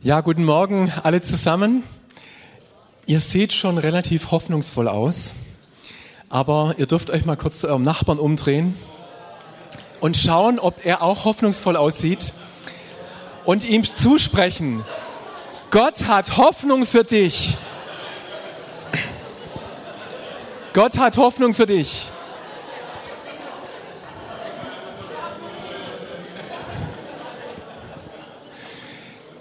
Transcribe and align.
Ja, 0.00 0.20
guten 0.20 0.44
Morgen 0.44 0.92
alle 1.02 1.22
zusammen. 1.22 1.82
Ihr 3.06 3.18
seht 3.18 3.52
schon 3.52 3.78
relativ 3.78 4.30
hoffnungsvoll 4.30 4.86
aus, 4.86 5.32
aber 6.28 6.76
ihr 6.78 6.86
dürft 6.86 7.10
euch 7.10 7.24
mal 7.24 7.36
kurz 7.36 7.58
zu 7.58 7.66
eurem 7.66 7.82
Nachbarn 7.82 8.20
umdrehen 8.20 8.76
und 9.98 10.16
schauen, 10.16 10.60
ob 10.60 10.86
er 10.86 11.02
auch 11.02 11.24
hoffnungsvoll 11.24 11.74
aussieht 11.76 12.32
und 13.44 13.68
ihm 13.68 13.82
zusprechen. 13.82 14.84
Gott 15.72 16.06
hat 16.06 16.36
Hoffnung 16.36 16.86
für 16.86 17.02
dich. 17.02 17.56
Gott 20.74 20.96
hat 20.96 21.16
Hoffnung 21.16 21.54
für 21.54 21.66
dich. 21.66 22.06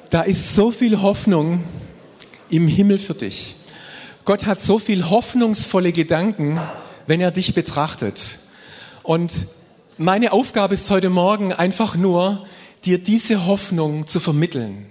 Da 0.09 0.21
ist 0.21 0.55
so 0.55 0.71
viel 0.71 1.01
Hoffnung 1.01 1.65
im 2.49 2.69
Himmel 2.69 2.97
für 2.97 3.13
dich. 3.13 3.55
Gott 4.23 4.45
hat 4.45 4.61
so 4.61 4.79
viel 4.79 5.09
hoffnungsvolle 5.09 5.91
Gedanken, 5.91 6.61
wenn 7.07 7.19
er 7.19 7.31
dich 7.31 7.53
betrachtet. 7.53 8.21
Und 9.03 9.33
meine 9.97 10.31
Aufgabe 10.31 10.75
ist 10.75 10.89
heute 10.89 11.09
Morgen 11.09 11.51
einfach 11.51 11.97
nur, 11.97 12.45
dir 12.85 12.99
diese 12.99 13.47
Hoffnung 13.47 14.07
zu 14.07 14.21
vermitteln. 14.21 14.85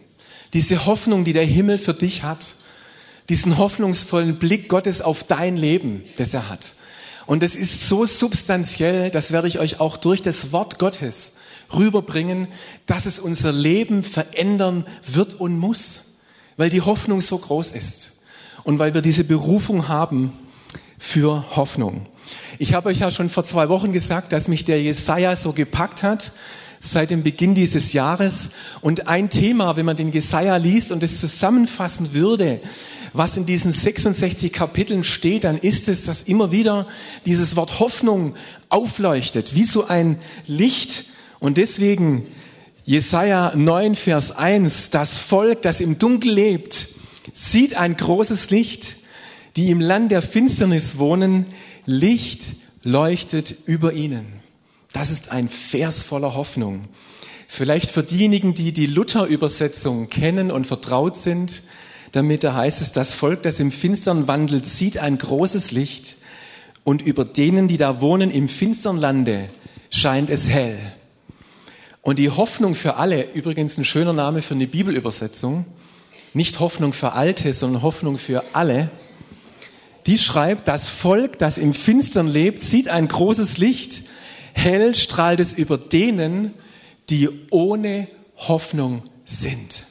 Diese 0.52 0.84
Hoffnung, 0.84 1.24
die 1.24 1.32
der 1.32 1.46
Himmel 1.46 1.78
für 1.78 1.94
dich 1.94 2.22
hat. 2.22 2.44
Diesen 3.30 3.56
hoffnungsvollen 3.56 4.38
Blick 4.38 4.68
Gottes 4.68 5.00
auf 5.00 5.24
dein 5.24 5.56
Leben, 5.56 6.04
das 6.18 6.34
er 6.34 6.50
hat. 6.50 6.74
Und 7.24 7.42
es 7.42 7.54
ist 7.54 7.88
so 7.88 8.04
substanziell, 8.04 9.10
das 9.10 9.32
werde 9.32 9.48
ich 9.48 9.58
euch 9.60 9.80
auch 9.80 9.96
durch 9.96 10.20
das 10.20 10.52
Wort 10.52 10.78
Gottes 10.78 11.32
rüberbringen, 11.74 12.48
dass 12.86 13.06
es 13.06 13.18
unser 13.18 13.52
Leben 13.52 14.02
verändern 14.02 14.86
wird 15.06 15.34
und 15.34 15.58
muss, 15.58 16.00
weil 16.56 16.70
die 16.70 16.82
Hoffnung 16.82 17.20
so 17.20 17.38
groß 17.38 17.72
ist 17.72 18.12
und 18.64 18.78
weil 18.78 18.94
wir 18.94 19.02
diese 19.02 19.24
Berufung 19.24 19.88
haben 19.88 20.32
für 20.98 21.56
Hoffnung. 21.56 22.06
Ich 22.58 22.74
habe 22.74 22.88
euch 22.88 23.00
ja 23.00 23.10
schon 23.10 23.28
vor 23.28 23.44
zwei 23.44 23.68
Wochen 23.68 23.92
gesagt, 23.92 24.32
dass 24.32 24.48
mich 24.48 24.64
der 24.64 24.82
Jesaja 24.82 25.36
so 25.36 25.52
gepackt 25.52 26.02
hat 26.02 26.32
seit 26.80 27.10
dem 27.10 27.22
Beginn 27.22 27.54
dieses 27.54 27.92
Jahres. 27.92 28.50
Und 28.80 29.08
ein 29.08 29.30
Thema, 29.30 29.76
wenn 29.76 29.86
man 29.86 29.96
den 29.96 30.12
Jesaja 30.12 30.56
liest 30.56 30.92
und 30.92 31.02
es 31.02 31.20
zusammenfassen 31.20 32.14
würde, 32.14 32.60
was 33.12 33.36
in 33.36 33.46
diesen 33.46 33.72
66 33.72 34.52
Kapiteln 34.52 35.04
steht, 35.04 35.44
dann 35.44 35.58
ist 35.58 35.88
es, 35.88 36.04
dass 36.04 36.22
immer 36.22 36.52
wieder 36.52 36.86
dieses 37.24 37.56
Wort 37.56 37.80
Hoffnung 37.80 38.34
aufleuchtet, 38.68 39.54
wie 39.54 39.64
so 39.64 39.86
ein 39.86 40.18
Licht, 40.46 41.06
und 41.46 41.58
deswegen 41.58 42.26
Jesaja 42.84 43.52
9, 43.54 43.94
Vers 43.94 44.32
1, 44.32 44.90
das 44.90 45.16
Volk, 45.16 45.62
das 45.62 45.80
im 45.80 45.96
Dunkel 45.96 46.32
lebt, 46.32 46.88
sieht 47.32 47.76
ein 47.76 47.96
großes 47.96 48.50
Licht, 48.50 48.96
die 49.54 49.70
im 49.70 49.80
Land 49.80 50.10
der 50.10 50.22
Finsternis 50.22 50.98
wohnen, 50.98 51.46
Licht 51.84 52.42
leuchtet 52.82 53.54
über 53.64 53.92
ihnen. 53.92 54.26
Das 54.92 55.12
ist 55.12 55.30
ein 55.30 55.48
Vers 55.48 56.02
voller 56.02 56.34
Hoffnung. 56.34 56.86
Vielleicht 57.46 57.92
für 57.92 58.02
diejenigen, 58.02 58.54
die 58.54 58.72
die 58.72 58.86
Luther-Übersetzung 58.86 60.08
kennen 60.08 60.50
und 60.50 60.66
vertraut 60.66 61.16
sind, 61.16 61.62
damit 62.10 62.42
da 62.42 62.56
heißt 62.56 62.80
es, 62.80 62.90
das 62.90 63.12
Volk, 63.12 63.44
das 63.44 63.60
im 63.60 63.70
Finstern 63.70 64.26
wandelt, 64.26 64.66
sieht 64.66 64.98
ein 64.98 65.16
großes 65.16 65.70
Licht 65.70 66.16
und 66.82 67.02
über 67.02 67.24
denen, 67.24 67.68
die 67.68 67.76
da 67.76 68.00
wohnen 68.00 68.32
im 68.32 68.48
finstern 68.48 68.96
Lande, 68.96 69.48
scheint 69.90 70.28
es 70.28 70.48
hell. 70.48 70.76
Und 72.06 72.20
die 72.20 72.30
Hoffnung 72.30 72.76
für 72.76 72.98
alle, 72.98 73.32
übrigens 73.32 73.76
ein 73.78 73.84
schöner 73.84 74.12
Name 74.12 74.40
für 74.40 74.54
eine 74.54 74.68
Bibelübersetzung, 74.68 75.64
nicht 76.34 76.60
Hoffnung 76.60 76.92
für 76.92 77.14
Alte, 77.14 77.52
sondern 77.52 77.82
Hoffnung 77.82 78.16
für 78.16 78.44
alle, 78.52 78.92
die 80.06 80.16
schreibt, 80.16 80.68
das 80.68 80.88
Volk, 80.88 81.36
das 81.40 81.58
im 81.58 81.74
Finstern 81.74 82.28
lebt, 82.28 82.62
sieht 82.62 82.86
ein 82.86 83.08
großes 83.08 83.58
Licht, 83.58 84.02
hell 84.52 84.94
strahlt 84.94 85.40
es 85.40 85.52
über 85.52 85.78
denen, 85.78 86.54
die 87.10 87.28
ohne 87.50 88.06
Hoffnung 88.36 89.02
sind. 89.24 89.82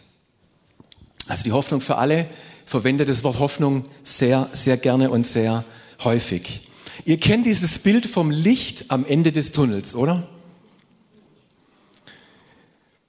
Also 1.28 1.44
die 1.44 1.52
Hoffnung 1.52 1.82
für 1.82 1.98
alle 1.98 2.28
verwendet 2.66 3.10
das 3.10 3.26
Wort 3.26 3.40
Hoffnung 3.40 3.88
sehr, 4.06 4.48
sehr 4.54 4.78
gerne 4.78 5.10
und 5.10 5.28
sehr 5.28 5.66
häufig. 6.02 6.62
Ihr 7.04 7.18
kennt 7.18 7.46
dieses 7.46 7.78
Bild 7.78 8.06
vom 8.06 8.32
Licht 8.32 8.86
am 8.88 9.06
Ende 9.06 9.34
des 9.34 9.52
Tunnels, 9.52 9.96
oder? 9.96 10.30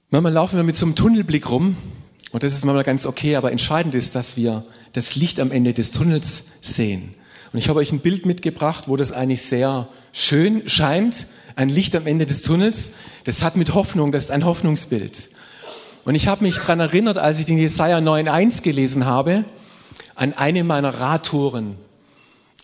Manchmal 0.09 0.31
laufen 0.31 0.55
wir 0.55 0.63
mit 0.63 0.77
so 0.77 0.85
einem 0.85 0.95
Tunnelblick 0.95 1.49
rum 1.49 1.75
und 2.31 2.41
das 2.41 2.53
ist 2.53 2.63
manchmal 2.63 2.85
ganz 2.85 3.05
okay, 3.05 3.35
aber 3.35 3.51
entscheidend 3.51 3.93
ist, 3.93 4.15
dass 4.15 4.37
wir 4.37 4.65
das 4.93 5.15
Licht 5.15 5.37
am 5.37 5.51
Ende 5.51 5.73
des 5.73 5.91
Tunnels 5.91 6.43
sehen. 6.61 7.13
Und 7.51 7.59
ich 7.59 7.67
habe 7.67 7.79
euch 7.79 7.91
ein 7.91 7.99
Bild 7.99 8.25
mitgebracht, 8.25 8.85
wo 8.87 8.95
das 8.95 9.11
eigentlich 9.11 9.41
sehr 9.41 9.89
schön 10.13 10.69
scheint. 10.69 11.27
Ein 11.57 11.67
Licht 11.67 11.93
am 11.93 12.07
Ende 12.07 12.25
des 12.25 12.41
Tunnels. 12.41 12.91
Das 13.25 13.43
hat 13.43 13.57
mit 13.57 13.73
Hoffnung, 13.73 14.13
das 14.13 14.25
ist 14.25 14.31
ein 14.31 14.45
Hoffnungsbild. 14.45 15.29
Und 16.05 16.15
ich 16.15 16.29
habe 16.29 16.45
mich 16.45 16.55
dran 16.55 16.79
erinnert, 16.79 17.17
als 17.17 17.39
ich 17.39 17.45
den 17.45 17.57
Jesaja 17.57 17.97
9.1 17.97 18.61
gelesen 18.61 19.05
habe, 19.05 19.43
an 20.15 20.31
eine 20.31 20.63
meiner 20.63 21.01
Radtouren 21.01 21.75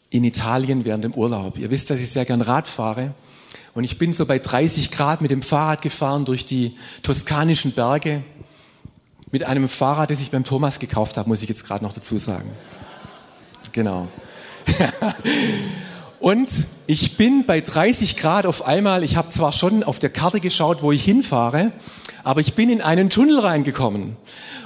in 0.09 0.23
Italien 0.23 0.85
während 0.85 1.03
dem 1.03 1.13
Urlaub. 1.13 1.57
Ihr 1.57 1.71
wisst, 1.71 1.89
dass 1.89 1.99
ich 1.99 2.09
sehr 2.09 2.23
gern 2.23 2.41
Rad 2.41 2.69
fahre. 2.69 3.13
Und 3.75 3.83
ich 3.83 3.97
bin 3.97 4.13
so 4.13 4.25
bei 4.25 4.37
30 4.37 4.91
Grad 4.91 5.21
mit 5.21 5.31
dem 5.31 5.41
Fahrrad 5.41 5.81
gefahren 5.81 6.25
durch 6.25 6.45
die 6.45 6.75
toskanischen 7.01 7.71
Berge. 7.71 8.23
Mit 9.31 9.45
einem 9.45 9.67
Fahrrad, 9.67 10.11
das 10.11 10.19
ich 10.19 10.29
beim 10.29 10.43
Thomas 10.43 10.77
gekauft 10.77 11.17
habe, 11.17 11.27
muss 11.27 11.41
ich 11.41 11.49
jetzt 11.49 11.65
gerade 11.65 11.83
noch 11.83 11.93
dazu 11.93 12.19
sagen. 12.19 12.51
Genau. 13.71 14.07
Und 16.19 16.49
ich 16.85 17.17
bin 17.17 17.45
bei 17.47 17.59
30 17.59 18.15
Grad 18.15 18.45
auf 18.45 18.65
einmal, 18.65 19.03
ich 19.03 19.15
habe 19.15 19.29
zwar 19.29 19.51
schon 19.51 19.83
auf 19.83 19.97
der 19.97 20.11
Karte 20.11 20.39
geschaut, 20.39 20.83
wo 20.83 20.91
ich 20.91 21.03
hinfahre, 21.03 21.71
aber 22.23 22.41
ich 22.41 22.53
bin 22.53 22.69
in 22.69 22.81
einen 22.81 23.09
Tunnel 23.09 23.39
reingekommen. 23.39 24.15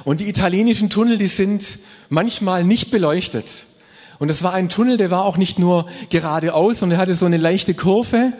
Und 0.03 0.19
die 0.19 0.27
italienischen 0.27 0.89
Tunnel, 0.89 1.17
die 1.17 1.27
sind 1.27 1.79
manchmal 2.09 2.65
nicht 2.65 2.91
beleuchtet. 2.91 3.65
Und 4.19 4.29
es 4.29 4.43
war 4.43 4.53
ein 4.53 4.69
Tunnel, 4.69 4.97
der 4.97 5.09
war 5.11 5.23
auch 5.23 5.37
nicht 5.37 5.59
nur 5.59 5.87
geradeaus, 6.09 6.79
sondern 6.79 6.99
er 6.99 7.01
hatte 7.01 7.15
so 7.15 7.25
eine 7.25 7.37
leichte 7.37 7.73
Kurve 7.73 8.33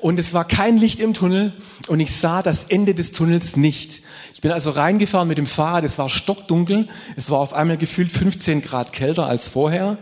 und 0.00 0.18
es 0.18 0.32
war 0.32 0.46
kein 0.46 0.76
Licht 0.76 1.00
im 1.00 1.14
Tunnel 1.14 1.52
und 1.88 2.00
ich 2.00 2.12
sah 2.16 2.42
das 2.42 2.64
Ende 2.64 2.94
des 2.94 3.12
Tunnels 3.12 3.56
nicht. 3.56 4.00
Ich 4.34 4.40
bin 4.40 4.52
also 4.52 4.70
reingefahren 4.70 5.28
mit 5.28 5.38
dem 5.38 5.46
Fahrrad, 5.46 5.84
es 5.84 5.98
war 5.98 6.08
stockdunkel, 6.08 6.88
es 7.16 7.30
war 7.30 7.38
auf 7.38 7.52
einmal 7.52 7.76
gefühlt 7.76 8.10
15 8.10 8.62
Grad 8.62 8.92
kälter 8.92 9.26
als 9.26 9.48
vorher. 9.48 9.98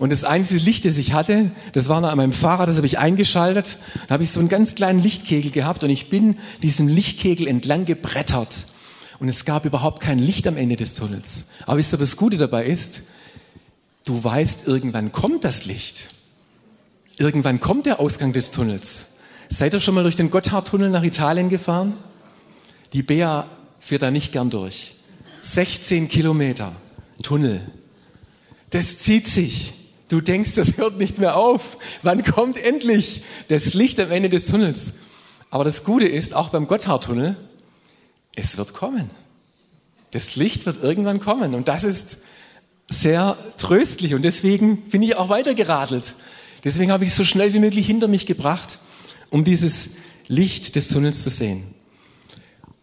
Und 0.00 0.10
das 0.10 0.24
einzige 0.24 0.60
Licht, 0.60 0.86
das 0.86 0.96
ich 0.96 1.12
hatte, 1.12 1.52
das 1.72 1.88
war 1.88 2.00
noch 2.00 2.08
an 2.08 2.16
meinem 2.16 2.32
Fahrrad, 2.32 2.68
das 2.68 2.76
habe 2.76 2.86
ich 2.86 2.98
eingeschaltet. 2.98 3.76
Da 4.08 4.14
habe 4.14 4.24
ich 4.24 4.30
so 4.30 4.40
einen 4.40 4.48
ganz 4.48 4.74
kleinen 4.74 5.02
Lichtkegel 5.02 5.50
gehabt 5.50 5.84
und 5.84 5.90
ich 5.90 6.08
bin 6.08 6.38
diesem 6.62 6.88
Lichtkegel 6.88 7.46
entlang 7.46 7.84
gebrettert. 7.84 8.64
Und 9.18 9.28
es 9.28 9.44
gab 9.44 9.66
überhaupt 9.66 10.00
kein 10.00 10.18
Licht 10.18 10.46
am 10.46 10.56
Ende 10.56 10.76
des 10.76 10.94
Tunnels. 10.94 11.44
Aber 11.66 11.76
wisst 11.76 11.92
ihr, 11.92 11.98
das 11.98 12.16
Gute 12.16 12.38
dabei 12.38 12.64
ist, 12.64 13.02
du 14.06 14.24
weißt, 14.24 14.66
irgendwann 14.66 15.12
kommt 15.12 15.44
das 15.44 15.66
Licht. 15.66 16.08
Irgendwann 17.18 17.60
kommt 17.60 17.84
der 17.84 18.00
Ausgang 18.00 18.32
des 18.32 18.50
Tunnels. 18.50 19.04
Seid 19.52 19.74
ihr 19.74 19.80
schon 19.80 19.96
mal 19.96 20.04
durch 20.04 20.14
den 20.14 20.30
Gotthardtunnel 20.30 20.90
nach 20.90 21.02
Italien 21.02 21.48
gefahren? 21.48 21.94
Die 22.92 23.02
Bea 23.02 23.48
fährt 23.80 24.02
da 24.02 24.12
nicht 24.12 24.30
gern 24.30 24.48
durch. 24.48 24.94
16 25.42 26.06
Kilometer 26.06 26.72
Tunnel. 27.20 27.60
Das 28.70 28.98
zieht 28.98 29.26
sich. 29.26 29.74
Du 30.08 30.20
denkst, 30.20 30.52
das 30.54 30.76
hört 30.76 30.98
nicht 30.98 31.18
mehr 31.18 31.36
auf. 31.36 31.78
Wann 32.02 32.22
kommt 32.22 32.62
endlich 32.62 33.22
das 33.48 33.74
Licht 33.74 33.98
am 33.98 34.12
Ende 34.12 34.28
des 34.28 34.46
Tunnels? 34.46 34.92
Aber 35.50 35.64
das 35.64 35.82
Gute 35.82 36.06
ist, 36.06 36.32
auch 36.32 36.50
beim 36.50 36.68
Gotthardtunnel, 36.68 37.36
es 38.36 38.56
wird 38.56 38.72
kommen. 38.72 39.10
Das 40.12 40.36
Licht 40.36 40.64
wird 40.64 40.80
irgendwann 40.80 41.18
kommen. 41.18 41.56
Und 41.56 41.66
das 41.66 41.82
ist 41.82 42.18
sehr 42.88 43.36
tröstlich. 43.56 44.14
Und 44.14 44.22
deswegen 44.22 44.82
bin 44.90 45.02
ich 45.02 45.16
auch 45.16 45.28
weitergeradelt. 45.28 46.14
Deswegen 46.62 46.92
habe 46.92 47.04
ich 47.04 47.10
es 47.10 47.16
so 47.16 47.24
schnell 47.24 47.52
wie 47.52 47.58
möglich 47.58 47.86
hinter 47.86 48.06
mich 48.06 48.26
gebracht 48.26 48.78
um 49.30 49.44
dieses 49.44 49.90
Licht 50.26 50.76
des 50.76 50.88
Tunnels 50.88 51.22
zu 51.22 51.30
sehen. 51.30 51.74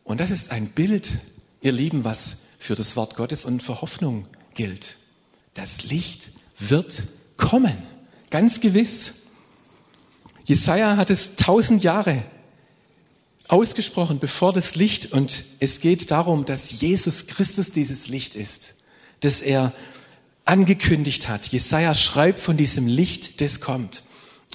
Und 0.03 0.19
das 0.19 0.31
ist 0.31 0.51
ein 0.51 0.69
Bild, 0.69 1.19
ihr 1.61 1.71
Lieben, 1.71 2.03
was 2.03 2.37
für 2.57 2.75
das 2.75 2.95
Wort 2.95 3.15
Gottes 3.15 3.45
und 3.45 3.61
für 3.61 3.81
Hoffnung 3.81 4.27
gilt. 4.53 4.97
Das 5.53 5.83
Licht 5.83 6.31
wird 6.59 7.03
kommen, 7.35 7.77
ganz 8.29 8.59
gewiss. 8.61 9.13
Jesaja 10.45 10.97
hat 10.97 11.09
es 11.09 11.35
tausend 11.35 11.83
Jahre 11.83 12.23
ausgesprochen, 13.47 14.19
bevor 14.19 14.53
das 14.53 14.75
Licht, 14.75 15.11
und 15.11 15.45
es 15.59 15.79
geht 15.79 16.11
darum, 16.11 16.45
dass 16.45 16.79
Jesus 16.79 17.27
Christus 17.27 17.71
dieses 17.71 18.07
Licht 18.07 18.35
ist, 18.35 18.73
das 19.21 19.41
er 19.41 19.73
angekündigt 20.45 21.27
hat. 21.27 21.47
Jesaja 21.47 21.93
schreibt 21.95 22.39
von 22.39 22.57
diesem 22.57 22.87
Licht, 22.87 23.41
das 23.41 23.59
kommt. 23.59 24.03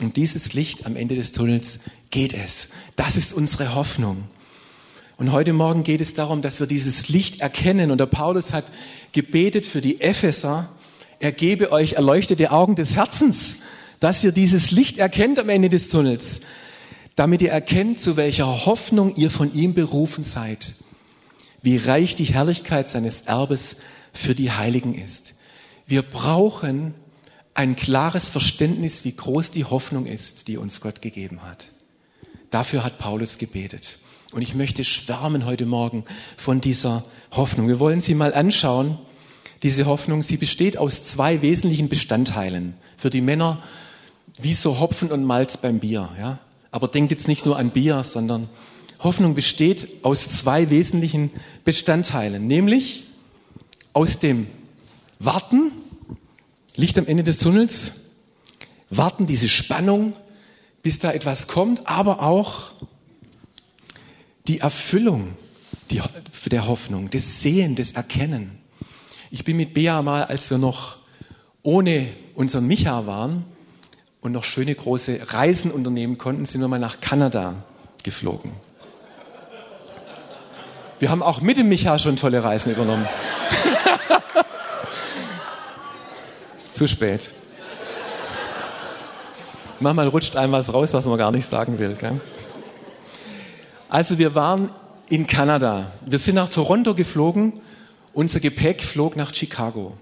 Um 0.00 0.12
dieses 0.12 0.54
Licht 0.54 0.86
am 0.86 0.96
Ende 0.96 1.16
des 1.16 1.32
Tunnels 1.32 1.78
geht 2.10 2.32
es. 2.32 2.68
Das 2.96 3.16
ist 3.16 3.34
unsere 3.34 3.74
Hoffnung. 3.74 4.24
Und 5.18 5.32
heute 5.32 5.52
Morgen 5.52 5.82
geht 5.82 6.00
es 6.00 6.14
darum, 6.14 6.40
dass 6.42 6.60
wir 6.60 6.66
dieses 6.66 7.08
Licht 7.08 7.40
erkennen. 7.40 7.90
Und 7.90 7.98
der 7.98 8.06
Paulus 8.06 8.52
hat 8.52 8.72
gebetet 9.12 9.66
für 9.66 9.80
die 9.80 10.00
Epheser, 10.00 10.70
er 11.20 11.30
gebe 11.30 11.70
euch 11.70 11.92
erleuchtete 11.92 12.50
Augen 12.50 12.74
des 12.74 12.96
Herzens, 12.96 13.54
dass 14.00 14.24
ihr 14.24 14.32
dieses 14.32 14.72
Licht 14.72 14.98
erkennt 14.98 15.38
am 15.38 15.48
Ende 15.48 15.68
des 15.68 15.88
Tunnels, 15.88 16.40
damit 17.14 17.42
ihr 17.42 17.52
erkennt, 17.52 18.00
zu 18.00 18.16
welcher 18.16 18.66
Hoffnung 18.66 19.14
ihr 19.14 19.30
von 19.30 19.54
ihm 19.54 19.74
berufen 19.74 20.24
seid, 20.24 20.74
wie 21.62 21.76
reich 21.76 22.16
die 22.16 22.24
Herrlichkeit 22.24 22.88
seines 22.88 23.20
Erbes 23.20 23.76
für 24.12 24.34
die 24.34 24.50
Heiligen 24.50 24.96
ist. 24.96 25.34
Wir 25.86 26.02
brauchen 26.02 26.94
ein 27.54 27.76
klares 27.76 28.28
Verständnis, 28.28 29.04
wie 29.04 29.12
groß 29.12 29.50
die 29.50 29.64
Hoffnung 29.64 30.06
ist, 30.06 30.48
die 30.48 30.56
uns 30.56 30.80
Gott 30.80 31.02
gegeben 31.02 31.42
hat. 31.42 31.68
Dafür 32.50 32.84
hat 32.84 32.98
Paulus 32.98 33.38
gebetet. 33.38 33.98
Und 34.32 34.42
ich 34.42 34.54
möchte 34.54 34.84
schwärmen 34.84 35.44
heute 35.44 35.66
Morgen 35.66 36.04
von 36.36 36.60
dieser 36.60 37.04
Hoffnung. 37.32 37.68
Wir 37.68 37.78
wollen 37.78 38.00
sie 38.00 38.14
mal 38.14 38.32
anschauen. 38.32 38.98
Diese 39.62 39.84
Hoffnung, 39.84 40.22
sie 40.22 40.38
besteht 40.38 40.78
aus 40.78 41.04
zwei 41.04 41.42
wesentlichen 41.42 41.88
Bestandteilen. 41.88 42.74
Für 42.96 43.10
die 43.10 43.20
Männer 43.20 43.62
wie 44.40 44.54
so 44.54 44.80
Hopfen 44.80 45.12
und 45.12 45.24
Malz 45.24 45.58
beim 45.58 45.80
Bier. 45.80 46.08
Ja? 46.18 46.38
Aber 46.70 46.88
denkt 46.88 47.12
jetzt 47.12 47.28
nicht 47.28 47.44
nur 47.44 47.58
an 47.58 47.70
Bier, 47.70 48.02
sondern 48.02 48.48
Hoffnung 49.00 49.34
besteht 49.34 50.04
aus 50.04 50.28
zwei 50.28 50.70
wesentlichen 50.70 51.30
Bestandteilen, 51.64 52.46
nämlich 52.46 53.04
aus 53.92 54.18
dem 54.18 54.46
Warten 55.18 55.72
Licht 56.74 56.96
am 56.98 57.06
Ende 57.06 57.22
des 57.22 57.38
Tunnels, 57.38 57.92
warten 58.88 59.26
diese 59.26 59.48
Spannung, 59.48 60.14
bis 60.82 60.98
da 60.98 61.12
etwas 61.12 61.46
kommt, 61.46 61.86
aber 61.86 62.22
auch 62.22 62.72
die 64.48 64.60
Erfüllung 64.60 65.36
der 65.90 66.66
Hoffnung, 66.66 67.10
das 67.10 67.42
Sehen, 67.42 67.76
das 67.76 67.92
Erkennen. 67.92 68.58
Ich 69.30 69.44
bin 69.44 69.56
mit 69.56 69.74
Bea 69.74 70.02
mal, 70.02 70.24
als 70.24 70.50
wir 70.50 70.58
noch 70.58 70.96
ohne 71.62 72.08
unseren 72.34 72.66
Micha 72.66 73.06
waren 73.06 73.44
und 74.20 74.32
noch 74.32 74.44
schöne 74.44 74.74
große 74.74 75.20
Reisen 75.32 75.70
unternehmen 75.70 76.18
konnten, 76.18 76.46
sind 76.46 76.60
wir 76.60 76.68
mal 76.68 76.78
nach 76.78 77.00
Kanada 77.00 77.64
geflogen. 78.02 78.52
Wir 80.98 81.10
haben 81.10 81.22
auch 81.22 81.40
mit 81.40 81.56
dem 81.56 81.68
Micha 81.68 81.98
schon 81.98 82.16
tolle 82.16 82.42
Reisen 82.42 82.72
übernommen. 82.72 83.06
Zu 86.82 86.88
spät. 86.88 87.32
Manchmal 89.78 90.08
rutscht 90.08 90.34
einem 90.34 90.52
was 90.52 90.74
raus, 90.74 90.92
was 90.92 91.06
man 91.06 91.16
gar 91.16 91.30
nicht 91.30 91.48
sagen 91.48 91.78
will. 91.78 91.94
Gell? 91.94 92.20
Also 93.88 94.18
wir 94.18 94.34
waren 94.34 94.68
in 95.08 95.28
Kanada. 95.28 95.92
Wir 96.04 96.18
sind 96.18 96.34
nach 96.34 96.48
Toronto 96.48 96.96
geflogen. 96.96 97.60
Unser 98.14 98.40
Gepäck 98.40 98.82
flog 98.82 99.14
nach 99.14 99.32
Chicago. 99.32 99.96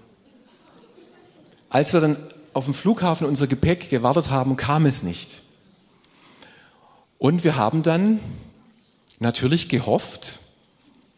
Als 1.69 1.93
wir 1.93 1.99
dann 1.99 2.17
auf 2.51 2.65
dem 2.65 2.73
Flughafen 2.73 3.27
unser 3.27 3.45
Gepäck 3.45 3.91
gewartet 3.91 4.31
haben, 4.31 4.57
kam 4.57 4.87
es 4.87 5.03
nicht. 5.03 5.43
Und 7.19 7.43
wir 7.43 7.57
haben 7.57 7.83
dann 7.83 8.19
natürlich 9.19 9.69
gehofft, 9.69 10.39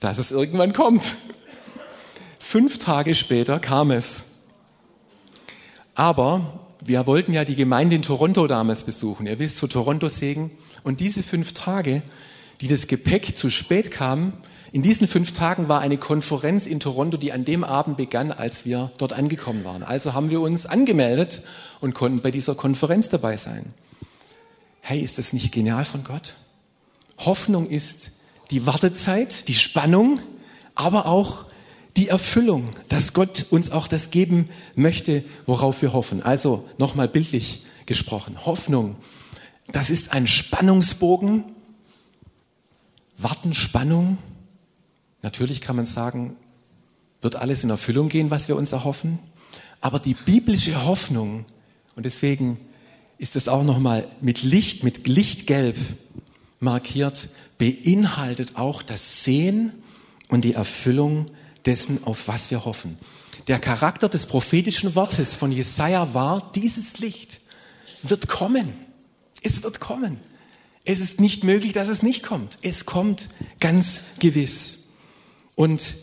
dass 0.01 0.17
es 0.17 0.33
irgendwann 0.33 0.73
kommt. 0.73 1.15
Fünf 2.37 2.79
Tage 2.79 3.15
später 3.15 3.61
kam 3.61 3.91
es. 3.91 4.25
Aber 5.95 6.59
wir 6.83 7.05
wollten 7.07 7.33
ja 7.33 7.45
die 7.45 7.55
Gemeinde 7.55 7.95
in 7.95 8.01
Toronto 8.01 8.47
damals 8.47 8.83
besuchen. 8.83 9.27
Ihr 9.27 9.39
wisst, 9.39 9.57
zu 9.57 9.67
Toronto 9.67 10.09
Segen. 10.09 10.51
Und 10.83 10.99
diese 10.99 11.23
fünf 11.23 11.53
Tage, 11.53 12.01
die 12.61 12.67
das 12.67 12.87
Gepäck 12.87 13.37
zu 13.37 13.49
spät 13.49 13.91
kam, 13.91 14.33
in 14.71 14.81
diesen 14.81 15.07
fünf 15.07 15.33
Tagen 15.33 15.69
war 15.69 15.81
eine 15.81 15.97
Konferenz 15.97 16.65
in 16.65 16.79
Toronto, 16.79 17.15
die 17.17 17.31
an 17.31 17.45
dem 17.45 17.63
Abend 17.63 17.95
begann, 17.95 18.31
als 18.31 18.65
wir 18.65 18.91
dort 18.97 19.13
angekommen 19.13 19.63
waren. 19.63 19.83
Also 19.83 20.13
haben 20.13 20.31
wir 20.31 20.41
uns 20.41 20.65
angemeldet 20.65 21.43
und 21.79 21.93
konnten 21.93 22.21
bei 22.21 22.31
dieser 22.31 22.55
Konferenz 22.55 23.07
dabei 23.07 23.37
sein. 23.37 23.75
Hey, 24.81 24.99
ist 24.99 25.19
das 25.19 25.31
nicht 25.31 25.51
genial 25.51 25.85
von 25.85 26.03
Gott? 26.03 26.33
Hoffnung 27.19 27.69
ist 27.69 28.09
die 28.49 28.65
Wartezeit, 28.65 29.47
die 29.47 29.53
Spannung, 29.53 30.19
aber 30.73 31.05
auch 31.05 31.45
die 31.97 32.07
Erfüllung, 32.07 32.71
dass 32.89 33.13
Gott 33.13 33.45
uns 33.49 33.71
auch 33.71 33.87
das 33.87 34.09
geben 34.09 34.45
möchte, 34.75 35.23
worauf 35.45 35.81
wir 35.81 35.93
hoffen. 35.93 36.23
Also 36.23 36.67
nochmal 36.77 37.07
bildlich 37.07 37.63
gesprochen. 37.85 38.45
Hoffnung, 38.45 38.95
das 39.71 39.89
ist 39.89 40.11
ein 40.11 40.27
Spannungsbogen. 40.27 41.45
Warten, 43.17 43.53
Spannung. 43.53 44.17
Natürlich 45.21 45.61
kann 45.61 45.75
man 45.75 45.85
sagen, 45.85 46.35
wird 47.21 47.35
alles 47.35 47.63
in 47.63 47.69
Erfüllung 47.69 48.09
gehen, 48.09 48.31
was 48.31 48.47
wir 48.47 48.55
uns 48.55 48.71
erhoffen. 48.71 49.19
Aber 49.79 49.99
die 49.99 50.15
biblische 50.15 50.85
Hoffnung, 50.85 51.45
und 51.95 52.05
deswegen 52.05 52.59
ist 53.17 53.35
es 53.35 53.47
auch 53.47 53.63
nochmal 53.63 54.07
mit 54.19 54.43
Licht, 54.43 54.83
mit 54.83 55.07
Lichtgelb 55.07 55.77
markiert, 56.59 57.29
beinhaltet 57.57 58.55
auch 58.55 58.81
das 58.81 59.23
Sehen 59.23 59.71
und 60.29 60.43
die 60.43 60.53
Erfüllung 60.53 61.27
dessen, 61.65 62.03
auf 62.03 62.27
was 62.27 62.51
wir 62.51 62.65
hoffen. 62.65 62.97
Der 63.47 63.59
Charakter 63.59 64.09
des 64.09 64.25
prophetischen 64.25 64.95
Wortes 64.95 65.35
von 65.35 65.51
Jesaja 65.51 66.13
war, 66.13 66.51
dieses 66.55 66.99
Licht 66.99 67.39
wird 68.01 68.27
kommen. 68.27 68.73
Es 69.41 69.63
wird 69.63 69.79
kommen. 69.79 70.19
Es 70.85 70.99
ist 70.99 71.19
nicht 71.19 71.43
möglich, 71.43 71.73
dass 71.73 71.87
es 71.87 72.03
nicht 72.03 72.23
kommt. 72.23 72.57
Es 72.61 72.85
kommt 72.85 73.29
ganz 73.59 74.01
gewiss. 74.19 74.79
Und 75.55 75.93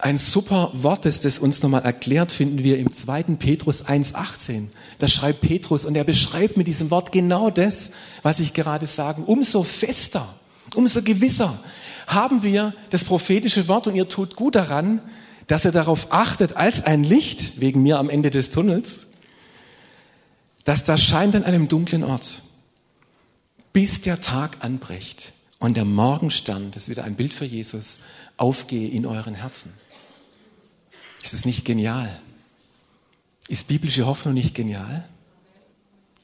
ein 0.00 0.16
super 0.18 0.70
Wort, 0.74 1.04
das 1.04 1.20
das 1.20 1.38
uns 1.38 1.62
nochmal 1.62 1.82
erklärt, 1.82 2.30
finden 2.30 2.62
wir 2.62 2.78
im 2.78 2.92
2. 2.92 3.24
Petrus 3.38 3.84
1.18. 3.84 4.68
Da 4.98 5.08
schreibt 5.08 5.40
Petrus 5.40 5.84
und 5.84 5.96
er 5.96 6.04
beschreibt 6.04 6.56
mit 6.56 6.66
diesem 6.66 6.90
Wort 6.90 7.10
genau 7.10 7.50
das, 7.50 7.90
was 8.22 8.38
ich 8.38 8.52
gerade 8.52 8.86
sage. 8.86 9.22
Umso 9.22 9.64
fester, 9.64 10.38
umso 10.74 11.02
gewisser 11.02 11.62
haben 12.06 12.42
wir 12.42 12.74
das 12.90 13.04
prophetische 13.04 13.68
Wort 13.68 13.86
und 13.86 13.94
ihr 13.94 14.08
tut 14.08 14.36
gut 14.36 14.54
daran, 14.54 15.00
dass 15.46 15.64
ihr 15.64 15.72
darauf 15.72 16.12
achtet, 16.12 16.56
als 16.56 16.82
ein 16.82 17.04
Licht, 17.04 17.60
wegen 17.60 17.82
mir 17.82 17.98
am 17.98 18.10
Ende 18.10 18.30
des 18.30 18.50
Tunnels, 18.50 19.06
dass 20.64 20.84
das 20.84 21.02
scheint 21.02 21.34
an 21.34 21.44
einem 21.44 21.68
dunklen 21.68 22.04
Ort, 22.04 22.42
bis 23.72 24.00
der 24.00 24.20
Tag 24.20 24.58
anbricht 24.60 25.32
und 25.58 25.76
der 25.76 25.84
Morgenstern, 25.84 26.70
das 26.72 26.82
ist 26.84 26.88
wieder 26.90 27.04
ein 27.04 27.16
Bild 27.16 27.32
für 27.32 27.46
Jesus, 27.46 27.98
aufgehe 28.36 28.88
in 28.88 29.06
euren 29.06 29.34
Herzen. 29.34 29.72
Ist 31.22 31.34
es 31.34 31.44
nicht 31.44 31.64
genial? 31.64 32.20
Ist 33.48 33.66
biblische 33.66 34.06
Hoffnung 34.06 34.34
nicht 34.34 34.54
genial? 34.54 35.08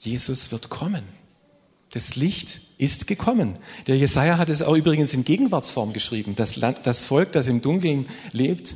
Jesus 0.00 0.52
wird 0.52 0.68
kommen. 0.68 1.04
Das 1.92 2.14
Licht 2.16 2.60
ist 2.78 3.06
gekommen. 3.06 3.54
Der 3.86 3.96
Jesaja 3.96 4.38
hat 4.38 4.50
es 4.50 4.62
auch 4.62 4.74
übrigens 4.74 5.14
in 5.14 5.24
Gegenwartsform 5.24 5.92
geschrieben. 5.92 6.34
Das, 6.36 6.56
Land, 6.56 6.80
das 6.84 7.04
Volk, 7.04 7.32
das 7.32 7.46
im 7.46 7.60
Dunkeln 7.60 8.06
lebt, 8.32 8.74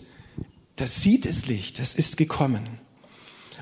das 0.76 1.02
sieht 1.02 1.24
das 1.24 1.46
Licht. 1.46 1.78
Das 1.78 1.94
ist 1.94 2.16
gekommen. 2.16 2.68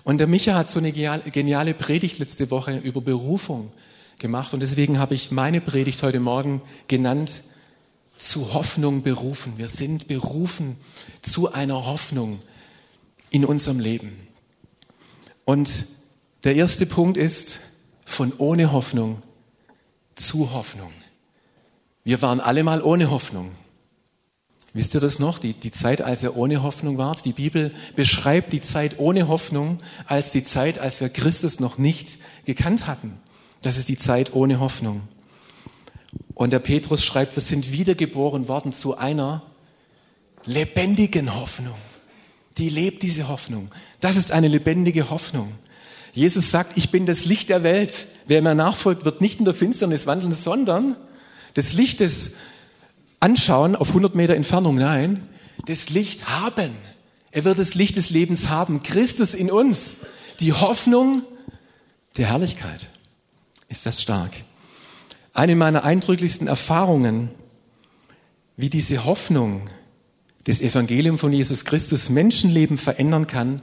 Und 0.04 0.18
der 0.18 0.26
Micha 0.26 0.54
hat 0.54 0.70
so 0.70 0.78
eine 0.78 0.92
geniale 0.92 1.74
Predigt 1.74 2.18
letzte 2.18 2.50
Woche 2.50 2.78
über 2.78 3.00
Berufung 3.00 3.70
gemacht. 4.18 4.54
Und 4.54 4.60
deswegen 4.60 4.98
habe 4.98 5.14
ich 5.14 5.30
meine 5.30 5.60
Predigt 5.60 6.02
heute 6.02 6.20
Morgen 6.20 6.62
genannt, 6.88 7.42
zu 8.18 8.54
Hoffnung 8.54 9.02
berufen. 9.02 9.54
Wir 9.56 9.68
sind 9.68 10.08
berufen 10.08 10.76
zu 11.22 11.52
einer 11.52 11.86
Hoffnung 11.86 12.40
in 13.30 13.44
unserem 13.44 13.78
Leben. 13.78 14.26
Und 15.44 15.84
der 16.44 16.56
erste 16.56 16.86
Punkt 16.86 17.16
ist, 17.16 17.58
von 18.04 18.32
ohne 18.38 18.72
Hoffnung 18.72 19.22
zu 20.16 20.52
Hoffnung. 20.52 20.92
Wir 22.02 22.20
waren 22.22 22.40
alle 22.40 22.64
mal 22.64 22.82
ohne 22.82 23.10
Hoffnung. 23.10 23.52
Wisst 24.72 24.94
ihr 24.94 25.00
das 25.00 25.18
noch? 25.18 25.38
Die, 25.38 25.54
die 25.54 25.70
Zeit, 25.70 26.02
als 26.02 26.22
ihr 26.22 26.36
ohne 26.36 26.62
Hoffnung 26.62 26.98
wart. 26.98 27.24
Die 27.24 27.32
Bibel 27.32 27.72
beschreibt 27.94 28.52
die 28.52 28.60
Zeit 28.60 28.98
ohne 28.98 29.28
Hoffnung 29.28 29.78
als 30.06 30.32
die 30.32 30.42
Zeit, 30.42 30.78
als 30.78 31.00
wir 31.00 31.08
Christus 31.08 31.60
noch 31.60 31.78
nicht 31.78 32.18
gekannt 32.44 32.86
hatten. 32.86 33.20
Das 33.62 33.78
ist 33.78 33.88
die 33.88 33.96
Zeit 33.96 34.34
ohne 34.34 34.60
Hoffnung. 34.60 35.02
Und 36.34 36.52
der 36.52 36.58
Petrus 36.58 37.02
schreibt, 37.02 37.36
wir 37.36 37.42
sind 37.42 37.72
wiedergeboren 37.72 38.48
worden 38.48 38.72
zu 38.72 38.98
einer 38.98 39.42
lebendigen 40.44 41.34
Hoffnung. 41.34 41.76
Die 42.58 42.68
lebt 42.68 43.02
diese 43.02 43.28
Hoffnung. 43.28 43.70
Das 44.00 44.16
ist 44.16 44.30
eine 44.30 44.48
lebendige 44.48 45.10
Hoffnung. 45.10 45.52
Jesus 46.16 46.50
sagt, 46.50 46.78
ich 46.78 46.90
bin 46.90 47.04
das 47.04 47.26
Licht 47.26 47.50
der 47.50 47.62
Welt. 47.62 48.06
Wer 48.26 48.40
mir 48.40 48.54
nachfolgt, 48.54 49.04
wird 49.04 49.20
nicht 49.20 49.38
in 49.38 49.44
der 49.44 49.52
Finsternis 49.52 50.06
wandeln, 50.06 50.34
sondern 50.34 50.96
des 51.54 51.74
Lichtes 51.74 52.30
anschauen 53.20 53.76
auf 53.76 53.88
100 53.88 54.14
Meter 54.14 54.34
Entfernung. 54.34 54.76
Nein, 54.76 55.28
das 55.66 55.90
Licht 55.90 56.26
haben. 56.26 56.72
Er 57.32 57.44
wird 57.44 57.58
das 57.58 57.74
Licht 57.74 57.96
des 57.96 58.08
Lebens 58.08 58.48
haben. 58.48 58.82
Christus 58.82 59.34
in 59.34 59.50
uns. 59.50 59.96
Die 60.40 60.54
Hoffnung 60.54 61.22
der 62.16 62.28
Herrlichkeit. 62.28 62.88
Ist 63.68 63.84
das 63.84 64.00
stark? 64.00 64.32
Eine 65.34 65.54
meiner 65.54 65.84
eindrücklichsten 65.84 66.48
Erfahrungen 66.48 67.30
wie 68.56 68.70
diese 68.70 69.04
Hoffnung 69.04 69.68
des 70.46 70.62
Evangeliums 70.62 71.20
von 71.20 71.34
Jesus 71.34 71.66
Christus 71.66 72.08
Menschenleben 72.08 72.78
verändern 72.78 73.26
kann, 73.26 73.60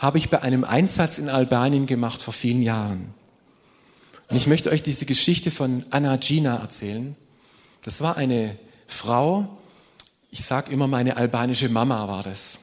habe 0.00 0.16
ich 0.16 0.30
bei 0.30 0.40
einem 0.40 0.64
Einsatz 0.64 1.18
in 1.18 1.28
Albanien 1.28 1.84
gemacht 1.84 2.22
vor 2.22 2.32
vielen 2.32 2.62
Jahren. 2.62 3.14
Und 4.28 4.36
ich 4.36 4.46
möchte 4.46 4.70
euch 4.70 4.82
diese 4.82 5.04
Geschichte 5.04 5.50
von 5.50 5.84
Anna 5.90 6.16
Gina 6.16 6.56
erzählen. 6.56 7.16
Das 7.82 8.00
war 8.00 8.16
eine 8.16 8.56
Frau, 8.86 9.58
ich 10.30 10.44
sage 10.44 10.72
immer, 10.72 10.86
meine 10.86 11.18
albanische 11.18 11.68
Mama 11.68 12.08
war 12.08 12.22
das. 12.22 12.58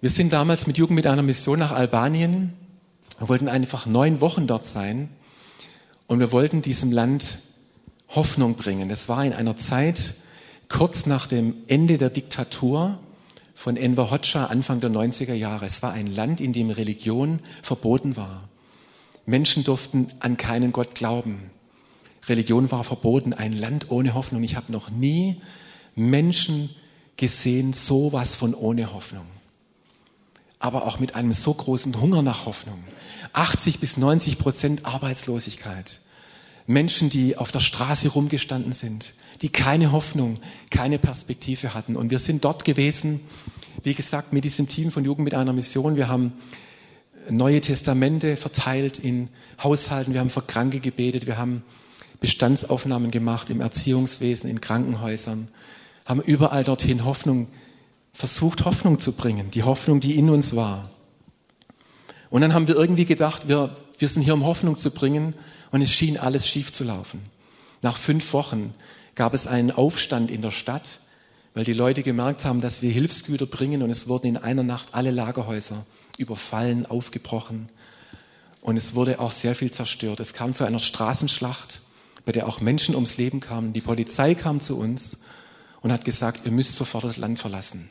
Wir 0.00 0.08
sind 0.08 0.32
damals 0.32 0.66
mit 0.66 0.78
Jugend 0.78 0.96
mit 0.96 1.06
einer 1.06 1.22
Mission 1.22 1.58
nach 1.58 1.72
Albanien. 1.72 2.54
Wir 3.18 3.28
wollten 3.28 3.48
einfach 3.48 3.84
neun 3.84 4.22
Wochen 4.22 4.46
dort 4.46 4.66
sein 4.66 5.10
und 6.06 6.18
wir 6.18 6.32
wollten 6.32 6.62
diesem 6.62 6.92
Land 6.92 7.38
Hoffnung 8.08 8.54
bringen. 8.54 8.90
Es 8.90 9.08
war 9.08 9.24
in 9.24 9.34
einer 9.34 9.58
Zeit 9.58 10.14
kurz 10.68 11.04
nach 11.04 11.26
dem 11.26 11.56
Ende 11.66 11.98
der 11.98 12.10
Diktatur 12.10 12.98
von 13.62 13.76
Enver 13.76 14.10
Hoxha 14.10 14.46
Anfang 14.46 14.80
der 14.80 14.90
90er 14.90 15.34
Jahre. 15.34 15.66
Es 15.66 15.84
war 15.84 15.92
ein 15.92 16.08
Land, 16.08 16.40
in 16.40 16.52
dem 16.52 16.70
Religion 16.70 17.38
verboten 17.62 18.16
war. 18.16 18.48
Menschen 19.24 19.62
durften 19.62 20.08
an 20.18 20.36
keinen 20.36 20.72
Gott 20.72 20.96
glauben. 20.96 21.48
Religion 22.26 22.72
war 22.72 22.82
verboten, 22.82 23.32
ein 23.32 23.52
Land 23.52 23.88
ohne 23.88 24.14
Hoffnung. 24.14 24.42
Ich 24.42 24.56
habe 24.56 24.72
noch 24.72 24.90
nie 24.90 25.40
Menschen 25.94 26.70
gesehen, 27.16 27.72
so 27.72 28.12
was 28.12 28.34
von 28.34 28.52
ohne 28.54 28.92
Hoffnung. 28.92 29.26
Aber 30.58 30.84
auch 30.84 30.98
mit 30.98 31.14
einem 31.14 31.32
so 31.32 31.54
großen 31.54 32.00
Hunger 32.00 32.22
nach 32.22 32.46
Hoffnung. 32.46 32.82
80 33.32 33.78
bis 33.78 33.96
90 33.96 34.38
Prozent 34.38 34.86
Arbeitslosigkeit. 34.86 36.00
Menschen, 36.66 37.10
die 37.10 37.36
auf 37.36 37.52
der 37.52 37.60
Straße 37.60 38.08
rumgestanden 38.08 38.72
sind, 38.72 39.14
die 39.40 39.48
keine 39.48 39.92
Hoffnung, 39.92 40.38
keine 40.70 40.98
Perspektive 40.98 41.74
hatten. 41.74 41.96
Und 41.96 42.10
wir 42.10 42.18
sind 42.18 42.44
dort 42.44 42.64
gewesen, 42.64 43.20
wie 43.82 43.94
gesagt, 43.94 44.32
mit 44.32 44.44
diesem 44.44 44.68
Team 44.68 44.90
von 44.90 45.04
Jugend 45.04 45.24
mit 45.24 45.34
einer 45.34 45.52
Mission. 45.52 45.96
Wir 45.96 46.08
haben 46.08 46.32
neue 47.30 47.60
Testamente 47.60 48.36
verteilt 48.36 48.98
in 48.98 49.28
Haushalten, 49.62 50.12
wir 50.12 50.20
haben 50.20 50.30
für 50.30 50.42
Kranke 50.42 50.80
gebetet, 50.80 51.26
wir 51.26 51.36
haben 51.36 51.62
Bestandsaufnahmen 52.20 53.10
gemacht 53.10 53.50
im 53.50 53.60
Erziehungswesen, 53.60 54.48
in 54.48 54.60
Krankenhäusern, 54.60 55.48
haben 56.04 56.20
überall 56.20 56.64
dorthin 56.64 57.04
Hoffnung, 57.04 57.48
versucht 58.12 58.64
Hoffnung 58.64 58.98
zu 58.98 59.12
bringen, 59.12 59.50
die 59.50 59.62
Hoffnung, 59.62 60.00
die 60.00 60.16
in 60.16 60.30
uns 60.30 60.54
war. 60.54 60.90
Und 62.30 62.40
dann 62.40 62.54
haben 62.54 62.68
wir 62.68 62.76
irgendwie 62.76 63.04
gedacht, 63.04 63.48
wir, 63.48 63.74
wir 63.98 64.08
sind 64.08 64.22
hier, 64.22 64.34
um 64.34 64.44
Hoffnung 64.44 64.76
zu 64.76 64.90
bringen, 64.90 65.34
und 65.72 65.82
es 65.82 65.90
schien 65.90 66.16
alles 66.16 66.46
schief 66.46 66.70
zu 66.72 66.84
laufen. 66.84 67.22
Nach 67.82 67.96
fünf 67.96 68.32
Wochen 68.32 68.74
gab 69.16 69.34
es 69.34 69.48
einen 69.48 69.72
Aufstand 69.72 70.30
in 70.30 70.42
der 70.42 70.52
Stadt, 70.52 71.00
weil 71.54 71.64
die 71.64 71.72
Leute 71.72 72.02
gemerkt 72.02 72.44
haben, 72.44 72.60
dass 72.60 72.80
wir 72.80 72.90
Hilfsgüter 72.90 73.46
bringen 73.46 73.82
und 73.82 73.90
es 73.90 74.06
wurden 74.06 74.26
in 74.26 74.36
einer 74.36 74.62
Nacht 74.62 74.88
alle 74.92 75.10
Lagerhäuser 75.10 75.84
überfallen, 76.16 76.86
aufgebrochen 76.86 77.68
und 78.62 78.76
es 78.76 78.94
wurde 78.94 79.18
auch 79.18 79.32
sehr 79.32 79.54
viel 79.54 79.72
zerstört. 79.72 80.20
Es 80.20 80.32
kam 80.32 80.54
zu 80.54 80.64
einer 80.64 80.78
Straßenschlacht, 80.78 81.80
bei 82.24 82.32
der 82.32 82.46
auch 82.46 82.60
Menschen 82.60 82.94
ums 82.94 83.16
Leben 83.16 83.40
kamen. 83.40 83.72
Die 83.72 83.80
Polizei 83.80 84.34
kam 84.34 84.60
zu 84.60 84.78
uns 84.78 85.18
und 85.80 85.92
hat 85.92 86.04
gesagt, 86.04 86.46
ihr 86.46 86.52
müsst 86.52 86.76
sofort 86.76 87.04
das 87.04 87.16
Land 87.16 87.40
verlassen. 87.40 87.88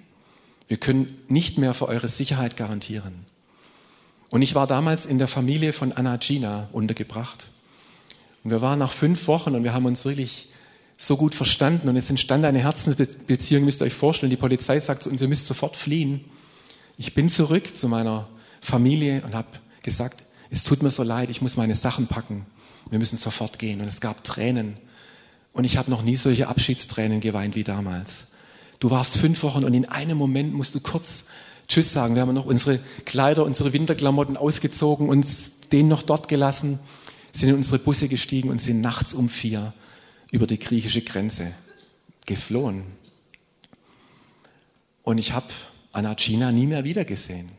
Wir 0.70 0.78
können 0.78 1.18
nicht 1.28 1.58
mehr 1.58 1.74
für 1.74 1.90
eure 1.90 2.08
Sicherheit 2.08 2.56
garantieren. 2.56 3.26
Und 4.30 4.42
ich 4.42 4.56
war 4.56 4.66
damals 4.66 5.06
in 5.06 5.18
der 5.18 5.28
Familie 5.28 5.74
von 5.74 5.92
Anna 5.92 6.16
Gina 6.16 6.70
untergebracht. 6.72 7.51
Und 8.44 8.52
wir 8.52 8.62
waren 8.62 8.80
nach 8.80 8.92
fünf 8.92 9.28
Wochen 9.28 9.56
und 9.56 9.64
wir 9.64 9.74
haben 9.74 9.86
uns 9.86 10.06
wirklich 10.06 10.50
so 10.98 11.18
gut 11.18 11.34
verstanden 11.34 11.90
und 11.90 11.96
es 11.96 12.10
entstand 12.10 12.46
eine 12.46 12.60
Herzensbeziehung, 12.60 13.66
müsst 13.66 13.82
ihr 13.82 13.86
euch 13.86 13.94
vorstellen. 13.94 14.30
Die 14.30 14.38
Polizei 14.38 14.80
sagt 14.80 15.04
zu 15.04 15.10
uns, 15.10 15.22
ihr 15.22 15.28
müsst 15.28 15.46
sofort 15.46 15.76
fliehen. 15.76 16.26
Ich 16.98 17.16
bin 17.16 17.30
zurück 17.30 17.76
zu 17.76 17.88
meiner 17.88 18.28
Familie 18.62 19.24
und 19.24 19.34
habe 19.34 19.48
gesagt, 19.82 20.24
es 20.52 20.64
tut 20.64 20.84
mir 20.84 20.92
so 20.92 21.02
leid, 21.02 21.32
ich 21.32 21.42
muss 21.42 21.58
meine 21.58 21.76
Sachen 21.76 22.08
packen. 22.08 22.46
Wir 22.90 23.00
müssen 23.00 23.18
sofort 23.18 23.58
gehen. 23.58 23.82
Und 23.82 23.88
es 23.88 24.02
gab 24.02 24.24
Tränen. 24.24 24.78
Und 25.54 25.64
ich 25.64 25.78
habe 25.78 25.90
noch 25.90 26.04
nie 26.04 26.18
solche 26.18 26.48
Abschiedstränen 26.48 27.20
geweint 27.20 27.56
wie 27.56 27.64
damals. 27.64 28.26
Du 28.80 28.92
warst 28.92 29.18
fünf 29.18 29.42
Wochen 29.44 29.64
und 29.64 29.74
in 29.74 29.86
einem 29.86 30.18
Moment 30.18 30.54
musst 30.54 30.76
du 30.76 30.80
kurz 30.80 31.24
Tschüss 31.68 31.94
sagen. 31.94 32.16
Wir 32.16 32.22
haben 32.22 32.34
noch 32.34 32.46
unsere 32.46 32.80
Kleider, 33.06 33.46
unsere 33.46 33.74
Winterklamotten 33.74 34.38
ausgezogen, 34.38 35.10
uns 35.10 35.52
den 35.72 35.88
noch 35.88 36.04
dort 36.04 36.28
gelassen 36.28 36.80
sind 37.32 37.50
in 37.50 37.56
unsere 37.56 37.80
Busse 37.80 38.08
gestiegen 38.08 38.50
und 38.50 38.62
sind 38.62 38.82
nachts 38.82 39.14
um 39.14 39.30
vier 39.30 39.74
über 40.32 40.48
die 40.48 40.60
griechische 40.60 41.02
Grenze 41.02 41.52
geflohen. 42.26 42.84
Und 45.04 45.18
ich 45.18 45.34
habe 45.34 45.48
Anacina 45.92 46.52
nie 46.52 46.68
mehr 46.68 46.84
wiedergesehen. 46.84 47.50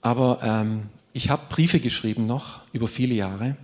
Aber 0.00 0.40
ähm, 0.42 0.88
ich 1.12 1.30
habe 1.30 1.46
Briefe 1.48 1.80
geschrieben 1.80 2.26
noch 2.26 2.60
über 2.72 2.88
viele 2.88 3.14
Jahre. 3.14 3.56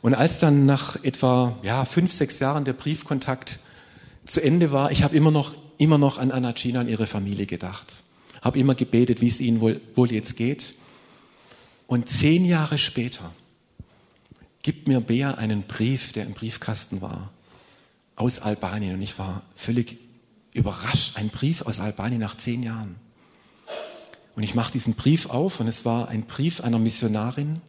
Und 0.00 0.14
als 0.14 0.38
dann 0.38 0.66
nach 0.66 1.02
etwa 1.04 1.58
ja, 1.62 1.84
fünf, 1.84 2.12
sechs 2.12 2.38
Jahren 2.38 2.64
der 2.64 2.72
Briefkontakt 2.72 3.58
zu 4.24 4.42
Ende 4.42 4.70
war, 4.70 4.92
ich 4.92 5.02
habe 5.02 5.16
immer 5.16 5.30
noch, 5.30 5.54
immer 5.78 5.98
noch 5.98 6.18
an 6.18 6.30
Anacina 6.30 6.80
und 6.80 6.88
ihre 6.88 7.06
Familie 7.06 7.46
gedacht. 7.46 8.02
Habe 8.42 8.58
immer 8.58 8.74
gebetet, 8.74 9.20
wie 9.20 9.28
es 9.28 9.40
ihnen 9.40 9.60
wohl, 9.60 9.80
wohl 9.94 10.12
jetzt 10.12 10.36
geht. 10.36 10.74
Und 11.86 12.08
zehn 12.08 12.44
Jahre 12.44 12.78
später 12.78 13.32
gibt 14.68 14.86
mir 14.86 15.00
Bea 15.00 15.32
einen 15.32 15.62
Brief, 15.62 16.12
der 16.12 16.26
im 16.26 16.34
Briefkasten 16.34 17.00
war, 17.00 17.30
aus 18.16 18.38
Albanien. 18.38 18.96
Und 18.96 19.00
ich 19.00 19.18
war 19.18 19.40
völlig 19.56 19.96
überrascht. 20.52 21.16
Ein 21.16 21.30
Brief 21.30 21.62
aus 21.62 21.80
Albanien 21.80 22.20
nach 22.20 22.36
zehn 22.36 22.62
Jahren. 22.62 22.96
Und 24.36 24.42
ich 24.42 24.54
mache 24.54 24.70
diesen 24.70 24.92
Brief 24.92 25.30
auf 25.30 25.60
und 25.60 25.68
es 25.68 25.86
war 25.86 26.08
ein 26.08 26.24
Brief 26.24 26.60
einer 26.60 26.78
Missionarin, 26.78 27.62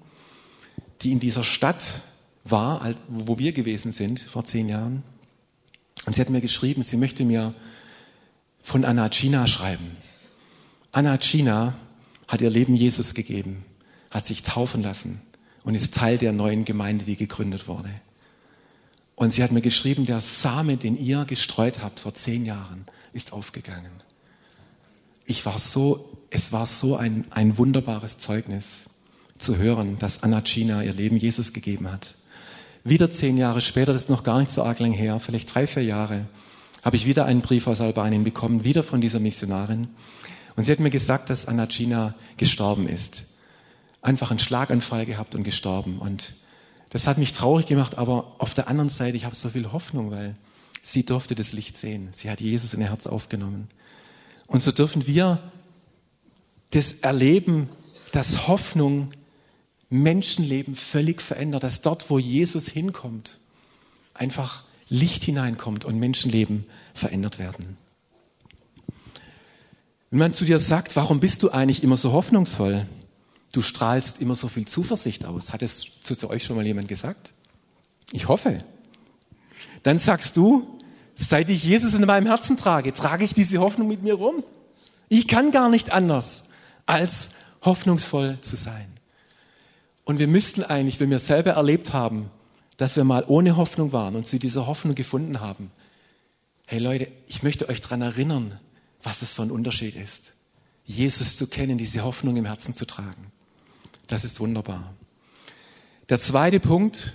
die 1.00 1.14
in 1.14 1.22
dieser 1.22 1.44
Stadt 1.44 2.02
war, 2.44 2.94
wo 3.08 3.40
wir 3.40 3.54
gewesen 3.54 3.94
sind 3.94 4.20
vor 4.20 4.44
zehn 4.44 4.68
Jahren. 4.68 5.04
Und 6.06 6.18
sie 6.18 6.22
hat 6.22 6.30
mir 6.30 6.42
geschrieben, 6.42 6.84
sie 6.84 6.98
möchte 6.98 7.24
mir 7.24 7.54
von 8.62 8.84
Anna 8.84 9.08
China 9.08 9.48
schreiben. 9.48 9.96
Anna 10.92 11.18
China 11.18 11.76
hat 12.28 12.42
ihr 12.42 12.50
Leben 12.50 12.76
Jesus 12.76 13.14
gegeben, 13.14 13.64
hat 14.12 14.26
sich 14.26 14.44
taufen 14.44 14.82
lassen, 14.82 15.22
und 15.64 15.76
ist 15.76 15.94
Teil 15.94 16.18
der 16.18 16.32
neuen 16.32 16.66
Gemeinde, 16.66 17.06
die 17.06 17.16
gegründet 17.16 17.68
wurde. 17.68 17.90
Und 19.16 19.34
sie 19.34 19.44
hat 19.44 19.52
mir 19.52 19.62
geschrieben, 19.62 20.06
der 20.06 20.22
Same, 20.22 20.78
den 20.78 20.98
ihr 20.98 21.26
gestreut 21.26 21.84
habt 21.84 22.00
vor 22.00 22.14
zehn 22.14 22.46
Jahren, 22.46 22.86
ist 23.12 23.34
aufgegangen. 23.34 23.92
Ich 25.26 25.46
war 25.46 25.60
so, 25.60 26.18
es 26.30 26.52
war 26.52 26.66
so 26.66 26.96
ein, 26.96 27.26
ein 27.30 27.58
wunderbares 27.58 28.18
Zeugnis 28.18 28.66
zu 29.38 29.58
hören, 29.58 30.00
dass 30.00 30.24
Anna 30.24 30.42
China 30.42 30.84
ihr 30.84 30.94
Leben 30.94 31.18
Jesus 31.18 31.54
gegeben 31.54 31.92
hat. 31.92 32.16
Wieder 32.84 33.12
zehn 33.12 33.38
Jahre 33.38 33.62
später, 33.62 33.92
das 33.92 34.04
ist 34.04 34.10
noch 34.10 34.24
gar 34.24 34.40
nicht 34.40 34.52
so 34.52 34.64
arg 34.64 34.80
lang 34.80 34.94
her, 34.94 35.20
vielleicht 35.20 35.54
drei, 35.54 35.68
vier 35.68 35.84
Jahre, 35.84 36.26
habe 36.82 36.96
ich 36.96 37.06
wieder 37.06 37.26
einen 37.26 37.42
Brief 37.42 37.68
aus 37.68 37.82
Albanien 37.82 38.24
bekommen, 38.24 38.64
wieder 38.64 38.84
von 38.84 39.02
dieser 39.02 39.20
Missionarin. 39.20 39.90
Und 40.56 40.64
sie 40.64 40.72
hat 40.72 40.80
mir 40.80 40.90
gesagt, 40.90 41.30
dass 41.30 41.46
Anna 41.46 41.68
China 41.68 42.16
gestorben 42.38 42.88
ist 42.88 43.24
einfach 44.02 44.32
einen 44.32 44.40
Schlaganfall 44.40 45.06
gehabt 45.06 45.36
und 45.36 45.44
gestorben. 45.44 46.00
Und 46.00 46.34
das 46.90 47.08
hat 47.08 47.18
mich 47.18 47.34
traurig 47.34 47.68
gemacht, 47.68 47.98
aber 47.98 48.36
auf 48.40 48.54
der 48.54 48.68
anderen 48.68 48.90
Seite, 48.90 49.18
ich 49.18 49.26
habe 49.26 49.36
so 49.36 49.50
viel 49.50 49.72
Hoffnung, 49.72 50.12
weil 50.12 50.36
sie 50.82 51.06
durfte 51.06 51.36
das 51.36 51.54
Licht 51.54 51.78
sehen. 51.78 52.10
Sie 52.14 52.30
hat 52.30 52.42
Jesus 52.42 52.74
in 52.74 52.82
ihr 52.82 52.90
Herz 52.90 53.08
aufgenommen. 53.08 53.68
Und 54.48 54.64
so 54.64 54.72
dürfen 54.72 55.06
wir 55.06 55.40
das 56.72 56.94
erleben, 56.94 57.70
dass 58.12 58.48
Hoffnung 58.48 59.12
Menschenleben 59.90 60.76
völlig 60.76 61.22
verändert, 61.22 61.64
dass 61.64 61.82
dort, 61.82 62.10
wo 62.10 62.20
Jesus 62.20 62.70
hinkommt, 62.70 63.40
einfach 64.14 64.64
Licht 64.88 65.24
hineinkommt 65.24 65.86
und 65.86 66.00
Menschenleben 66.00 66.66
verändert 66.94 67.40
werden. 67.40 67.78
Wenn 70.12 70.20
man 70.20 70.34
zu 70.34 70.46
dir 70.46 70.60
sagt, 70.60 70.96
warum 70.96 71.20
bist 71.20 71.44
du 71.44 71.50
eigentlich 71.50 71.84
immer 71.84 71.98
so 71.98 72.12
hoffnungsvoll? 72.12 72.88
Du 73.52 73.62
strahlst 73.62 74.22
immer 74.22 74.36
so 74.36 74.48
viel 74.48 74.68
Zuversicht 74.68 75.26
aus. 75.26 75.54
Hat 75.54 75.62
es 75.62 75.86
zu, 76.02 76.16
zu 76.16 76.30
euch 76.30 76.44
schon 76.44 76.56
mal 76.56 76.66
jemand 76.66 76.88
gesagt? 76.88 77.34
Ich 78.12 78.28
hoffe. 78.28 78.60
Dann 79.84 80.00
sagst 80.00 80.38
du, 80.38 80.78
seit 81.16 81.50
ich 81.50 81.64
Jesus 81.64 81.94
in 81.94 82.06
meinem 82.06 82.28
Herzen 82.28 82.58
trage, 82.58 82.94
trage 82.94 83.26
ich 83.26 83.34
diese 83.34 83.60
Hoffnung 83.60 83.88
mit 83.88 84.04
mir 84.04 84.16
rum. 84.16 84.44
Ich 85.08 85.28
kann 85.28 85.52
gar 85.52 85.70
nicht 85.70 85.92
anders, 85.92 86.44
als 86.86 87.30
hoffnungsvoll 87.62 88.40
zu 88.42 88.56
sein. 88.56 88.88
Und 90.04 90.20
wir 90.20 90.28
müssten 90.28 90.64
eigentlich, 90.64 91.00
wenn 91.00 91.10
wir 91.10 91.20
selber 91.20 91.52
erlebt 91.52 91.94
haben, 91.94 92.32
dass 92.78 92.96
wir 92.96 93.04
mal 93.04 93.26
ohne 93.28 93.58
Hoffnung 93.58 93.92
waren 93.92 94.16
und 94.16 94.28
zu 94.28 94.40
dieser 94.40 94.66
Hoffnung 94.66 94.96
gefunden 94.96 95.40
haben, 95.42 95.72
hey 96.66 96.80
Leute, 96.80 97.12
ich 97.28 97.44
möchte 97.44 97.68
euch 97.68 97.82
daran 97.82 98.02
erinnern, 98.02 98.60
was 99.04 99.22
es 99.22 99.34
für 99.34 99.44
ein 99.44 99.52
Unterschied 99.52 99.96
ist, 99.96 100.32
Jesus 100.86 101.36
zu 101.36 101.48
kennen, 101.48 101.78
diese 101.78 102.04
Hoffnung 102.04 102.38
im 102.38 102.46
Herzen 102.46 102.74
zu 102.74 102.86
tragen. 102.86 103.32
Das 104.10 104.26
ist 104.26 104.40
wunderbar. 104.40 104.96
Der 106.10 106.20
zweite 106.20 106.60
Punkt, 106.60 107.14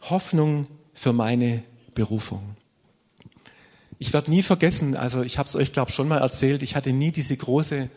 Hoffnung 0.00 0.66
für 0.94 1.12
meine 1.12 1.62
Berufung. 1.94 2.56
Ich 3.98 4.14
werde 4.14 4.30
nie 4.30 4.42
vergessen, 4.42 4.96
also 4.96 5.22
ich 5.22 5.36
habe 5.36 5.46
es 5.46 5.54
euch, 5.54 5.72
glaube 5.72 5.90
schon 5.90 6.08
mal 6.08 6.18
erzählt, 6.18 6.62
ich 6.62 6.74
hatte 6.74 6.94
nie 6.94 7.12
diese 7.12 7.36
große, 7.36 7.90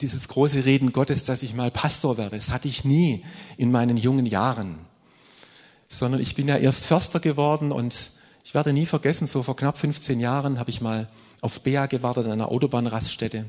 dieses 0.00 0.28
große 0.28 0.64
Reden 0.64 0.92
Gottes, 0.92 1.24
dass 1.24 1.42
ich 1.42 1.52
mal 1.52 1.70
Pastor 1.70 2.16
werde. 2.16 2.36
Das 2.36 2.48
hatte 2.48 2.68
ich 2.68 2.84
nie 2.86 3.22
in 3.58 3.70
meinen 3.70 3.98
jungen 3.98 4.24
Jahren. 4.24 4.78
Sondern 5.88 6.22
ich 6.22 6.34
bin 6.34 6.48
ja 6.48 6.56
erst 6.56 6.86
Förster 6.86 7.20
geworden 7.20 7.70
und 7.70 8.12
ich 8.44 8.54
werde 8.54 8.72
nie 8.72 8.86
vergessen, 8.86 9.26
so 9.26 9.42
vor 9.42 9.56
knapp 9.56 9.76
15 9.76 10.20
Jahren 10.20 10.58
habe 10.58 10.70
ich 10.70 10.80
mal 10.80 11.10
auf 11.42 11.60
Bea 11.60 11.84
gewartet 11.84 12.24
an 12.24 12.32
einer 12.32 12.50
Autobahnraststätte. 12.50 13.44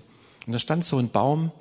Und 0.46 0.52
da 0.54 0.60
stand 0.60 0.84
so 0.84 0.98
ein 0.98 1.10
Baum, 1.10 1.54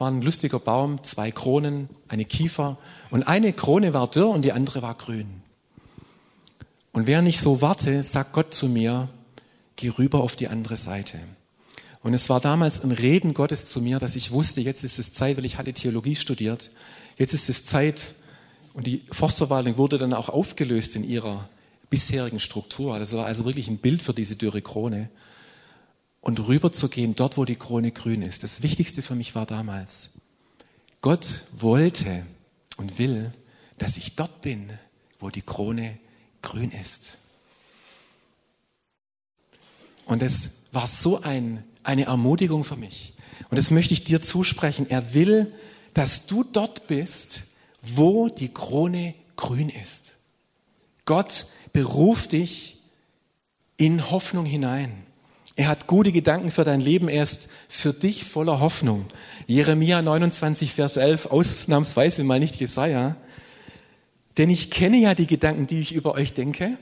war 0.00 0.10
ein 0.10 0.22
lustiger 0.22 0.58
Baum, 0.58 1.02
zwei 1.04 1.30
Kronen, 1.30 1.88
eine 2.08 2.24
Kiefer 2.24 2.78
und 3.10 3.24
eine 3.24 3.52
Krone 3.52 3.94
war 3.94 4.08
dürr 4.08 4.28
und 4.28 4.42
die 4.42 4.52
andere 4.52 4.82
war 4.82 4.94
grün. 4.94 5.42
Und 6.92 7.06
während 7.06 7.28
ich 7.28 7.40
so 7.40 7.60
warte, 7.60 8.02
sagt 8.02 8.32
Gott 8.32 8.54
zu 8.54 8.68
mir, 8.68 9.08
geh 9.76 9.90
rüber 9.90 10.20
auf 10.20 10.36
die 10.36 10.48
andere 10.48 10.76
Seite. 10.76 11.18
Und 12.02 12.14
es 12.14 12.28
war 12.28 12.40
damals 12.40 12.80
ein 12.80 12.92
Reden 12.92 13.34
Gottes 13.34 13.66
zu 13.66 13.80
mir, 13.80 13.98
dass 13.98 14.16
ich 14.16 14.30
wusste, 14.30 14.60
jetzt 14.60 14.84
ist 14.84 14.98
es 14.98 15.12
Zeit, 15.12 15.36
weil 15.36 15.44
ich 15.44 15.58
hatte 15.58 15.72
Theologie 15.72 16.16
studiert, 16.16 16.70
jetzt 17.16 17.34
ist 17.34 17.48
es 17.48 17.64
Zeit, 17.64 18.14
und 18.78 18.86
die 18.86 19.02
Forstverwaltung 19.10 19.76
wurde 19.76 19.98
dann 19.98 20.12
auch 20.12 20.28
aufgelöst 20.28 20.94
in 20.94 21.02
ihrer 21.02 21.48
bisherigen 21.90 22.38
Struktur. 22.38 22.96
Das 23.00 23.12
war 23.12 23.26
also 23.26 23.44
wirklich 23.44 23.66
ein 23.66 23.78
Bild 23.78 24.02
für 24.02 24.14
diese 24.14 24.36
dürre 24.36 24.62
Krone. 24.62 25.08
Und 26.20 26.46
rüberzugehen 26.46 27.14
dort, 27.14 27.36
wo 27.36 27.44
die 27.44 27.56
Krone 27.56 27.92
grün 27.92 28.22
ist. 28.22 28.42
Das 28.42 28.62
Wichtigste 28.62 29.02
für 29.02 29.14
mich 29.14 29.34
war 29.34 29.46
damals, 29.46 30.10
Gott 31.00 31.44
wollte 31.52 32.26
und 32.76 32.98
will, 32.98 33.32
dass 33.78 33.96
ich 33.96 34.16
dort 34.16 34.40
bin, 34.42 34.72
wo 35.20 35.30
die 35.30 35.42
Krone 35.42 35.98
grün 36.42 36.72
ist. 36.72 37.18
Und 40.06 40.22
es 40.22 40.50
war 40.72 40.86
so 40.86 41.20
ein, 41.20 41.64
eine 41.82 42.06
Ermutigung 42.06 42.64
für 42.64 42.76
mich. 42.76 43.14
Und 43.50 43.56
das 43.56 43.70
möchte 43.70 43.94
ich 43.94 44.04
dir 44.04 44.20
zusprechen. 44.20 44.88
Er 44.88 45.14
will, 45.14 45.52
dass 45.94 46.26
du 46.26 46.44
dort 46.44 46.86
bist, 46.86 47.42
wo 47.82 48.28
die 48.28 48.52
Krone 48.52 49.14
grün 49.36 49.68
ist. 49.68 50.12
Gott 51.04 51.46
beruft 51.72 52.32
dich 52.32 52.78
in 53.76 54.10
Hoffnung 54.10 54.44
hinein. 54.44 55.06
Er 55.58 55.66
hat 55.66 55.88
gute 55.88 56.12
Gedanken 56.12 56.52
für 56.52 56.62
dein 56.62 56.80
Leben. 56.80 57.08
Er 57.08 57.24
ist 57.24 57.48
für 57.68 57.92
dich 57.92 58.22
voller 58.22 58.60
Hoffnung. 58.60 59.06
Jeremia 59.48 60.00
29, 60.00 60.72
Vers 60.72 60.96
11, 60.96 61.26
ausnahmsweise 61.26 62.22
mal 62.22 62.38
nicht 62.38 62.54
Jesaja. 62.54 63.16
Denn 64.36 64.50
ich 64.50 64.70
kenne 64.70 64.98
ja 64.98 65.16
die 65.16 65.26
Gedanken, 65.26 65.66
die 65.66 65.80
ich 65.80 65.92
über 65.92 66.14
euch 66.14 66.32
denke, 66.32 66.78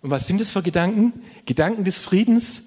und 0.00 0.08
was 0.08 0.26
sind 0.26 0.40
es 0.40 0.52
für 0.52 0.62
Gedanken? 0.62 1.20
Gedanken 1.44 1.84
des 1.84 1.98
Friedens 1.98 2.62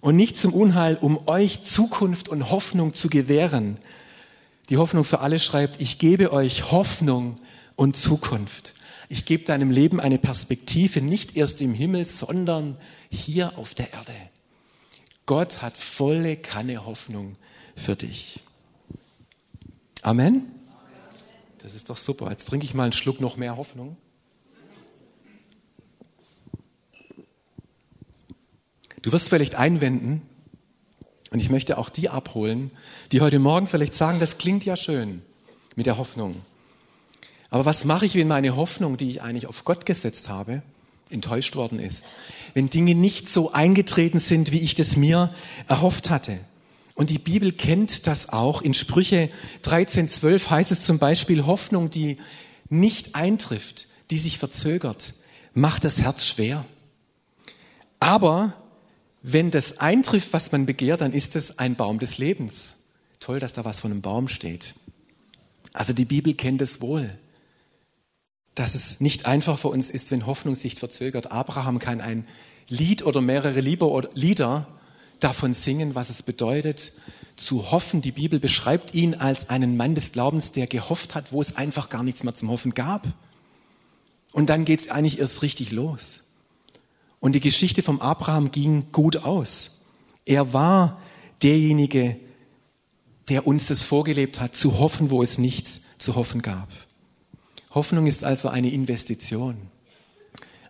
und 0.00 0.16
nicht 0.16 0.38
zum 0.38 0.54
Unheil, 0.54 0.96
um 0.98 1.28
euch 1.28 1.62
Zukunft 1.64 2.30
und 2.30 2.50
Hoffnung 2.50 2.94
zu 2.94 3.10
gewähren. 3.10 3.76
Die 4.70 4.78
Hoffnung 4.78 5.04
für 5.04 5.20
alle 5.20 5.38
schreibt, 5.38 5.82
ich 5.82 5.98
gebe 5.98 6.32
euch 6.32 6.70
Hoffnung 6.72 7.36
und 7.74 7.98
Zukunft. 7.98 8.74
Ich 9.10 9.26
gebe 9.26 9.44
deinem 9.44 9.70
Leben 9.70 10.00
eine 10.00 10.16
Perspektive, 10.16 11.02
nicht 11.02 11.36
erst 11.36 11.60
im 11.60 11.74
Himmel, 11.74 12.06
sondern 12.06 12.78
hier 13.10 13.58
auf 13.58 13.74
der 13.74 13.92
Erde. 13.92 14.14
Gott 15.26 15.60
hat 15.60 15.76
volle 15.76 16.36
Kanne 16.36 16.86
Hoffnung 16.86 17.36
für 17.74 17.96
dich. 17.96 18.40
Amen? 20.02 20.52
Das 21.62 21.74
ist 21.74 21.90
doch 21.90 21.96
super. 21.96 22.30
Jetzt 22.30 22.46
trinke 22.46 22.64
ich 22.64 22.74
mal 22.74 22.84
einen 22.84 22.92
Schluck 22.92 23.20
noch 23.20 23.36
mehr 23.36 23.56
Hoffnung. 23.56 23.96
Du 29.02 29.12
wirst 29.12 29.28
vielleicht 29.28 29.56
einwenden, 29.56 30.22
und 31.30 31.40
ich 31.40 31.50
möchte 31.50 31.76
auch 31.76 31.90
die 31.90 32.08
abholen, 32.08 32.70
die 33.12 33.20
heute 33.20 33.40
Morgen 33.40 33.66
vielleicht 33.66 33.94
sagen, 33.94 34.20
das 34.20 34.38
klingt 34.38 34.64
ja 34.64 34.76
schön 34.76 35.22
mit 35.74 35.86
der 35.86 35.98
Hoffnung. 35.98 36.42
Aber 37.50 37.64
was 37.64 37.84
mache 37.84 38.06
ich, 38.06 38.14
wenn 38.14 38.28
meine 38.28 38.56
Hoffnung, 38.56 38.96
die 38.96 39.10
ich 39.10 39.22
eigentlich 39.22 39.46
auf 39.46 39.64
Gott 39.64 39.86
gesetzt 39.86 40.28
habe, 40.28 40.62
enttäuscht 41.10 41.56
worden 41.56 41.78
ist? 41.78 42.04
Wenn 42.54 42.70
Dinge 42.70 42.94
nicht 42.94 43.28
so 43.28 43.52
eingetreten 43.52 44.18
sind, 44.18 44.52
wie 44.52 44.60
ich 44.60 44.74
das 44.74 44.96
mir 44.96 45.34
erhofft 45.68 46.10
hatte? 46.10 46.40
Und 46.94 47.10
die 47.10 47.18
Bibel 47.18 47.52
kennt 47.52 48.06
das 48.06 48.30
auch. 48.30 48.62
In 48.62 48.72
Sprüche 48.72 49.28
13.12 49.64 50.48
heißt 50.48 50.72
es 50.72 50.80
zum 50.80 50.98
Beispiel, 50.98 51.44
Hoffnung, 51.44 51.90
die 51.90 52.16
nicht 52.70 53.14
eintrifft, 53.14 53.86
die 54.10 54.18
sich 54.18 54.38
verzögert, 54.38 55.12
macht 55.52 55.84
das 55.84 56.00
Herz 56.00 56.26
schwer. 56.26 56.64
Aber 58.00 58.54
wenn 59.22 59.50
das 59.50 59.78
eintrifft, 59.78 60.32
was 60.32 60.52
man 60.52 60.66
begehrt, 60.66 61.00
dann 61.00 61.12
ist 61.12 61.36
es 61.36 61.58
ein 61.58 61.74
Baum 61.74 61.98
des 61.98 62.16
Lebens. 62.18 62.74
Toll, 63.20 63.40
dass 63.40 63.52
da 63.52 63.64
was 63.64 63.80
von 63.80 63.90
einem 63.90 64.02
Baum 64.02 64.28
steht. 64.28 64.74
Also 65.72 65.92
die 65.92 66.04
Bibel 66.04 66.34
kennt 66.34 66.62
es 66.62 66.80
wohl, 66.80 67.18
dass 68.56 68.74
es 68.74 69.00
nicht 69.00 69.26
einfach 69.26 69.58
für 69.58 69.68
uns 69.68 69.90
ist, 69.90 70.10
wenn 70.10 70.26
Hoffnung 70.26 70.56
sich 70.56 70.74
verzögert. 70.76 71.30
Abraham 71.30 71.78
kann 71.78 72.00
ein 72.00 72.26
Lied 72.68 73.04
oder 73.04 73.20
mehrere 73.20 73.60
Lieder 73.60 74.66
davon 75.20 75.54
singen, 75.54 75.94
was 75.94 76.08
es 76.08 76.22
bedeutet, 76.22 76.94
zu 77.36 77.70
hoffen. 77.70 78.00
Die 78.00 78.12
Bibel 78.12 78.40
beschreibt 78.40 78.94
ihn 78.94 79.14
als 79.14 79.50
einen 79.50 79.76
Mann 79.76 79.94
des 79.94 80.10
Glaubens, 80.10 80.52
der 80.52 80.66
gehofft 80.66 81.14
hat, 81.14 81.32
wo 81.32 81.42
es 81.42 81.54
einfach 81.54 81.90
gar 81.90 82.02
nichts 82.02 82.24
mehr 82.24 82.34
zum 82.34 82.48
Hoffen 82.48 82.72
gab. 82.72 83.06
Und 84.32 84.46
dann 84.46 84.64
geht 84.64 84.80
es 84.80 84.88
eigentlich 84.88 85.18
erst 85.18 85.42
richtig 85.42 85.70
los. 85.70 86.22
Und 87.20 87.32
die 87.32 87.40
Geschichte 87.40 87.82
vom 87.82 88.00
Abraham 88.00 88.52
ging 88.52 88.90
gut 88.90 89.18
aus. 89.18 89.70
Er 90.24 90.54
war 90.54 91.02
derjenige, 91.42 92.16
der 93.28 93.46
uns 93.46 93.66
das 93.66 93.82
vorgelebt 93.82 94.40
hat, 94.40 94.56
zu 94.56 94.78
hoffen, 94.78 95.10
wo 95.10 95.22
es 95.22 95.36
nichts 95.36 95.82
zu 95.98 96.14
hoffen 96.14 96.40
gab. 96.40 96.70
Hoffnung 97.76 98.06
ist 98.06 98.24
also 98.24 98.48
eine 98.48 98.70
Investition, 98.70 99.68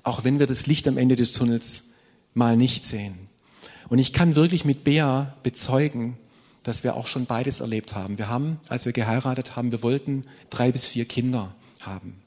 auch 0.02 0.24
wenn 0.24 0.40
wir 0.40 0.48
das 0.48 0.66
Licht 0.66 0.88
am 0.88 0.98
Ende 0.98 1.14
des 1.14 1.32
Tunnels 1.32 1.84
mal 2.34 2.56
nicht 2.56 2.84
sehen. 2.84 3.28
Und 3.88 4.00
ich 4.00 4.12
kann 4.12 4.34
wirklich 4.34 4.64
mit 4.64 4.82
Bea 4.82 5.36
bezeugen, 5.44 6.18
dass 6.64 6.82
wir 6.82 6.96
auch 6.96 7.06
schon 7.06 7.26
beides 7.26 7.60
erlebt 7.60 7.94
haben. 7.94 8.18
Wir 8.18 8.28
haben, 8.28 8.58
als 8.68 8.86
wir 8.86 8.92
geheiratet 8.92 9.54
haben, 9.54 9.70
wir 9.70 9.84
wollten 9.84 10.24
drei 10.50 10.72
bis 10.72 10.84
vier 10.84 11.04
Kinder 11.04 11.54
haben. 11.80 12.20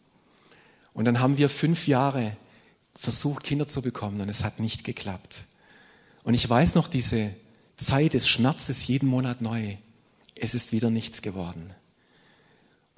Und 0.94 1.04
dann 1.04 1.20
haben 1.20 1.38
wir 1.38 1.50
fünf 1.50 1.86
Jahre 1.86 2.38
versucht, 2.96 3.44
Kinder 3.44 3.68
zu 3.68 3.82
bekommen 3.82 4.22
und 4.22 4.30
es 4.30 4.46
hat 4.46 4.62
nicht 4.62 4.86
geklappt. 4.86 5.44
Und 6.24 6.36
ich 6.36 6.50
weiß 6.50 6.76
noch 6.76 6.88
diese 6.88 7.36
Zeit 7.76 8.14
des 8.14 8.30
Schmerzes 8.30 8.88
jeden 8.88 9.10
Monat 9.10 9.42
neu. 9.42 9.76
Es 10.36 10.56
ist 10.56 10.72
wieder 10.72 10.90
nichts 10.90 11.22
geworden. 11.22 11.74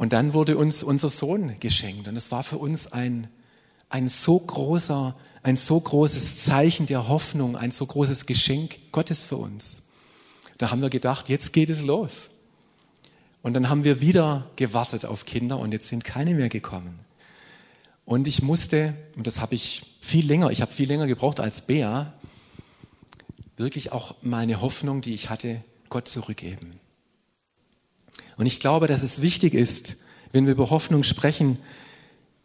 Und 0.01 0.13
dann 0.13 0.33
wurde 0.33 0.57
uns 0.57 0.81
unser 0.81 1.09
Sohn 1.09 1.57
geschenkt 1.59 2.07
und 2.07 2.15
es 2.15 2.31
war 2.31 2.41
für 2.41 2.57
uns 2.57 2.91
ein, 2.91 3.27
ein 3.87 4.09
so 4.09 4.39
großer, 4.39 5.15
ein 5.43 5.57
so 5.57 5.79
großes 5.79 6.37
Zeichen 6.43 6.87
der 6.87 7.07
Hoffnung, 7.07 7.55
ein 7.55 7.69
so 7.69 7.85
großes 7.85 8.25
Geschenk 8.25 8.79
Gottes 8.91 9.23
für 9.23 9.37
uns. 9.37 9.83
Da 10.57 10.71
haben 10.71 10.81
wir 10.81 10.89
gedacht, 10.89 11.29
jetzt 11.29 11.53
geht 11.53 11.69
es 11.69 11.83
los. 11.83 12.31
Und 13.43 13.53
dann 13.53 13.69
haben 13.69 13.83
wir 13.83 14.01
wieder 14.01 14.49
gewartet 14.55 15.05
auf 15.05 15.25
Kinder 15.25 15.59
und 15.59 15.71
jetzt 15.71 15.89
sind 15.89 16.03
keine 16.03 16.33
mehr 16.33 16.49
gekommen. 16.49 16.97
Und 18.03 18.27
ich 18.27 18.41
musste, 18.41 18.95
und 19.15 19.27
das 19.27 19.39
habe 19.39 19.53
ich 19.53 19.83
viel 20.01 20.25
länger, 20.25 20.49
ich 20.49 20.63
habe 20.63 20.73
viel 20.73 20.87
länger 20.87 21.05
gebraucht 21.05 21.39
als 21.39 21.61
Bea, 21.61 22.11
wirklich 23.55 23.91
auch 23.91 24.15
meine 24.23 24.61
Hoffnung, 24.61 25.01
die 25.01 25.13
ich 25.13 25.29
hatte, 25.29 25.63
Gott 25.89 26.07
zurückgeben. 26.07 26.80
Und 28.41 28.47
ich 28.47 28.59
glaube, 28.59 28.87
dass 28.87 29.03
es 29.03 29.21
wichtig 29.21 29.53
ist, 29.53 29.97
wenn 30.31 30.47
wir 30.47 30.53
über 30.53 30.71
Hoffnung 30.71 31.03
sprechen, 31.03 31.59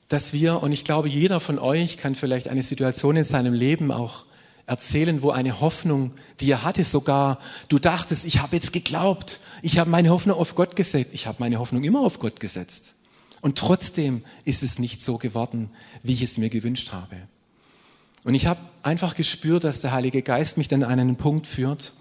dass 0.08 0.34
wir, 0.34 0.62
und 0.62 0.72
ich 0.72 0.84
glaube, 0.84 1.08
jeder 1.08 1.40
von 1.40 1.58
euch 1.58 1.96
kann 1.96 2.14
vielleicht 2.14 2.48
eine 2.48 2.60
Situation 2.60 3.16
in 3.16 3.24
seinem 3.24 3.54
Leben 3.54 3.90
auch 3.90 4.26
erzählen, 4.66 5.22
wo 5.22 5.30
eine 5.30 5.58
Hoffnung, 5.58 6.12
die 6.38 6.50
er 6.50 6.64
hatte, 6.64 6.84
sogar 6.84 7.38
du 7.70 7.78
dachtest, 7.78 8.26
ich 8.26 8.40
habe 8.40 8.56
jetzt 8.56 8.74
geglaubt, 8.74 9.40
ich 9.62 9.78
habe 9.78 9.88
meine 9.88 10.10
Hoffnung 10.10 10.36
auf 10.36 10.54
Gott 10.54 10.76
gesetzt, 10.76 11.12
ich 11.14 11.26
habe 11.26 11.38
meine 11.40 11.58
Hoffnung 11.58 11.82
immer 11.82 12.00
auf 12.00 12.18
Gott 12.18 12.40
gesetzt. 12.40 12.92
Und 13.40 13.56
trotzdem 13.56 14.22
ist 14.44 14.62
es 14.62 14.78
nicht 14.78 15.02
so 15.02 15.16
geworden, 15.16 15.70
wie 16.02 16.12
ich 16.12 16.20
es 16.20 16.36
mir 16.36 16.50
gewünscht 16.50 16.92
habe. 16.92 17.16
Und 18.22 18.34
ich 18.34 18.44
habe 18.44 18.60
einfach 18.82 19.14
gespürt, 19.14 19.64
dass 19.64 19.80
der 19.80 19.92
Heilige 19.92 20.20
Geist 20.20 20.58
mich 20.58 20.68
dann 20.68 20.82
an 20.82 21.00
einen 21.00 21.16
Punkt 21.16 21.46
führt, 21.46 21.94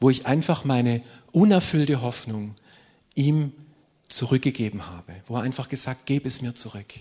wo 0.00 0.10
ich 0.10 0.26
einfach 0.26 0.66
meine 0.66 1.00
unerfüllte 1.32 2.02
Hoffnung 2.02 2.56
ihm 3.14 3.52
zurückgegeben 4.08 4.86
habe, 4.86 5.14
wo 5.26 5.36
er 5.36 5.42
einfach 5.42 5.68
gesagt, 5.68 6.06
gebe 6.06 6.28
es 6.28 6.40
mir 6.40 6.54
zurück. 6.54 6.94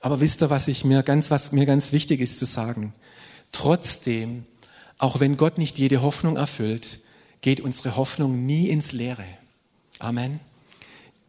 Aber 0.00 0.20
wisst 0.20 0.42
ihr, 0.42 0.50
was 0.50 0.68
ich 0.68 0.84
mir 0.84 1.02
ganz, 1.02 1.30
was 1.30 1.52
mir 1.52 1.64
ganz 1.64 1.92
wichtig 1.92 2.20
ist 2.20 2.38
zu 2.38 2.44
sagen? 2.44 2.92
Trotzdem, 3.52 4.44
auch 4.98 5.20
wenn 5.20 5.36
Gott 5.36 5.58
nicht 5.58 5.78
jede 5.78 6.02
Hoffnung 6.02 6.36
erfüllt, 6.36 7.00
geht 7.40 7.60
unsere 7.60 7.96
Hoffnung 7.96 8.44
nie 8.44 8.68
ins 8.68 8.92
Leere. 8.92 9.24
Amen. 9.98 10.40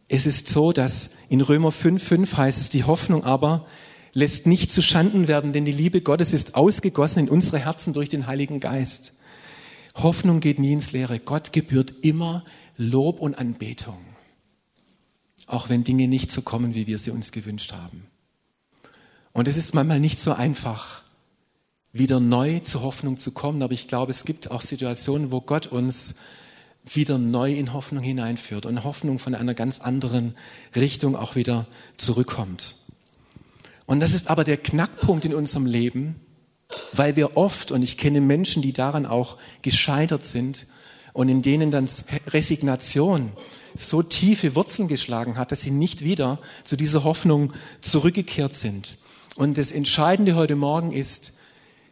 Es 0.08 0.26
ist 0.26 0.48
so, 0.48 0.72
dass 0.72 1.10
in 1.28 1.40
Römer 1.40 1.70
5,5 1.70 2.36
heißt 2.36 2.58
es, 2.58 2.68
die 2.68 2.84
Hoffnung 2.84 3.24
aber 3.24 3.66
lässt 4.12 4.46
nicht 4.46 4.72
zu 4.72 4.80
Schanden 4.82 5.28
werden, 5.28 5.52
denn 5.52 5.64
die 5.64 5.72
Liebe 5.72 6.00
Gottes 6.00 6.32
ist 6.32 6.54
ausgegossen 6.54 7.20
in 7.20 7.28
unsere 7.28 7.58
Herzen 7.58 7.92
durch 7.92 8.08
den 8.08 8.26
Heiligen 8.26 8.60
Geist. 8.60 9.12
Hoffnung 9.94 10.40
geht 10.40 10.58
nie 10.58 10.72
ins 10.72 10.92
Leere. 10.92 11.18
Gott 11.18 11.52
gebührt 11.52 11.92
immer 12.02 12.44
Lob 12.76 13.20
und 13.20 13.38
Anbetung. 13.38 13.98
Auch 15.46 15.68
wenn 15.68 15.84
Dinge 15.84 16.08
nicht 16.08 16.30
so 16.30 16.42
kommen, 16.42 16.74
wie 16.74 16.86
wir 16.86 16.98
sie 16.98 17.10
uns 17.10 17.32
gewünscht 17.32 17.72
haben. 17.72 18.06
Und 19.32 19.48
es 19.48 19.56
ist 19.56 19.74
manchmal 19.74 20.00
nicht 20.00 20.18
so 20.18 20.32
einfach, 20.32 21.02
wieder 21.92 22.20
neu 22.20 22.60
zur 22.60 22.82
Hoffnung 22.82 23.18
zu 23.18 23.30
kommen. 23.32 23.62
Aber 23.62 23.72
ich 23.72 23.88
glaube, 23.88 24.10
es 24.10 24.24
gibt 24.24 24.50
auch 24.50 24.60
Situationen, 24.60 25.30
wo 25.30 25.40
Gott 25.40 25.66
uns 25.66 26.14
wieder 26.84 27.18
neu 27.18 27.52
in 27.52 27.72
Hoffnung 27.72 28.02
hineinführt 28.02 28.66
und 28.66 28.84
Hoffnung 28.84 29.18
von 29.18 29.34
einer 29.34 29.54
ganz 29.54 29.80
anderen 29.80 30.36
Richtung 30.74 31.16
auch 31.16 31.34
wieder 31.34 31.66
zurückkommt. 31.96 32.76
Und 33.86 34.00
das 34.00 34.12
ist 34.12 34.28
aber 34.28 34.44
der 34.44 34.56
Knackpunkt 34.56 35.24
in 35.24 35.34
unserem 35.34 35.66
Leben, 35.66 36.16
weil 36.92 37.16
wir 37.16 37.36
oft, 37.36 37.70
und 37.72 37.82
ich 37.82 37.96
kenne 37.96 38.20
Menschen, 38.20 38.62
die 38.62 38.72
daran 38.72 39.06
auch 39.06 39.36
gescheitert 39.62 40.24
sind 40.24 40.66
und 41.12 41.28
in 41.28 41.42
denen 41.42 41.70
dann 41.70 41.88
Resignation 42.28 43.32
so 43.80 44.02
tiefe 44.02 44.54
Wurzeln 44.54 44.88
geschlagen 44.88 45.36
hat, 45.36 45.52
dass 45.52 45.62
sie 45.62 45.70
nicht 45.70 46.02
wieder 46.02 46.40
zu 46.64 46.76
dieser 46.76 47.04
Hoffnung 47.04 47.52
zurückgekehrt 47.80 48.54
sind. 48.54 48.98
Und 49.36 49.58
das 49.58 49.72
Entscheidende 49.72 50.34
heute 50.34 50.56
Morgen 50.56 50.92
ist, 50.92 51.32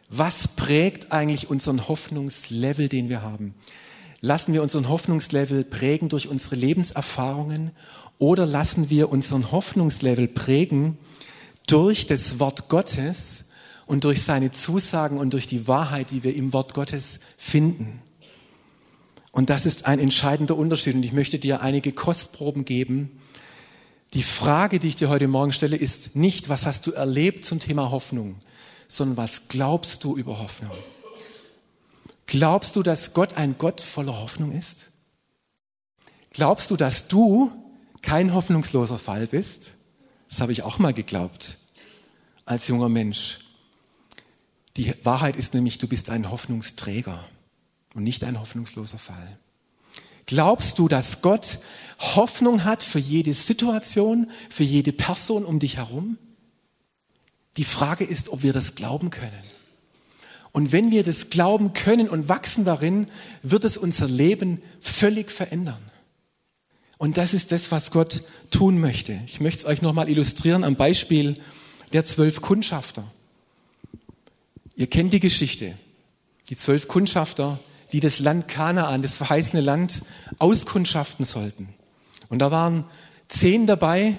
was 0.09 0.47
prägt 0.47 1.11
eigentlich 1.11 1.49
unseren 1.49 1.87
Hoffnungslevel, 1.87 2.89
den 2.89 3.09
wir 3.09 3.21
haben? 3.21 3.55
Lassen 4.21 4.53
wir 4.53 4.63
unseren 4.63 4.89
Hoffnungslevel 4.89 5.63
prägen 5.63 6.09
durch 6.09 6.27
unsere 6.27 6.55
Lebenserfahrungen 6.55 7.71
oder 8.17 8.45
lassen 8.45 8.89
wir 8.89 9.09
unseren 9.09 9.51
Hoffnungslevel 9.51 10.27
prägen 10.27 10.97
durch 11.67 12.07
das 12.07 12.39
Wort 12.39 12.69
Gottes 12.69 13.45
und 13.87 14.03
durch 14.03 14.23
seine 14.23 14.51
Zusagen 14.51 15.17
und 15.17 15.33
durch 15.33 15.47
die 15.47 15.67
Wahrheit, 15.67 16.11
die 16.11 16.23
wir 16.23 16.35
im 16.35 16.53
Wort 16.53 16.73
Gottes 16.73 17.19
finden. 17.37 18.01
Und 19.35 19.49
das 19.49 19.65
ist 19.65 19.85
ein 19.85 19.99
entscheidender 19.99 20.55
Unterschied. 20.55 20.95
Und 20.95 21.03
ich 21.03 21.11
möchte 21.11 21.39
dir 21.39 21.61
einige 21.61 21.91
Kostproben 21.91 22.63
geben. 22.63 23.19
Die 24.13 24.23
Frage, 24.23 24.79
die 24.79 24.87
ich 24.87 24.95
dir 24.95 25.09
heute 25.09 25.27
Morgen 25.27 25.51
stelle, 25.51 25.75
ist 25.75 26.15
nicht, 26.15 26.47
was 26.47 26.65
hast 26.65 26.87
du 26.87 26.93
erlebt 26.93 27.43
zum 27.43 27.59
Thema 27.59 27.91
Hoffnung, 27.91 28.37
sondern 28.87 29.17
was 29.17 29.49
glaubst 29.49 30.05
du 30.05 30.15
über 30.15 30.39
Hoffnung? 30.39 30.71
Glaubst 32.27 32.77
du, 32.77 32.81
dass 32.81 33.13
Gott 33.13 33.35
ein 33.35 33.55
Gott 33.57 33.81
voller 33.81 34.21
Hoffnung 34.21 34.53
ist? 34.53 34.85
Glaubst 36.31 36.71
du, 36.71 36.77
dass 36.77 37.09
du 37.09 37.51
kein 38.01 38.33
hoffnungsloser 38.33 38.99
Fall 38.99 39.27
bist? 39.27 39.67
Das 40.29 40.39
habe 40.39 40.53
ich 40.53 40.63
auch 40.63 40.79
mal 40.79 40.93
geglaubt 40.93 41.57
als 42.45 42.69
junger 42.69 42.87
Mensch. 42.87 43.39
Die 44.77 44.93
Wahrheit 45.03 45.35
ist 45.35 45.53
nämlich, 45.53 45.77
du 45.77 45.89
bist 45.89 46.09
ein 46.09 46.31
Hoffnungsträger 46.31 47.19
und 47.95 48.03
nicht 48.03 48.23
ein 48.23 48.39
hoffnungsloser 48.39 48.99
Fall. 48.99 49.39
Glaubst 50.27 50.77
du, 50.77 50.87
dass 50.87 51.21
Gott 51.21 51.59
Hoffnung 51.99 52.63
hat 52.63 52.83
für 52.83 52.99
jede 52.99 53.33
Situation, 53.33 54.29
für 54.49 54.63
jede 54.63 54.91
Person 54.91 55.45
um 55.45 55.59
dich 55.59 55.77
herum? 55.77 56.17
Die 57.57 57.63
Frage 57.63 58.03
ist, 58.03 58.29
ob 58.29 58.43
wir 58.43 58.53
das 58.53 58.75
glauben 58.75 59.09
können. 59.09 59.43
Und 60.51 60.71
wenn 60.71 60.91
wir 60.91 61.03
das 61.03 61.29
glauben 61.29 61.73
können 61.73 62.09
und 62.09 62.29
wachsen 62.29 62.65
darin, 62.65 63.07
wird 63.43 63.65
es 63.65 63.77
unser 63.77 64.07
Leben 64.07 64.61
völlig 64.79 65.31
verändern. 65.31 65.91
Und 66.97 67.17
das 67.17 67.33
ist 67.33 67.51
das, 67.51 67.71
was 67.71 67.91
Gott 67.91 68.23
tun 68.51 68.79
möchte. 68.79 69.19
Ich 69.27 69.39
möchte 69.39 69.59
es 69.59 69.65
euch 69.65 69.81
nochmal 69.81 70.09
illustrieren 70.09 70.63
am 70.63 70.75
Beispiel 70.75 71.35
der 71.93 72.05
zwölf 72.05 72.41
Kundschafter. 72.41 73.03
Ihr 74.75 74.87
kennt 74.87 75.13
die 75.13 75.19
Geschichte. 75.19 75.73
Die 76.49 76.55
zwölf 76.55 76.87
Kundschafter, 76.87 77.59
die 77.95 78.01
das 78.01 78.19
Land 78.19 78.49
Kanaan, 78.49 79.01
das 79.01 79.15
verheißene 79.15 79.61
Land, 79.61 80.01
auskundschaften 80.37 81.23
sollten. 81.23 81.69
Und 82.27 82.39
da 82.39 82.51
waren 82.51 82.83
zehn 83.29 83.67
dabei, 83.67 84.17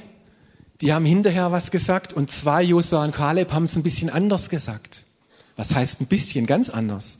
die 0.80 0.94
haben 0.94 1.04
hinterher 1.04 1.52
was 1.52 1.70
gesagt 1.70 2.14
und 2.14 2.30
zwei, 2.30 2.62
Josua 2.62 3.04
und 3.04 3.14
Kaleb, 3.14 3.52
haben 3.52 3.64
es 3.64 3.76
ein 3.76 3.82
bisschen 3.82 4.08
anders 4.08 4.48
gesagt. 4.48 5.04
Was 5.56 5.74
heißt 5.74 6.00
ein 6.00 6.06
bisschen? 6.06 6.46
Ganz 6.46 6.70
anders. 6.70 7.18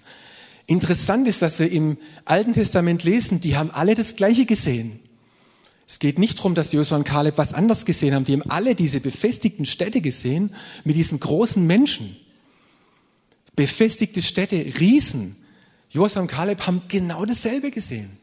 Interessant 0.67 1.29
ist, 1.29 1.43
dass 1.43 1.59
wir 1.59 1.71
im 1.71 1.99
Alten 2.25 2.55
Testament 2.55 3.05
lesen, 3.05 3.43
die 3.43 3.55
haben 3.55 3.71
alle 3.71 3.95
das 3.95 4.17
Gleiche 4.17 4.47
gesehen. 4.47 5.01
Es 5.87 5.99
geht 5.99 6.19
nicht 6.19 6.39
darum, 6.39 6.55
dass 6.55 6.73
Josua 6.73 6.97
und 6.97 7.05
Kaleb 7.05 7.37
was 7.37 7.53
anders 7.53 7.85
gesehen 7.85 8.15
haben. 8.15 8.25
Die 8.25 8.33
haben 8.33 8.51
alle 8.51 8.75
diese 8.75 9.01
befestigten 9.01 9.67
Städte 9.67 10.01
gesehen 10.01 10.55
mit 10.85 10.97
diesen 10.97 11.21
großen 11.21 11.67
Menschen. 11.67 12.17
Befestigte 13.57 14.23
Städte, 14.23 14.57
Riesen. 14.81 15.37
Josua 15.91 16.23
und 16.23 16.29
Kaleb 16.29 16.67
haben 16.67 16.83
genau 16.89 17.25
dasselbe 17.25 17.71
gesehen. 17.71 18.19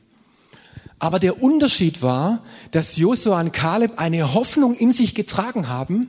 Aber 0.99 1.19
der 1.19 1.43
Unterschied 1.43 2.01
war, 2.01 2.43
dass 2.71 2.95
Josua 2.95 3.41
und 3.41 3.51
Kaleb 3.51 3.99
eine 3.99 4.33
Hoffnung 4.33 4.73
in 4.73 4.93
sich 4.93 5.15
getragen 5.15 5.67
haben 5.67 6.07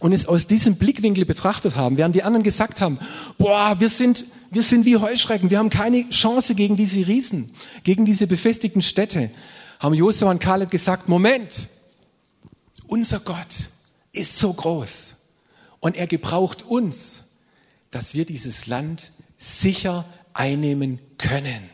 und 0.00 0.12
es 0.12 0.26
aus 0.26 0.46
diesem 0.46 0.76
Blickwinkel 0.76 1.24
betrachtet 1.24 1.76
haben, 1.76 1.96
während 1.96 2.14
die 2.14 2.24
anderen 2.24 2.42
gesagt 2.42 2.80
haben, 2.80 2.98
boah, 3.38 3.76
wir 3.78 3.88
sind, 3.88 4.24
wir 4.50 4.64
sind 4.64 4.84
wie 4.84 4.96
Heuschrecken, 4.96 5.50
wir 5.50 5.58
haben 5.58 5.70
keine 5.70 6.08
Chance 6.10 6.54
gegen 6.54 6.76
diese 6.76 7.06
Riesen, 7.06 7.52
gegen 7.84 8.04
diese 8.04 8.26
befestigten 8.26 8.82
Städte 8.82 9.30
haben 9.82 9.94
Josua 9.94 10.30
und 10.30 10.38
Kaleb 10.38 10.70
gesagt, 10.70 11.08
Moment, 11.08 11.66
unser 12.86 13.18
Gott 13.18 13.68
ist 14.12 14.38
so 14.38 14.52
groß 14.52 15.14
und 15.80 15.96
er 15.96 16.06
gebraucht 16.06 16.62
uns, 16.62 17.22
dass 17.90 18.14
wir 18.14 18.24
dieses 18.24 18.68
Land 18.68 19.10
sicher 19.38 20.04
einnehmen 20.34 20.98
können. 21.18 21.68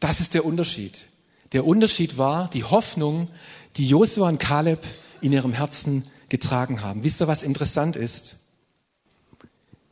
Das 0.00 0.20
ist 0.20 0.34
der 0.34 0.44
Unterschied. 0.44 1.06
Der 1.52 1.66
Unterschied 1.66 2.18
war 2.18 2.48
die 2.50 2.64
Hoffnung, 2.64 3.28
die 3.76 3.88
Josua 3.88 4.28
und 4.28 4.38
Kaleb 4.38 4.80
in 5.20 5.32
ihrem 5.32 5.52
Herzen 5.52 6.04
getragen 6.28 6.82
haben. 6.82 7.04
Wisst 7.04 7.20
ihr, 7.22 7.28
was 7.28 7.42
interessant 7.42 7.96
ist? 7.96 8.36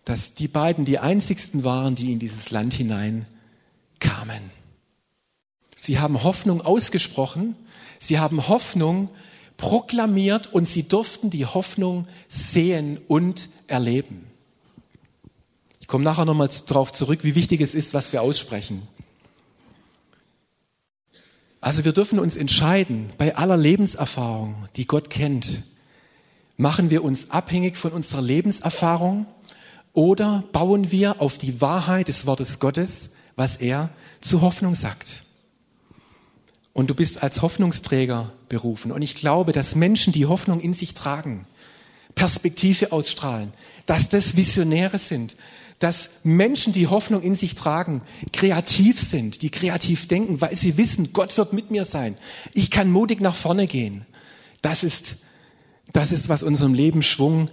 Dass 0.04 0.34
die 0.34 0.48
beiden 0.48 0.84
die 0.84 0.98
einzigsten 0.98 1.64
waren, 1.64 1.94
die 1.94 2.12
in 2.12 2.18
dieses 2.18 2.50
Land 2.50 2.74
hinein 2.74 3.26
kamen. 3.98 4.50
Sie 5.74 5.98
haben 5.98 6.22
Hoffnung 6.22 6.60
ausgesprochen, 6.60 7.56
sie 7.98 8.18
haben 8.18 8.48
Hoffnung 8.48 9.10
proklamiert 9.56 10.52
und 10.52 10.68
sie 10.68 10.82
durften 10.82 11.30
die 11.30 11.46
Hoffnung 11.46 12.06
sehen 12.28 12.98
und 13.08 13.48
erleben. 13.66 14.25
Ich 15.86 15.88
komme 15.88 16.02
nachher 16.02 16.24
nochmal 16.24 16.48
darauf 16.66 16.92
zurück, 16.92 17.20
wie 17.22 17.36
wichtig 17.36 17.60
es 17.60 17.72
ist, 17.72 17.94
was 17.94 18.12
wir 18.12 18.20
aussprechen. 18.20 18.88
Also 21.60 21.84
wir 21.84 21.92
dürfen 21.92 22.18
uns 22.18 22.34
entscheiden, 22.34 23.12
bei 23.18 23.36
aller 23.36 23.56
Lebenserfahrung, 23.56 24.66
die 24.74 24.88
Gott 24.88 25.10
kennt, 25.10 25.62
machen 26.56 26.90
wir 26.90 27.04
uns 27.04 27.30
abhängig 27.30 27.76
von 27.76 27.92
unserer 27.92 28.20
Lebenserfahrung 28.20 29.26
oder 29.92 30.42
bauen 30.50 30.90
wir 30.90 31.20
auf 31.20 31.38
die 31.38 31.60
Wahrheit 31.60 32.08
des 32.08 32.26
Wortes 32.26 32.58
Gottes, 32.58 33.10
was 33.36 33.56
er 33.56 33.90
zu 34.20 34.40
Hoffnung 34.40 34.74
sagt. 34.74 35.22
Und 36.72 36.90
du 36.90 36.96
bist 36.96 37.22
als 37.22 37.42
Hoffnungsträger 37.42 38.32
berufen. 38.48 38.90
Und 38.90 39.02
ich 39.02 39.14
glaube, 39.14 39.52
dass 39.52 39.76
Menschen, 39.76 40.12
die 40.12 40.26
Hoffnung 40.26 40.58
in 40.58 40.74
sich 40.74 40.94
tragen, 40.94 41.46
Perspektive 42.16 42.90
ausstrahlen, 42.90 43.52
dass 43.84 44.08
das 44.08 44.36
Visionäre 44.36 44.98
sind, 44.98 45.36
dass 45.78 46.08
Menschen, 46.22 46.72
die 46.72 46.86
Hoffnung 46.86 47.22
in 47.22 47.34
sich 47.34 47.54
tragen, 47.54 48.02
kreativ 48.32 49.00
sind, 49.00 49.42
die 49.42 49.50
kreativ 49.50 50.08
denken, 50.08 50.40
weil 50.40 50.56
sie 50.56 50.76
wissen, 50.76 51.12
Gott 51.12 51.36
wird 51.36 51.52
mit 51.52 51.70
mir 51.70 51.84
sein. 51.84 52.16
Ich 52.54 52.70
kann 52.70 52.90
mutig 52.90 53.20
nach 53.20 53.34
vorne 53.34 53.66
gehen. 53.66 54.06
Das 54.62 54.82
ist, 54.82 55.16
das 55.92 56.12
ist, 56.12 56.28
was 56.28 56.42
unserem 56.42 56.74
Leben 56.74 57.02
Schwung 57.02 57.50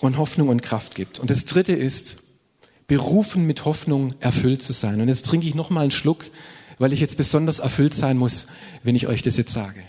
und 0.00 0.18
Hoffnung 0.18 0.48
und 0.48 0.62
Kraft 0.62 0.94
gibt. 0.94 1.20
Und 1.20 1.30
das 1.30 1.44
dritte 1.44 1.72
ist, 1.72 2.16
berufen 2.88 3.46
mit 3.46 3.64
Hoffnung 3.64 4.14
erfüllt 4.20 4.62
zu 4.62 4.72
sein. 4.72 5.00
Und 5.00 5.08
jetzt 5.08 5.24
trinke 5.24 5.46
ich 5.46 5.54
noch 5.54 5.70
mal 5.70 5.82
einen 5.82 5.90
Schluck 5.90 6.26
weil 6.78 6.92
ich 6.92 7.00
jetzt 7.00 7.16
besonders 7.16 7.58
erfüllt 7.58 7.94
sein 7.94 8.16
muss, 8.16 8.46
wenn 8.82 8.96
ich 8.96 9.06
euch 9.06 9.22
das 9.22 9.36
jetzt 9.36 9.52
sage. 9.52 9.82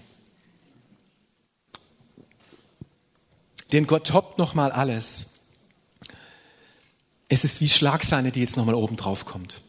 Denn 3.71 3.87
Gott 3.87 4.07
toppt 4.07 4.37
nochmal 4.37 4.71
alles. 4.71 5.25
Es 7.35 7.43
ist 7.43 7.59
wie 7.59 7.67
Schlagsahne, 7.67 8.31
die 8.31 8.39
jetzt 8.39 8.55
nochmal 8.55 8.75
oben 8.75 8.95
drauf 8.95 9.25
kommt. 9.25 9.61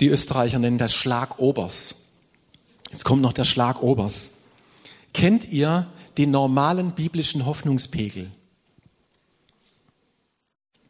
Die 0.00 0.08
Österreicher 0.08 0.58
nennen 0.58 0.78
das 0.78 0.92
Schlagobers. 0.92 1.94
Jetzt 2.90 3.04
kommt 3.04 3.22
noch 3.22 3.32
der 3.32 3.44
Schlagobers. 3.44 4.32
Kennt 5.14 5.48
ihr 5.48 5.86
den 6.16 6.32
normalen 6.32 6.90
biblischen 6.90 7.46
Hoffnungspegel? 7.46 8.32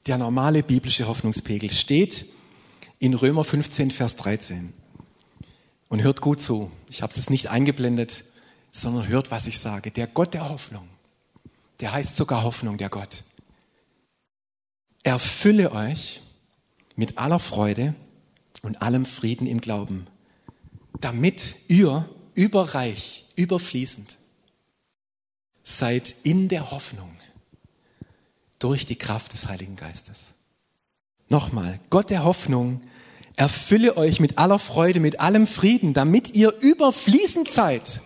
Der 0.06 0.16
normale 0.16 0.62
biblische 0.62 1.06
Hoffnungspegel 1.06 1.70
steht 1.70 2.24
in 2.98 3.12
Römer 3.12 3.44
15, 3.44 3.90
Vers 3.90 4.16
13. 4.16 4.72
Und 5.90 6.02
hört 6.02 6.22
gut 6.22 6.40
zu. 6.40 6.70
Ich 6.88 7.02
habe 7.02 7.12
es 7.14 7.28
nicht 7.28 7.48
eingeblendet, 7.48 8.24
sondern 8.72 9.08
hört, 9.08 9.30
was 9.30 9.46
ich 9.46 9.58
sage. 9.58 9.90
Der 9.90 10.06
Gott 10.06 10.32
der 10.32 10.48
Hoffnung, 10.48 10.88
der 11.80 11.92
heißt 11.92 12.16
sogar 12.16 12.44
Hoffnung, 12.44 12.78
der 12.78 12.88
Gott. 12.88 13.24
Erfülle 15.08 15.72
euch 15.72 16.20
mit 16.94 17.16
aller 17.16 17.38
Freude 17.38 17.94
und 18.60 18.82
allem 18.82 19.06
Frieden 19.06 19.46
im 19.46 19.62
Glauben, 19.62 20.06
damit 21.00 21.54
ihr 21.66 22.06
überreich, 22.34 23.24
überfließend 23.34 24.18
seid 25.64 26.14
in 26.24 26.50
der 26.50 26.70
Hoffnung 26.70 27.10
durch 28.58 28.84
die 28.84 28.96
Kraft 28.96 29.32
des 29.32 29.48
Heiligen 29.48 29.76
Geistes. 29.76 30.20
Nochmal, 31.30 31.80
Gott 31.88 32.10
der 32.10 32.24
Hoffnung 32.24 32.82
erfülle 33.34 33.96
euch 33.96 34.20
mit 34.20 34.36
aller 34.36 34.58
Freude, 34.58 35.00
mit 35.00 35.20
allem 35.20 35.46
Frieden, 35.46 35.94
damit 35.94 36.36
ihr 36.36 36.52
überfließend 36.60 37.50
seid 37.50 38.02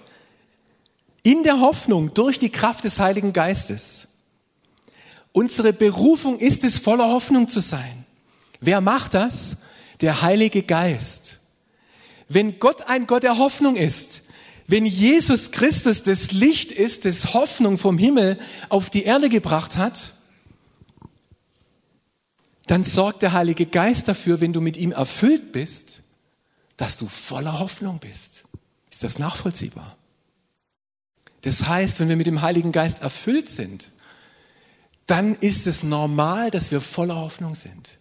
in 1.25 1.43
der 1.43 1.59
Hoffnung 1.59 2.15
durch 2.15 2.39
die 2.39 2.51
Kraft 2.51 2.85
des 2.85 3.01
Heiligen 3.01 3.33
Geistes. 3.33 4.07
Unsere 5.33 5.73
Berufung 5.73 6.39
ist 6.39 6.63
es, 6.65 6.79
voller 6.79 7.09
Hoffnung 7.09 7.49
zu 7.49 7.61
sein. 7.61 8.05
Wer 8.61 8.81
macht 8.81 9.15
das? 9.15 9.57
Der 10.01 10.23
Heilige 10.23 10.63
Geist. 10.63 11.39
Wenn 12.29 12.59
Gott 12.59 12.89
ein 12.89 13.07
Gott 13.07 13.23
der 13.23 13.39
Hoffnung 13.39 13.77
ist, 13.77 14.23
wenn 14.67 14.87
Jesus 14.87 15.51
Christus 15.51 16.03
das 16.03 16.33
Licht 16.33 16.71
ist, 16.71 17.05
das 17.05 17.35
Hoffnung 17.35 17.79
vom 17.79 17.99
Himmel 17.99 18.39
auf 18.69 18.91
die 18.91 19.05
Erde 19.05 19.29
gebracht 19.29 19.77
hat, 19.77 20.13
dann 22.67 22.85
sorgt 22.85 23.23
der 23.23 23.33
Heilige 23.33 23.67
Geist 23.67 24.09
dafür, 24.09 24.41
wenn 24.41 24.53
du 24.53 24.61
mit 24.61 24.77
ihm 24.77 24.93
erfüllt 24.93 25.53
bist, 25.53 26.01
dass 26.77 26.97
du 26.97 27.09
voller 27.09 27.59
Hoffnung 27.59 27.99
bist. 27.99 28.45
Ist 28.91 29.03
das 29.03 29.19
nachvollziehbar? 29.19 29.97
Das 31.43 31.67
heißt, 31.67 31.99
wenn 32.01 32.09
wir 32.09 32.17
mit 32.17 32.27
dem 32.27 32.41
Heiligen 32.41 32.73
Geist 32.73 33.03
erfüllt 33.03 33.51
sind, 33.51 33.91
dann 35.13 35.35
ist 35.35 35.67
es 35.67 35.83
normal, 35.83 36.51
dass 36.51 36.71
wir 36.71 36.81
voller 36.81 37.17
Hoffnung 37.17 37.55
sind. 37.55 37.99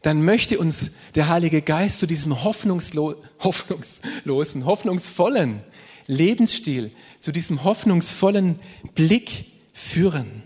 Dann 0.00 0.24
möchte 0.24 0.58
uns 0.58 0.92
der 1.14 1.28
Heilige 1.28 1.60
Geist 1.60 1.98
zu 1.98 2.06
diesem 2.06 2.42
hoffnungslo 2.42 3.16
hoffnungslosen, 3.40 4.64
hoffnungsvollen 4.64 5.60
Lebensstil, 6.06 6.90
zu 7.20 7.32
diesem 7.32 7.64
hoffnungsvollen 7.64 8.60
Blick 8.94 9.44
führen. 9.74 10.42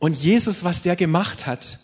Und 0.00 0.16
Jesus, 0.16 0.64
was 0.64 0.82
der 0.82 0.96
gemacht 0.96 1.46
hat, 1.46 1.78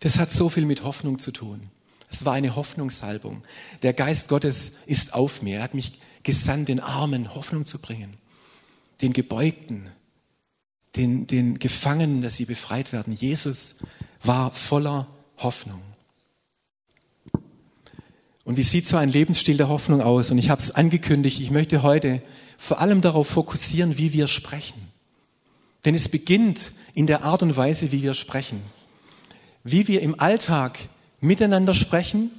das 0.00 0.18
hat 0.18 0.32
so 0.32 0.48
viel 0.48 0.66
mit 0.66 0.82
Hoffnung 0.82 1.20
zu 1.20 1.30
tun. 1.30 1.70
Es 2.10 2.24
war 2.24 2.32
eine 2.32 2.56
Hoffnungssalbung. 2.56 3.44
Der 3.82 3.92
Geist 3.92 4.26
Gottes 4.26 4.72
ist 4.86 5.14
auf 5.14 5.40
mir. 5.40 5.58
Er 5.58 5.62
hat 5.62 5.74
mich 5.74 6.00
gesandt, 6.24 6.68
den 6.68 6.80
Armen 6.80 7.36
Hoffnung 7.36 7.64
zu 7.64 7.78
bringen, 7.78 8.16
den 9.02 9.12
Gebeugten, 9.12 9.92
den, 10.98 11.26
den 11.26 11.58
Gefangenen, 11.58 12.20
dass 12.22 12.36
sie 12.36 12.44
befreit 12.44 12.92
werden. 12.92 13.12
Jesus 13.12 13.76
war 14.22 14.50
voller 14.52 15.06
Hoffnung. 15.38 15.80
Und 18.44 18.56
wie 18.56 18.62
sieht 18.62 18.86
so 18.86 18.96
ein 18.96 19.10
Lebensstil 19.10 19.56
der 19.56 19.68
Hoffnung 19.68 20.02
aus? 20.02 20.30
Und 20.30 20.38
ich 20.38 20.50
habe 20.50 20.60
es 20.60 20.70
angekündigt, 20.70 21.40
ich 21.40 21.50
möchte 21.50 21.82
heute 21.82 22.22
vor 22.56 22.80
allem 22.80 23.00
darauf 23.00 23.28
fokussieren, 23.28 23.98
wie 23.98 24.12
wir 24.12 24.26
sprechen. 24.26 24.88
Denn 25.84 25.94
es 25.94 26.08
beginnt 26.08 26.72
in 26.94 27.06
der 27.06 27.22
Art 27.22 27.42
und 27.42 27.56
Weise, 27.56 27.92
wie 27.92 28.02
wir 28.02 28.14
sprechen 28.14 28.60
wie 29.70 29.88
wir 29.88 30.02
im 30.02 30.18
Alltag 30.18 30.78
miteinander 31.20 31.74
sprechen 31.74 32.30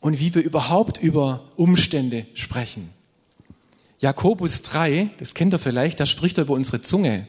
und 0.00 0.20
wie 0.20 0.34
wir 0.34 0.42
überhaupt 0.42 1.02
über 1.02 1.44
Umstände 1.56 2.26
sprechen. 2.34 2.90
Jakobus 4.00 4.62
3, 4.62 5.10
das 5.18 5.34
kennt 5.34 5.54
ihr 5.54 5.58
vielleicht, 5.58 6.00
da 6.00 6.06
spricht 6.06 6.38
er 6.38 6.44
über 6.44 6.54
unsere 6.54 6.82
Zunge. 6.82 7.26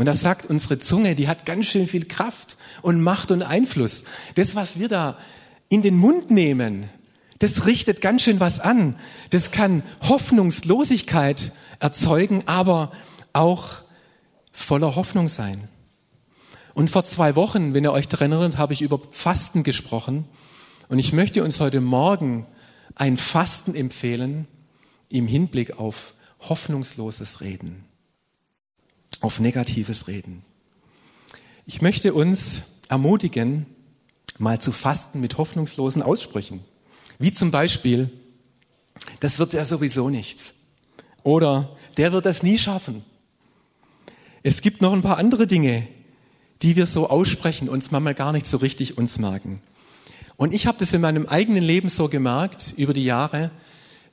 Und 0.00 0.06
da 0.06 0.14
sagt, 0.14 0.46
unsere 0.46 0.78
Zunge, 0.78 1.14
die 1.14 1.28
hat 1.28 1.44
ganz 1.44 1.66
schön 1.66 1.86
viel 1.86 2.06
Kraft 2.06 2.56
und 2.80 3.02
Macht 3.02 3.30
und 3.30 3.42
Einfluss. 3.42 4.02
Das, 4.34 4.54
was 4.54 4.78
wir 4.78 4.88
da 4.88 5.18
in 5.68 5.82
den 5.82 5.94
Mund 5.94 6.30
nehmen, 6.30 6.88
das 7.38 7.66
richtet 7.66 8.00
ganz 8.00 8.22
schön 8.22 8.40
was 8.40 8.60
an. 8.60 8.96
Das 9.28 9.50
kann 9.50 9.82
Hoffnungslosigkeit 10.00 11.52
erzeugen, 11.80 12.44
aber 12.46 12.92
auch 13.34 13.74
voller 14.52 14.96
Hoffnung 14.96 15.28
sein. 15.28 15.68
Und 16.72 16.88
vor 16.88 17.04
zwei 17.04 17.36
Wochen, 17.36 17.74
wenn 17.74 17.84
ihr 17.84 17.92
euch 17.92 18.08
daran 18.08 18.32
erinnert, 18.32 18.56
habe 18.56 18.72
ich 18.72 18.80
über 18.80 19.02
Fasten 19.10 19.64
gesprochen. 19.64 20.24
Und 20.88 20.98
ich 20.98 21.12
möchte 21.12 21.44
uns 21.44 21.60
heute 21.60 21.82
Morgen 21.82 22.46
ein 22.94 23.18
Fasten 23.18 23.74
empfehlen 23.74 24.48
im 25.10 25.26
Hinblick 25.26 25.78
auf 25.78 26.14
hoffnungsloses 26.38 27.42
Reden, 27.42 27.84
auf 29.20 29.40
negatives 29.40 30.06
Reden. 30.08 30.44
Ich 31.66 31.82
möchte 31.82 32.14
uns 32.14 32.62
ermutigen, 32.88 33.66
mal 34.38 34.60
zu 34.60 34.72
fasten 34.72 35.20
mit 35.20 35.38
hoffnungslosen 35.38 36.02
Aussprüchen. 36.02 36.60
Wie 37.18 37.32
zum 37.32 37.50
Beispiel, 37.50 38.10
das 39.20 39.38
wird 39.38 39.52
ja 39.52 39.64
sowieso 39.64 40.08
nichts. 40.08 40.54
Oder 41.22 41.76
der 41.96 42.12
wird 42.12 42.24
das 42.24 42.42
nie 42.42 42.58
schaffen. 42.58 43.04
Es 44.42 44.62
gibt 44.62 44.80
noch 44.80 44.92
ein 44.92 45.02
paar 45.02 45.18
andere 45.18 45.46
Dinge, 45.46 45.86
die 46.62 46.76
wir 46.76 46.86
so 46.86 47.08
aussprechen, 47.08 47.68
uns 47.68 47.90
manchmal 47.90 48.14
gar 48.14 48.32
nicht 48.32 48.46
so 48.46 48.56
richtig 48.56 48.96
uns 48.96 49.18
merken. 49.18 49.60
Und 50.36 50.54
ich 50.54 50.66
habe 50.66 50.78
das 50.78 50.94
in 50.94 51.02
meinem 51.02 51.26
eigenen 51.26 51.62
Leben 51.62 51.90
so 51.90 52.08
gemerkt 52.08 52.72
über 52.76 52.94
die 52.94 53.04
Jahre, 53.04 53.50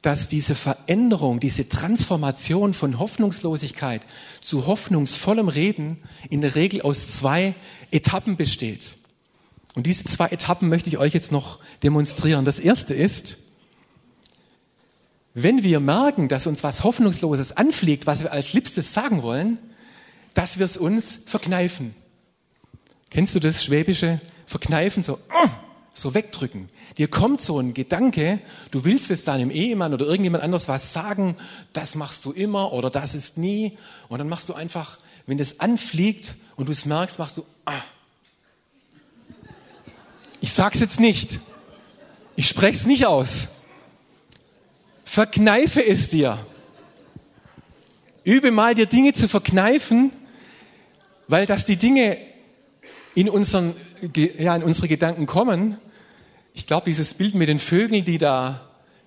dass 0.02 0.28
diese 0.28 0.56
Veränderung, 0.56 1.40
diese 1.40 1.68
Transformation 1.68 2.74
von 2.74 3.00
Hoffnungslosigkeit 3.00 4.02
zu 4.42 4.68
hoffnungsvollem 4.68 5.48
Reden 5.48 5.98
in 6.30 6.42
der 6.42 6.56
Regel 6.56 6.82
aus 6.82 7.08
zwei 7.08 7.56
Etappen 7.92 8.38
besteht. 8.38 8.96
Und 9.76 9.86
diese 9.86 10.04
zwei 10.06 10.28
Etappen 10.28 10.70
möchte 10.70 10.90
ich 10.90 10.98
euch 10.98 11.14
jetzt 11.14 11.32
noch 11.32 11.60
demonstrieren. 11.84 12.46
Das 12.46 12.60
erste 12.60 12.94
ist, 12.94 13.38
wenn 15.34 15.62
wir 15.62 15.80
merken, 15.80 16.30
dass 16.30 16.48
uns 16.48 16.64
was 16.64 16.84
Hoffnungsloses 16.84 17.56
anfliegt, 17.56 18.08
was 18.08 18.22
wir 18.22 18.32
als 18.32 18.54
Liebstes 18.54 18.94
sagen 18.94 19.22
wollen, 19.22 19.60
dass 20.34 20.58
wir 20.58 20.66
es 20.66 20.78
uns 20.78 21.20
verkneifen. 21.26 21.94
Kennst 23.10 23.36
du 23.36 23.40
das 23.40 23.64
schwäbische 23.64 24.20
Verkneifen, 24.48 25.04
so, 25.04 25.20
so 26.00 26.14
wegdrücken? 26.14 26.70
Dir 26.98 27.08
kommt 27.08 27.42
so 27.42 27.60
ein 27.60 27.74
Gedanke, 27.74 28.40
du 28.72 28.86
willst 28.86 29.10
jetzt 29.10 29.28
deinem 29.28 29.52
Ehemann 29.52 29.94
oder 29.94 30.06
irgendjemand 30.06 30.44
anders 30.44 30.68
was 30.68 30.94
sagen, 30.94 31.36
das 31.74 31.96
machst 31.96 32.26
du 32.26 32.32
immer 32.32 32.74
oder 32.74 32.90
das 32.90 33.16
ist 33.16 33.38
nie. 33.38 33.78
Und 34.10 34.20
dann 34.20 34.30
machst 34.30 34.50
du 34.50 34.54
einfach, 34.54 35.00
wenn 35.26 35.38
das 35.38 35.60
anfliegt 35.60 36.36
und 36.56 36.68
du 36.68 36.72
es 36.72 36.86
merkst, 36.86 37.20
machst 37.20 37.38
du, 37.38 37.46
ah. 37.66 37.82
Ich 40.40 40.54
sag's 40.54 40.80
jetzt 40.80 41.00
nicht. 41.00 41.40
Ich 42.36 42.48
spreche 42.48 42.78
es 42.78 42.86
nicht 42.86 43.06
aus. 43.06 43.48
Verkneife 45.04 45.86
es 45.86 46.10
dir. 46.10 46.38
Übe 48.24 48.52
mal 48.52 48.76
dir 48.76 48.86
Dinge 48.86 49.14
zu 49.14 49.28
verkneifen, 49.28 50.12
weil 51.28 51.46
das 51.46 51.66
die 51.66 51.78
Dinge 51.78 52.18
in, 53.16 53.30
unseren, 53.30 53.76
ja, 54.14 54.56
in 54.56 54.64
unsere 54.64 54.88
Gedanken 54.88 55.26
kommen. 55.26 55.78
Ich 56.58 56.66
glaube, 56.66 56.86
dieses 56.88 57.14
Bild 57.14 57.36
mit 57.36 57.50
den 57.50 57.60
Vögeln, 57.60 58.04
die 58.04 58.18
da 58.18 58.62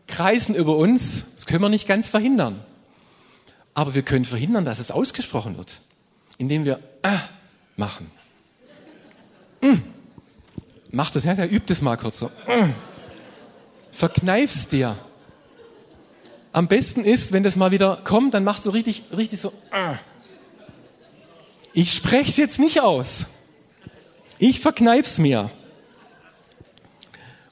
kreisen 0.06 0.54
über 0.54 0.76
uns, 0.76 1.24
das 1.34 1.46
können 1.46 1.60
wir 1.60 1.68
nicht 1.68 1.88
ganz 1.88 2.08
verhindern. 2.08 2.64
Aber 3.74 3.92
wir 3.92 4.02
können 4.02 4.24
verhindern, 4.24 4.64
dass 4.64 4.78
es 4.78 4.92
ausgesprochen 4.92 5.58
wird, 5.58 5.80
indem 6.38 6.64
wir 6.64 6.78
ah 7.02 7.18
machen. 7.76 8.08
Mm. 9.62 9.78
Mach 10.92 11.10
das, 11.10 11.24
ja, 11.24 11.44
übt 11.44 11.72
es 11.72 11.82
mal 11.82 11.96
kurz 11.96 12.20
so. 12.20 12.26
Mm. 12.26 12.72
Verkneif's 13.90 14.68
dir. 14.68 14.96
Am 16.52 16.68
besten 16.68 17.02
ist, 17.02 17.32
wenn 17.32 17.42
das 17.42 17.56
mal 17.56 17.72
wieder 17.72 17.96
kommt, 18.04 18.32
dann 18.32 18.44
machst 18.44 18.64
du 18.64 18.70
richtig, 18.70 19.02
richtig 19.14 19.40
so. 19.40 19.52
Ah. 19.72 19.96
Ich 21.72 21.94
spreche 21.94 22.30
es 22.30 22.36
jetzt 22.36 22.60
nicht 22.60 22.80
aus. 22.80 23.26
Ich 24.38 24.60
verkneif's 24.60 25.18
mir. 25.18 25.50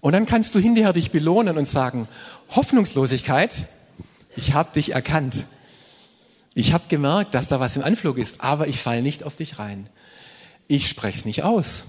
Und 0.01 0.13
dann 0.13 0.27
kannst 0.27 0.55
du 0.55 0.61
hinterher 0.61 0.93
dich 0.93 1.11
belohnen 1.11 1.59
und 1.59 1.67
sagen, 1.67 2.09
Hoffnungslosigkeit, 2.51 3.67
ich 4.37 4.53
habe 4.55 4.73
dich 4.73 4.93
erkannt. 4.93 5.45
Ich 6.55 6.73
habe 6.73 6.85
gemerkt, 6.89 7.35
dass 7.35 7.49
da 7.49 7.61
was 7.61 7.77
im 7.77 7.83
Anflug 7.83 8.19
ist, 8.19 8.41
aber 8.41 8.69
ich 8.69 8.81
falle 8.81 9.03
nicht 9.03 9.23
auf 9.25 9.37
dich 9.37 9.59
rein. 9.59 9.89
Ich 10.69 10.89
spreche 10.89 11.19
es 11.19 11.25
nicht 11.25 11.43
aus. 11.43 11.85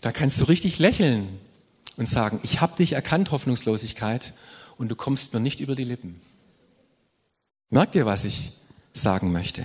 Da 0.00 0.12
kannst 0.12 0.40
du 0.40 0.44
richtig 0.44 0.78
lächeln 0.78 1.28
und 1.96 2.08
sagen, 2.08 2.40
ich 2.42 2.60
habe 2.60 2.76
dich 2.76 2.92
erkannt, 2.92 3.30
Hoffnungslosigkeit, 3.30 4.32
und 4.78 4.88
du 4.88 4.96
kommst 4.96 5.32
mir 5.32 5.40
nicht 5.40 5.60
über 5.60 5.74
die 5.74 5.84
Lippen. 5.84 6.20
Merkt 7.70 7.94
ihr, 7.94 8.04
was 8.04 8.24
ich 8.24 8.52
sagen 8.94 9.32
möchte? 9.32 9.64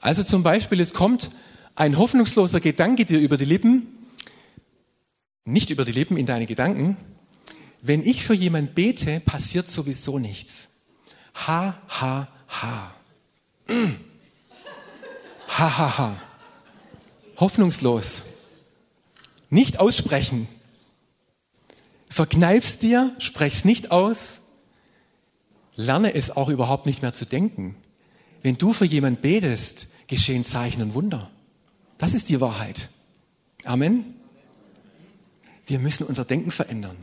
Also 0.00 0.24
zum 0.24 0.42
Beispiel, 0.42 0.80
es 0.80 0.94
kommt 0.94 1.30
ein 1.74 1.98
hoffnungsloser 1.98 2.60
Gedanke 2.60 3.04
dir 3.04 3.20
über 3.20 3.36
die 3.36 3.44
Lippen, 3.44 3.88
nicht 5.52 5.70
über 5.70 5.84
die 5.84 5.92
Lippen, 5.92 6.16
in 6.16 6.26
deine 6.26 6.46
Gedanken. 6.46 6.96
Wenn 7.82 8.06
ich 8.06 8.24
für 8.24 8.34
jemand 8.34 8.74
bete, 8.74 9.20
passiert 9.20 9.68
sowieso 9.68 10.18
nichts. 10.18 10.68
Ha, 11.46 11.80
ha, 11.88 12.28
ha. 12.48 12.94
Hahaha. 15.48 15.58
Ha, 15.58 15.98
ha. 15.98 16.16
Hoffnungslos. 17.40 18.22
Nicht 19.48 19.80
aussprechen. 19.80 20.46
Verkneifst 22.10 22.82
dir, 22.82 23.14
sprech's 23.18 23.64
nicht 23.64 23.90
aus. 23.90 24.40
Lerne 25.74 26.14
es 26.14 26.30
auch 26.30 26.50
überhaupt 26.50 26.86
nicht 26.86 27.00
mehr 27.02 27.14
zu 27.14 27.24
denken. 27.24 27.76
Wenn 28.42 28.58
du 28.58 28.72
für 28.72 28.84
jemand 28.84 29.22
betest, 29.22 29.86
geschehen 30.06 30.44
Zeichen 30.44 30.82
und 30.82 30.94
Wunder. 30.94 31.30
Das 31.98 32.14
ist 32.14 32.28
die 32.28 32.40
Wahrheit. 32.40 32.90
Amen. 33.64 34.19
Wir 35.70 35.78
müssen 35.78 36.04
unser 36.04 36.24
Denken 36.24 36.50
verändern. 36.50 36.96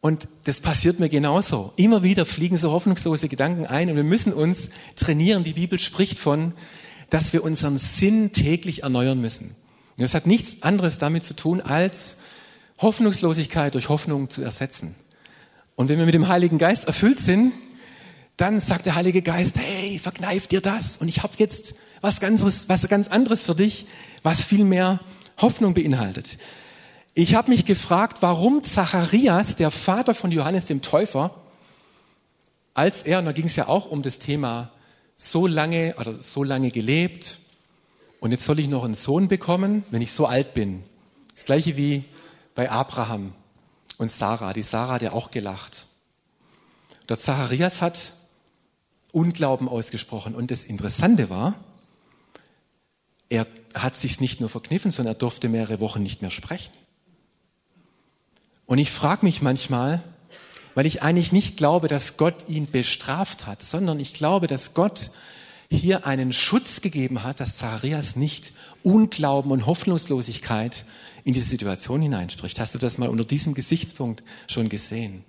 Und 0.00 0.28
das 0.44 0.60
passiert 0.60 1.00
mir 1.00 1.08
genauso. 1.08 1.72
Immer 1.74 2.04
wieder 2.04 2.24
fliegen 2.24 2.56
so 2.58 2.70
hoffnungslose 2.70 3.28
Gedanken 3.28 3.66
ein 3.66 3.90
und 3.90 3.96
wir 3.96 4.04
müssen 4.04 4.32
uns 4.32 4.70
trainieren. 4.94 5.42
Die 5.42 5.54
Bibel 5.54 5.80
spricht 5.80 6.18
von, 6.18 6.52
dass 7.10 7.32
wir 7.32 7.42
unseren 7.42 7.76
Sinn 7.76 8.30
täglich 8.30 8.84
erneuern 8.84 9.20
müssen. 9.20 9.56
Und 9.96 10.02
das 10.02 10.14
hat 10.14 10.28
nichts 10.28 10.62
anderes 10.62 10.98
damit 10.98 11.24
zu 11.24 11.34
tun, 11.34 11.60
als 11.60 12.14
Hoffnungslosigkeit 12.78 13.74
durch 13.74 13.88
Hoffnung 13.88 14.30
zu 14.30 14.42
ersetzen. 14.42 14.94
Und 15.74 15.88
wenn 15.88 15.98
wir 15.98 16.06
mit 16.06 16.14
dem 16.14 16.28
Heiligen 16.28 16.58
Geist 16.58 16.84
erfüllt 16.84 17.18
sind, 17.18 17.52
dann 18.36 18.60
sagt 18.60 18.86
der 18.86 18.94
Heilige 18.94 19.22
Geist, 19.22 19.56
hey, 19.58 19.98
verkneif 19.98 20.46
dir 20.46 20.60
das 20.60 20.98
und 20.98 21.08
ich 21.08 21.24
habe 21.24 21.32
jetzt 21.38 21.74
was 22.00 22.20
ganz, 22.20 22.44
was 22.68 22.86
ganz 22.86 23.08
anderes 23.08 23.42
für 23.42 23.56
dich, 23.56 23.86
was 24.22 24.40
viel 24.40 24.64
mehr 24.64 25.00
Hoffnung 25.38 25.74
beinhaltet. 25.74 26.38
Ich 27.18 27.34
habe 27.34 27.50
mich 27.50 27.64
gefragt, 27.64 28.18
warum 28.20 28.62
Zacharias, 28.62 29.56
der 29.56 29.70
Vater 29.70 30.12
von 30.12 30.30
Johannes 30.30 30.66
dem 30.66 30.82
Täufer, 30.82 31.34
als 32.74 33.00
er, 33.00 33.20
und 33.20 33.24
da 33.24 33.32
ging 33.32 33.46
es 33.46 33.56
ja 33.56 33.68
auch 33.68 33.90
um 33.90 34.02
das 34.02 34.18
Thema, 34.18 34.70
so 35.16 35.46
lange 35.46 35.94
oder 35.98 36.20
so 36.20 36.44
lange 36.44 36.70
gelebt 36.70 37.40
und 38.20 38.32
jetzt 38.32 38.44
soll 38.44 38.58
ich 38.58 38.68
noch 38.68 38.84
einen 38.84 38.92
Sohn 38.92 39.28
bekommen, 39.28 39.82
wenn 39.90 40.02
ich 40.02 40.12
so 40.12 40.26
alt 40.26 40.52
bin. 40.52 40.84
Das 41.32 41.46
gleiche 41.46 41.78
wie 41.78 42.04
bei 42.54 42.70
Abraham 42.70 43.32
und 43.96 44.10
Sarah. 44.10 44.52
Die 44.52 44.60
Sarah 44.60 44.92
hat 44.92 45.02
ja 45.02 45.14
auch 45.14 45.30
gelacht. 45.30 45.86
Der 47.08 47.18
Zacharias 47.18 47.80
hat 47.80 48.12
Unglauben 49.12 49.70
ausgesprochen. 49.70 50.34
Und 50.34 50.50
das 50.50 50.66
Interessante 50.66 51.30
war, 51.30 51.54
er 53.30 53.46
hat 53.72 53.96
sich 53.96 54.20
nicht 54.20 54.38
nur 54.38 54.50
verkniffen, 54.50 54.90
sondern 54.90 55.14
er 55.14 55.18
durfte 55.18 55.48
mehrere 55.48 55.80
Wochen 55.80 56.02
nicht 56.02 56.20
mehr 56.20 56.30
sprechen. 56.30 56.74
Und 58.66 58.78
ich 58.78 58.90
frage 58.90 59.24
mich 59.24 59.42
manchmal, 59.42 60.02
weil 60.74 60.86
ich 60.86 61.02
eigentlich 61.02 61.32
nicht 61.32 61.56
glaube, 61.56 61.88
dass 61.88 62.16
Gott 62.16 62.48
ihn 62.48 62.66
bestraft 62.70 63.46
hat, 63.46 63.62
sondern 63.62 63.98
ich 64.00 64.12
glaube, 64.12 64.46
dass 64.46 64.74
Gott 64.74 65.10
hier 65.70 66.06
einen 66.06 66.32
Schutz 66.32 66.80
gegeben 66.80 67.22
hat, 67.22 67.40
dass 67.40 67.56
Zacharias 67.56 68.16
nicht 68.16 68.52
Unglauben 68.82 69.50
und 69.50 69.66
Hoffnungslosigkeit 69.66 70.84
in 71.24 71.32
diese 71.32 71.48
Situation 71.48 72.02
hineinspricht. 72.02 72.60
Hast 72.60 72.74
du 72.74 72.78
das 72.78 72.98
mal 72.98 73.08
unter 73.08 73.24
diesem 73.24 73.54
Gesichtspunkt 73.54 74.22
schon 74.46 74.68
gesehen? 74.68 75.24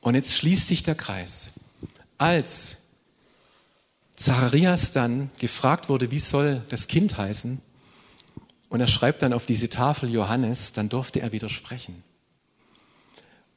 Und 0.00 0.14
jetzt 0.14 0.34
schließt 0.34 0.68
sich 0.68 0.82
der 0.82 0.94
Kreis. 0.94 1.48
Als 2.16 2.76
Zacharias 4.16 4.92
dann 4.92 5.30
gefragt 5.38 5.88
wurde, 5.88 6.10
wie 6.10 6.18
soll 6.18 6.62
das 6.68 6.88
Kind 6.88 7.18
heißen, 7.18 7.60
und 8.70 8.80
er 8.80 8.88
schreibt 8.88 9.20
dann 9.20 9.34
auf 9.34 9.44
diese 9.44 9.68
Tafel 9.68 10.10
Johannes, 10.10 10.72
dann 10.72 10.88
durfte 10.88 11.20
er 11.20 11.32
widersprechen. 11.32 12.02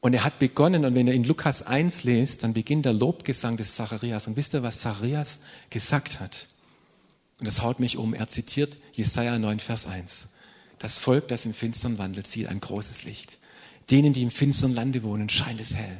Und 0.01 0.13
er 0.13 0.25
hat 0.25 0.39
begonnen, 0.39 0.83
und 0.83 0.95
wenn 0.95 1.07
ihr 1.07 1.13
in 1.13 1.23
Lukas 1.23 1.61
1 1.61 2.03
lest, 2.03 2.43
dann 2.43 2.53
beginnt 2.53 2.85
der 2.85 2.93
Lobgesang 2.93 3.55
des 3.55 3.75
Zacharias. 3.75 4.27
Und 4.27 4.35
wisst 4.35 4.53
ihr, 4.53 4.63
was 4.63 4.79
Zacharias 4.79 5.39
gesagt 5.69 6.19
hat? 6.19 6.47
Und 7.39 7.45
das 7.45 7.61
haut 7.61 7.79
mich 7.79 7.95
um. 7.95 8.13
Er 8.13 8.27
zitiert 8.27 8.75
Jesaja 8.91 9.39
9, 9.39 9.59
Vers 9.59 9.85
1. 9.85 10.27
Das 10.79 10.97
Volk, 10.97 11.29
das 11.29 11.45
im 11.45 11.53
Finstern 11.53 11.99
wandelt, 11.99 12.27
sieht 12.27 12.47
ein 12.47 12.59
großes 12.59 13.05
Licht. 13.05 13.37
Denen, 13.91 14.13
die 14.13 14.23
im 14.23 14.31
finstern 14.31 14.73
Lande 14.73 15.03
wohnen, 15.03 15.29
scheint 15.29 15.61
es 15.61 15.73
hell. 15.73 15.97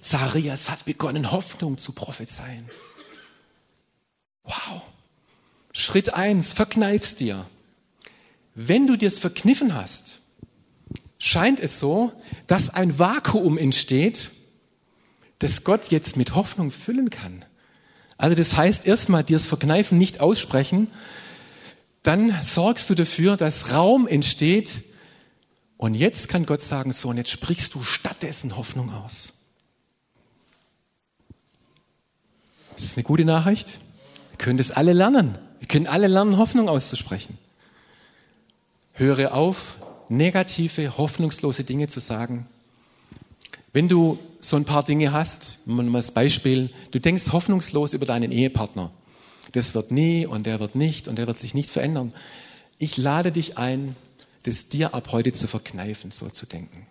Zacharias 0.00 0.70
hat 0.70 0.86
begonnen, 0.86 1.30
Hoffnung 1.30 1.76
zu 1.76 1.92
prophezeien. 1.92 2.68
Wow. 4.44 4.82
Schritt 5.72 6.14
eins, 6.14 6.52
verkneifst 6.52 7.20
dir. 7.20 7.46
Wenn 8.54 8.86
du 8.86 8.96
dir 8.96 9.08
es 9.08 9.18
verkniffen 9.18 9.74
hast, 9.74 10.20
scheint 11.18 11.60
es 11.60 11.78
so, 11.78 12.12
dass 12.46 12.70
ein 12.70 12.98
Vakuum 12.98 13.58
entsteht, 13.58 14.30
das 15.38 15.64
Gott 15.64 15.90
jetzt 15.90 16.16
mit 16.16 16.34
Hoffnung 16.34 16.70
füllen 16.70 17.10
kann. 17.10 17.44
Also 18.16 18.34
das 18.34 18.56
heißt 18.56 18.86
erstmal 18.86 19.24
dir 19.24 19.38
das 19.38 19.46
Verkneifen 19.46 19.96
nicht 19.96 20.20
aussprechen, 20.20 20.88
dann 22.02 22.34
sorgst 22.42 22.90
du 22.90 22.94
dafür, 22.94 23.36
dass 23.36 23.72
Raum 23.72 24.06
entsteht 24.06 24.82
und 25.76 25.94
jetzt 25.94 26.28
kann 26.28 26.44
Gott 26.44 26.62
sagen, 26.62 26.92
so 26.92 27.08
und 27.08 27.16
jetzt 27.16 27.30
sprichst 27.30 27.74
du 27.74 27.82
stattdessen 27.82 28.56
Hoffnung 28.56 28.92
aus. 28.92 29.32
Das 32.74 32.84
ist 32.84 32.96
eine 32.96 33.04
gute 33.04 33.24
Nachricht. 33.24 33.78
Wir 34.30 34.38
können 34.38 34.58
das 34.58 34.70
alle 34.70 34.94
lernen. 34.94 35.38
Wir 35.58 35.68
können 35.68 35.86
alle 35.86 36.06
lernen, 36.06 36.38
Hoffnung 36.38 36.68
auszusprechen. 36.68 37.38
Höre 38.92 39.34
auf, 39.34 39.78
negative, 40.08 40.98
hoffnungslose 40.98 41.64
Dinge 41.64 41.88
zu 41.88 42.00
sagen. 42.00 42.48
Wenn 43.72 43.88
du 43.88 44.18
so 44.40 44.56
ein 44.56 44.64
paar 44.64 44.82
Dinge 44.82 45.12
hast, 45.12 45.58
mal 45.64 45.94
als 45.94 46.10
Beispiel, 46.10 46.70
du 46.90 46.98
denkst 46.98 47.32
hoffnungslos 47.32 47.92
über 47.92 48.06
deinen 48.06 48.32
Ehepartner. 48.32 48.90
Das 49.52 49.74
wird 49.74 49.90
nie 49.90 50.26
und 50.26 50.46
der 50.46 50.60
wird 50.60 50.74
nicht 50.74 51.08
und 51.08 51.16
der 51.16 51.26
wird 51.26 51.38
sich 51.38 51.54
nicht 51.54 51.70
verändern. 51.70 52.12
Ich 52.78 52.96
lade 52.96 53.32
dich 53.32 53.58
ein, 53.58 53.96
das 54.44 54.68
dir 54.68 54.94
ab 54.94 55.12
heute 55.12 55.32
zu 55.32 55.46
verkneifen, 55.46 56.10
so 56.10 56.28
zu 56.28 56.46
denken. 56.46 56.86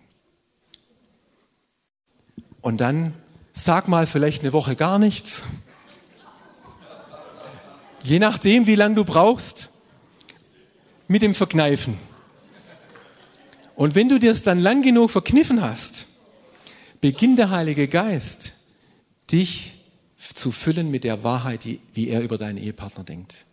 Und 2.62 2.80
dann 2.82 3.14
sag 3.54 3.88
mal 3.88 4.08
vielleicht 4.08 4.42
eine 4.42 4.54
Woche 4.54 4.76
gar 4.76 5.00
nichts. 5.00 5.44
Je 8.04 8.20
nachdem, 8.20 8.68
wie 8.68 8.76
lange 8.76 8.96
du 8.96 9.04
brauchst 9.04 9.69
mit 11.10 11.24
dem 11.24 11.36
Verkneifen. 11.36 11.98
Und 13.76 13.96
wenn 13.96 14.08
du 14.08 14.20
dir 14.20 14.32
es 14.32 14.44
dann 14.44 14.60
lang 14.60 14.82
genug 14.84 15.10
verkniffen 15.10 15.62
hast, 15.62 16.06
beginnt 17.02 17.40
der 17.40 17.50
Heilige 17.50 17.88
Geist, 17.88 18.54
dich 19.32 19.74
zu 20.36 20.52
füllen 20.52 20.92
mit 20.92 21.04
der 21.04 21.24
Wahrheit, 21.24 21.66
wie 21.66 22.08
er 22.08 22.22
über 22.22 22.38
deinen 22.38 22.58
Ehepartner 22.58 23.04
denkt. 23.04 23.46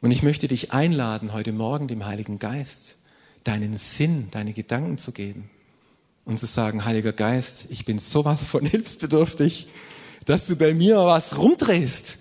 Und 0.00 0.10
ich 0.10 0.22
möchte 0.22 0.48
dich 0.48 0.72
einladen, 0.72 1.32
heute 1.32 1.52
Morgen 1.52 1.88
dem 1.88 2.06
Heiligen 2.06 2.38
Geist 2.38 2.96
deinen 3.44 3.76
Sinn, 3.76 4.28
deine 4.30 4.52
Gedanken 4.52 4.98
zu 4.98 5.10
geben 5.10 5.50
und 6.24 6.38
zu 6.38 6.46
sagen, 6.46 6.84
Heiliger 6.84 7.12
Geist, 7.12 7.66
ich 7.70 7.84
bin 7.84 7.98
sowas 7.98 8.44
von 8.44 8.64
hilfsbedürftig, 8.66 9.66
dass 10.26 10.46
du 10.46 10.54
bei 10.54 10.74
mir 10.74 10.98
was 10.98 11.36
rumdrehst 11.36 12.18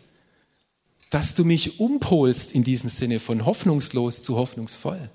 dass 1.12 1.36
du 1.36 1.44
mich 1.44 1.80
umpolst 1.80 2.54
in 2.54 2.64
diesem 2.64 2.90
Sinne 2.90 3.20
von 3.20 3.46
hoffnungslos 3.46 4.24
zu 4.24 4.38
hoffnungsvoll. 4.38 5.10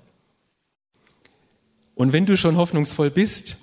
Und 1.95 2.13
wenn 2.13 2.27
du 2.27 2.37
schon 2.37 2.55
hoffnungsvoll 2.55 3.09
bist, 3.09 3.57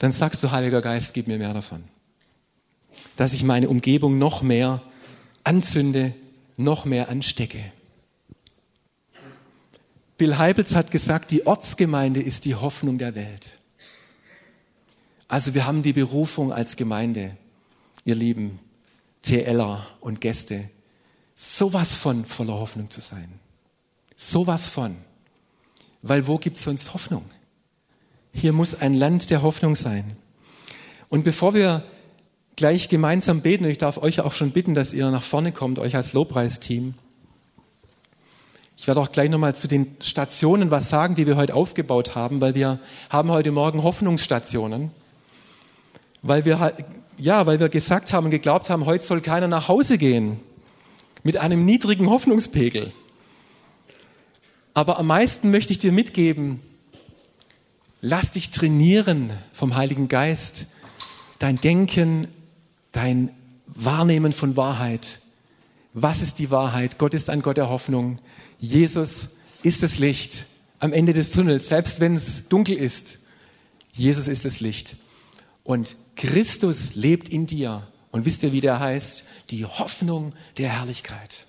dann 0.00 0.10
sagst 0.10 0.42
du, 0.42 0.50
Heiliger 0.50 0.82
Geist, 0.82 1.14
gib 1.14 1.28
mir 1.28 1.38
mehr 1.38 1.54
davon. 1.54 1.84
Dass 3.14 3.32
ich 3.32 3.44
meine 3.44 3.68
Umgebung 3.68 4.18
noch 4.18 4.42
mehr 4.42 4.82
anzünde, 5.44 6.14
noch 6.56 6.84
mehr 6.84 7.08
anstecke. 7.08 7.72
Bill 10.16 10.36
Heibels 10.36 10.74
hat 10.74 10.90
gesagt, 10.90 11.30
die 11.30 11.46
Ortsgemeinde 11.46 12.20
ist 12.20 12.44
die 12.44 12.56
Hoffnung 12.56 12.98
der 12.98 13.14
Welt. 13.14 13.56
Also 15.28 15.54
wir 15.54 15.64
haben 15.64 15.84
die 15.84 15.92
Berufung 15.92 16.52
als 16.52 16.74
Gemeinde, 16.74 17.36
ihr 18.04 18.16
lieben 18.16 18.58
TLer 19.22 19.86
und 20.00 20.20
Gäste, 20.20 20.70
sowas 21.38 21.94
von 21.94 22.24
voller 22.24 22.54
Hoffnung 22.54 22.90
zu 22.90 23.00
sein. 23.00 23.38
Sowas 24.16 24.66
von. 24.66 24.96
Weil 26.02 26.26
wo 26.26 26.36
gibt 26.36 26.56
es 26.56 26.64
sonst 26.64 26.92
Hoffnung? 26.94 27.24
Hier 28.32 28.52
muss 28.52 28.74
ein 28.74 28.92
Land 28.92 29.30
der 29.30 29.42
Hoffnung 29.42 29.76
sein. 29.76 30.16
Und 31.08 31.22
bevor 31.22 31.54
wir 31.54 31.84
gleich 32.56 32.88
gemeinsam 32.88 33.40
beten, 33.40 33.64
ich 33.66 33.78
darf 33.78 33.98
euch 33.98 34.20
auch 34.20 34.32
schon 34.32 34.50
bitten, 34.50 34.74
dass 34.74 34.92
ihr 34.92 35.08
nach 35.12 35.22
vorne 35.22 35.52
kommt, 35.52 35.78
euch 35.78 35.94
als 35.94 36.12
Lobpreisteam. 36.12 36.94
Ich 38.76 38.88
werde 38.88 39.00
auch 39.00 39.12
gleich 39.12 39.30
nochmal 39.30 39.54
zu 39.54 39.68
den 39.68 39.96
Stationen 40.00 40.72
was 40.72 40.88
sagen, 40.88 41.14
die 41.14 41.26
wir 41.26 41.36
heute 41.36 41.54
aufgebaut 41.54 42.16
haben, 42.16 42.40
weil 42.40 42.56
wir 42.56 42.80
haben 43.10 43.30
heute 43.30 43.52
Morgen 43.52 43.84
Hoffnungsstationen. 43.84 44.90
Weil 46.22 46.44
wir, 46.44 46.74
ja, 47.16 47.46
weil 47.46 47.60
wir 47.60 47.68
gesagt 47.68 48.12
haben 48.12 48.24
und 48.24 48.30
geglaubt 48.32 48.70
haben, 48.70 48.86
heute 48.86 49.04
soll 49.04 49.20
keiner 49.20 49.46
nach 49.46 49.68
Hause 49.68 49.98
gehen 49.98 50.40
mit 51.22 51.36
einem 51.36 51.64
niedrigen 51.64 52.08
Hoffnungspegel. 52.08 52.92
Aber 54.74 54.98
am 54.98 55.06
meisten 55.06 55.50
möchte 55.50 55.72
ich 55.72 55.78
dir 55.78 55.92
mitgeben, 55.92 56.60
lass 58.00 58.30
dich 58.30 58.50
trainieren 58.50 59.30
vom 59.52 59.74
Heiligen 59.74 60.08
Geist, 60.08 60.66
dein 61.38 61.60
Denken, 61.60 62.28
dein 62.92 63.30
Wahrnehmen 63.66 64.32
von 64.32 64.56
Wahrheit. 64.56 65.20
Was 65.94 66.22
ist 66.22 66.38
die 66.38 66.50
Wahrheit? 66.50 66.98
Gott 66.98 67.14
ist 67.14 67.30
ein 67.30 67.42
Gott 67.42 67.56
der 67.56 67.68
Hoffnung. 67.68 68.18
Jesus 68.60 69.28
ist 69.62 69.82
das 69.82 69.98
Licht 69.98 70.46
am 70.78 70.92
Ende 70.92 71.12
des 71.12 71.30
Tunnels, 71.32 71.68
selbst 71.68 72.00
wenn 72.00 72.14
es 72.14 72.48
dunkel 72.48 72.76
ist. 72.76 73.18
Jesus 73.92 74.28
ist 74.28 74.44
das 74.44 74.60
Licht. 74.60 74.96
Und 75.64 75.96
Christus 76.16 76.94
lebt 76.94 77.28
in 77.28 77.46
dir. 77.46 77.86
Und 78.18 78.26
wisst 78.26 78.42
ihr, 78.42 78.50
wie 78.50 78.60
der 78.60 78.80
heißt? 78.80 79.22
Die 79.50 79.64
Hoffnung 79.64 80.32
der 80.56 80.70
Herrlichkeit. 80.70 81.46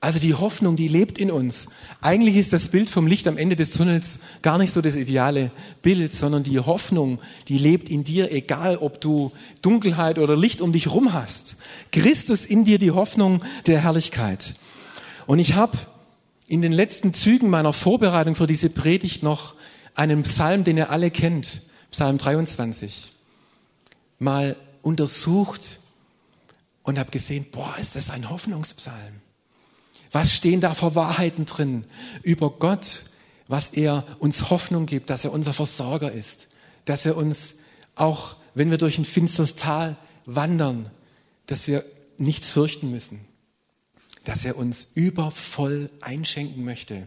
Also 0.00 0.18
die 0.18 0.34
Hoffnung, 0.34 0.74
die 0.74 0.88
lebt 0.88 1.16
in 1.16 1.30
uns. 1.30 1.68
Eigentlich 2.00 2.34
ist 2.34 2.52
das 2.52 2.70
Bild 2.70 2.90
vom 2.90 3.06
Licht 3.06 3.28
am 3.28 3.38
Ende 3.38 3.54
des 3.54 3.70
Tunnels 3.70 4.18
gar 4.42 4.58
nicht 4.58 4.72
so 4.72 4.80
das 4.80 4.96
ideale 4.96 5.52
Bild, 5.80 6.12
sondern 6.12 6.42
die 6.42 6.58
Hoffnung, 6.58 7.20
die 7.46 7.56
lebt 7.56 7.88
in 7.88 8.02
dir, 8.02 8.32
egal 8.32 8.78
ob 8.78 9.00
du 9.00 9.30
Dunkelheit 9.62 10.18
oder 10.18 10.36
Licht 10.36 10.60
um 10.60 10.72
dich 10.72 10.90
rum 10.90 11.12
hast. 11.12 11.54
Christus 11.92 12.44
in 12.44 12.64
dir 12.64 12.80
die 12.80 12.90
Hoffnung 12.90 13.40
der 13.68 13.80
Herrlichkeit. 13.80 14.54
Und 15.28 15.38
ich 15.38 15.54
habe 15.54 15.78
in 16.48 16.62
den 16.62 16.72
letzten 16.72 17.14
Zügen 17.14 17.48
meiner 17.48 17.72
Vorbereitung 17.72 18.34
für 18.34 18.48
diese 18.48 18.70
Predigt 18.70 19.22
noch 19.22 19.54
einen 19.94 20.24
Psalm, 20.24 20.64
den 20.64 20.78
ihr 20.78 20.90
alle 20.90 21.12
kennt, 21.12 21.62
Psalm 21.92 22.18
23, 22.18 23.12
mal 24.18 24.56
untersucht 24.88 25.78
und 26.82 26.98
habe 26.98 27.10
gesehen, 27.10 27.46
boah, 27.52 27.76
ist 27.78 27.94
das 27.96 28.08
ein 28.08 28.30
Hoffnungspsalm. 28.30 29.20
Was 30.10 30.32
stehen 30.32 30.62
da 30.62 30.72
für 30.72 30.94
Wahrheiten 30.94 31.44
drin 31.44 31.84
über 32.22 32.50
Gott, 32.50 33.04
was 33.46 33.68
er 33.68 34.06
uns 34.18 34.48
Hoffnung 34.48 34.86
gibt, 34.86 35.10
dass 35.10 35.24
er 35.24 35.32
unser 35.32 35.52
Versorger 35.52 36.10
ist, 36.10 36.48
dass 36.86 37.04
er 37.04 37.16
uns 37.16 37.54
auch, 37.94 38.36
wenn 38.54 38.70
wir 38.70 38.78
durch 38.78 38.96
ein 38.96 39.04
finsteres 39.04 39.54
Tal 39.54 39.96
wandern, 40.24 40.90
dass 41.46 41.66
wir 41.66 41.84
nichts 42.16 42.50
fürchten 42.50 42.90
müssen, 42.90 43.20
dass 44.24 44.46
er 44.46 44.56
uns 44.56 44.88
übervoll 44.94 45.90
einschenken 46.00 46.64
möchte 46.64 47.06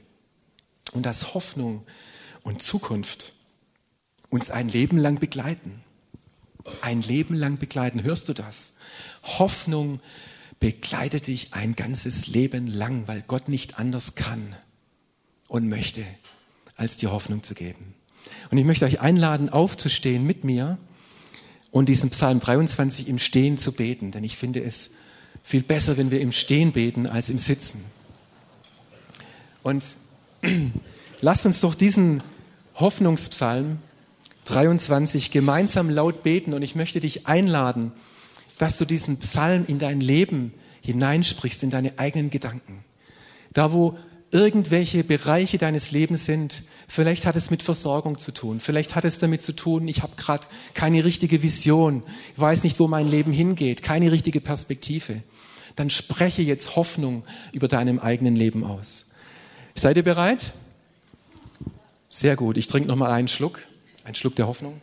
und 0.94 1.08
dass 1.08 1.34
Hoffnung 1.34 1.84
und 2.44 2.62
Zukunft 2.62 3.34
uns 4.30 4.52
ein 4.52 4.70
Leben 4.70 4.98
lang 4.98 5.20
begleiten. 5.20 5.84
Ein 6.82 7.02
Leben 7.02 7.36
lang 7.36 7.58
begleiten. 7.58 8.04
Hörst 8.04 8.30
du 8.30 8.34
das? 8.34 8.74
Hoffnung 9.24 10.00
begleitet 10.60 11.28
dich 11.28 11.54
ein 11.54 11.76
ganzes 11.76 12.28
Leben 12.28 12.68
lang, 12.68 13.08
weil 13.08 13.24
Gott 13.28 13.50
nicht 13.50 13.80
anders 13.80 14.16
kann 14.16 14.56
und 15.48 15.68
möchte, 15.68 16.06
als 16.76 16.98
dir 16.98 17.12
Hoffnung 17.12 17.44
zu 17.44 17.56
geben. 17.56 17.96
Und 18.52 18.58
ich 18.58 18.66
möchte 18.66 18.86
euch 18.86 19.02
einladen, 19.02 19.50
aufzustehen 19.50 20.26
mit 20.26 20.44
mir 20.44 20.78
und 21.72 21.90
diesen 21.90 22.10
Psalm 22.12 22.40
23 22.40 23.08
im 23.08 23.18
Stehen 23.18 23.58
zu 23.58 23.72
beten, 23.72 24.12
denn 24.12 24.24
ich 24.24 24.38
finde 24.38 24.64
es 24.64 24.92
viel 25.44 25.64
besser, 25.64 25.98
wenn 25.98 26.12
wir 26.12 26.22
im 26.22 26.32
Stehen 26.32 26.72
beten 26.72 27.08
als 27.08 27.30
im 27.30 27.40
Sitzen. 27.40 27.84
Und 29.64 29.84
lasst 31.22 31.46
uns 31.46 31.60
doch 31.62 31.76
diesen 31.76 32.22
Hoffnungspsalm 32.76 33.80
23 34.52 35.32
gemeinsam 35.32 35.90
laut 35.90 36.24
beten 36.24 36.54
und 36.54 36.62
ich 36.62 36.76
möchte 36.76 37.00
dich 37.00 37.26
einladen, 37.26 37.94
dass 38.58 38.78
du 38.78 38.84
diesen 38.84 39.18
Psalm 39.18 39.64
in 39.66 39.80
dein 39.80 40.02
Leben 40.02 40.54
hineinsprichst, 40.82 41.64
in 41.64 41.70
deine 41.70 41.98
eigenen 41.98 42.30
Gedanken. 42.30 42.84
Da, 43.54 43.72
wo 43.72 43.98
irgendwelche 44.30 45.06
Bereiche 45.06 45.58
deines 45.58 45.92
Lebens 45.92 46.26
sind, 46.26 46.64
vielleicht 46.90 47.26
hat 47.26 47.38
es 47.38 47.50
mit 47.50 47.64
Versorgung 47.64 48.18
zu 48.18 48.34
tun, 48.34 48.60
vielleicht 48.60 48.94
hat 48.94 49.06
es 49.06 49.20
damit 49.20 49.42
zu 49.42 49.54
tun, 49.54 49.88
ich 49.88 50.04
habe 50.04 50.16
gerade 50.18 50.46
keine 50.74 51.06
richtige 51.06 51.42
Vision, 51.44 52.04
ich 52.34 52.40
weiß 52.40 52.64
nicht, 52.64 52.78
wo 52.80 52.88
mein 52.88 53.08
Leben 53.08 53.32
hingeht, 53.32 53.82
keine 53.82 54.12
richtige 54.12 54.42
Perspektive. 54.42 55.24
Dann 55.78 55.90
spreche 55.90 56.42
jetzt 56.42 56.76
Hoffnung 56.76 57.24
über 57.54 57.70
deinem 57.70 58.00
eigenen 58.00 58.36
Leben 58.36 58.66
aus. 58.66 59.06
Seid 59.76 59.96
ihr 59.96 60.04
bereit? 60.04 60.52
Sehr 62.10 62.36
gut. 62.36 62.58
Ich 62.58 62.68
trinke 62.68 62.90
noch 62.90 62.98
mal 62.98 63.12
einen 63.12 63.30
Schluck, 63.30 63.62
einen 64.04 64.16
Schluck 64.16 64.36
der 64.36 64.48
Hoffnung. 64.48 64.82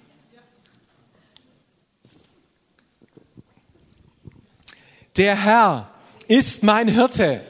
Der 5.16 5.44
Herr 5.44 5.90
ist 6.28 6.62
mein 6.62 6.88
Hirte. 6.88 7.42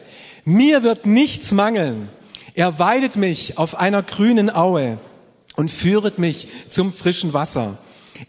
Mir 0.45 0.83
wird 0.83 1.05
nichts 1.05 1.53
mangeln. 1.53 2.09
Er 2.55 2.79
weidet 2.79 3.17
mich 3.17 3.59
auf 3.59 3.79
einer 3.79 4.03
grünen 4.03 4.49
Aue 4.55 4.99
und 5.57 5.71
führet 5.71 6.19
mich 6.19 6.49
zum 6.69 6.93
frischen 6.93 7.35
Wasser. 7.35 7.79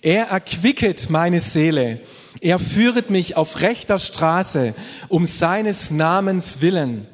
Er 0.02 0.26
erquicket 0.26 1.10
meine 1.10 1.40
Seele. 1.40 2.02
Er 2.42 2.60
führet 2.60 3.10
mich 3.10 3.38
auf 3.38 3.62
rechter 3.62 3.98
Straße 3.98 4.76
um 5.08 5.26
seines 5.26 5.90
Namens 5.90 6.62
willen. 6.62 7.08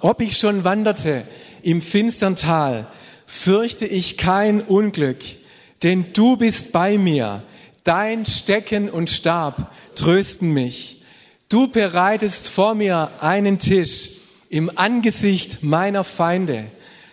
Ob 0.00 0.20
ich 0.20 0.38
schon 0.38 0.64
wanderte 0.64 1.26
im 1.62 1.82
finstern 1.82 2.36
Tal, 2.36 2.86
fürchte 3.30 3.86
ich 3.86 4.18
kein 4.18 4.60
Unglück, 4.60 5.18
denn 5.84 6.06
du 6.12 6.36
bist 6.36 6.72
bei 6.72 6.98
mir. 6.98 7.44
Dein 7.84 8.26
Stecken 8.26 8.90
und 8.90 9.08
Stab 9.08 9.72
trösten 9.94 10.52
mich. 10.52 11.02
Du 11.48 11.68
bereitest 11.68 12.48
vor 12.48 12.74
mir 12.74 13.12
einen 13.20 13.58
Tisch 13.58 14.10
im 14.50 14.70
Angesicht 14.76 15.62
meiner 15.62 16.02
Feinde. 16.04 16.66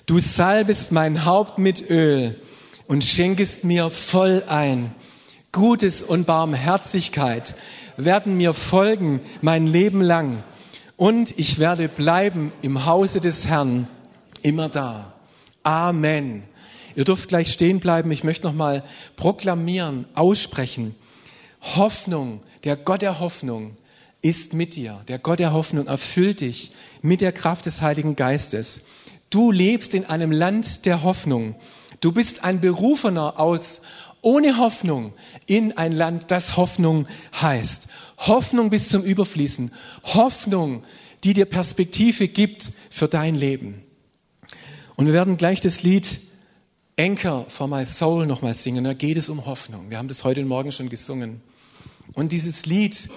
Du 0.08 0.18
salbest 0.20 0.92
mein 0.92 1.24
Haupt 1.24 1.60
mit 1.60 1.88
Öl 1.90 2.36
und 2.88 3.06
schenkest 3.06 3.64
mir 3.64 3.92
voll 3.92 4.44
ein. 4.48 4.96
Gutes 5.52 6.02
und 6.02 6.26
Barmherzigkeit 6.26 7.56
werden 7.96 8.36
mir 8.38 8.54
folgen 8.54 9.22
mein 9.42 9.68
Leben 9.68 10.02
lang. 10.02 10.44
Und 10.98 11.38
ich 11.38 11.60
werde 11.60 11.88
bleiben 11.88 12.52
im 12.64 12.86
Hause 12.86 13.22
des 13.22 13.48
Herrn 13.48 13.88
immer 14.42 14.68
da. 14.68 15.14
Amen. 15.68 16.44
Ihr 16.96 17.04
dürft 17.04 17.28
gleich 17.28 17.52
stehen 17.52 17.82
bleiben. 17.82 18.10
Ich 18.12 18.24
möchte 18.24 18.48
noch 18.48 18.54
mal 18.54 18.86
proklamieren, 19.18 20.06
aussprechen. 20.14 20.96
Hoffnung, 21.60 22.40
der 22.64 22.78
Gott 22.78 23.02
der 23.02 23.20
Hoffnung 23.20 23.76
ist 24.22 24.54
mit 24.54 24.78
dir. 24.78 25.04
Der 25.10 25.20
Gott 25.20 25.40
der 25.40 25.52
Hoffnung 25.52 25.88
erfüllt 25.88 26.40
dich 26.40 26.72
mit 27.02 27.20
der 27.20 27.34
Kraft 27.34 27.66
des 27.66 27.82
Heiligen 27.82 28.16
Geistes. 28.16 28.80
Du 29.30 29.52
lebst 29.52 29.94
in 29.94 30.06
einem 30.06 30.32
Land 30.32 30.86
der 30.86 31.04
Hoffnung. 31.04 31.56
Du 32.00 32.14
bist 32.14 32.46
ein 32.46 32.62
Berufener 32.62 33.38
aus 33.38 33.82
ohne 34.22 34.58
Hoffnung 34.58 35.12
in 35.48 35.78
ein 35.78 35.92
Land, 35.92 36.32
das 36.32 36.56
Hoffnung 36.56 37.08
heißt. 37.42 37.90
Hoffnung 38.20 38.70
bis 38.70 38.88
zum 38.88 39.04
Überfließen. 39.04 39.74
Hoffnung, 40.06 40.86
die 41.26 41.34
dir 41.34 41.46
Perspektive 41.46 42.30
gibt 42.30 42.72
für 42.90 43.10
dein 43.10 43.36
Leben. 43.36 43.84
Und 44.98 45.06
wir 45.06 45.14
werden 45.14 45.38
gleich 45.38 45.62
das 45.62 45.84
Lied 45.84 46.20
Anchor 47.00 47.46
for 47.50 47.68
my 47.68 47.86
soul 47.86 48.26
nochmal 48.26 48.56
singen. 48.56 48.84
Da 48.84 48.94
geht 48.94 49.16
es 49.16 49.30
um 49.30 49.46
Hoffnung. 49.46 49.92
Wir 49.92 50.00
haben 50.00 50.08
das 50.08 50.24
heute 50.24 50.44
Morgen 50.44 50.72
schon 50.72 50.90
gesungen. 50.90 51.42
Und 52.14 52.32
dieses 52.32 52.66
Lied 52.66 53.08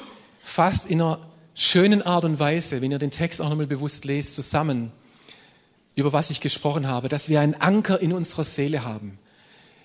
fasst 0.43 0.85
in 0.85 1.01
einer 1.01 1.27
schönen 1.55 2.03
Art 2.03 2.27
und 2.27 2.39
Weise, 2.39 2.83
wenn 2.83 2.91
ihr 2.91 2.99
den 2.99 3.11
Text 3.11 3.41
auch 3.41 3.49
nochmal 3.49 3.67
bewusst 3.67 4.05
lest, 4.05 4.37
zusammen, 4.37 4.93
über 5.95 6.13
was 6.13 6.29
ich 6.29 6.43
gesprochen 6.43 6.87
habe, 6.87 7.09
dass 7.09 7.31
wir 7.31 7.41
einen 7.41 7.55
Anker 7.55 7.99
in 7.99 8.13
unserer 8.13 8.45
Seele 8.45 8.85
haben, 8.85 9.19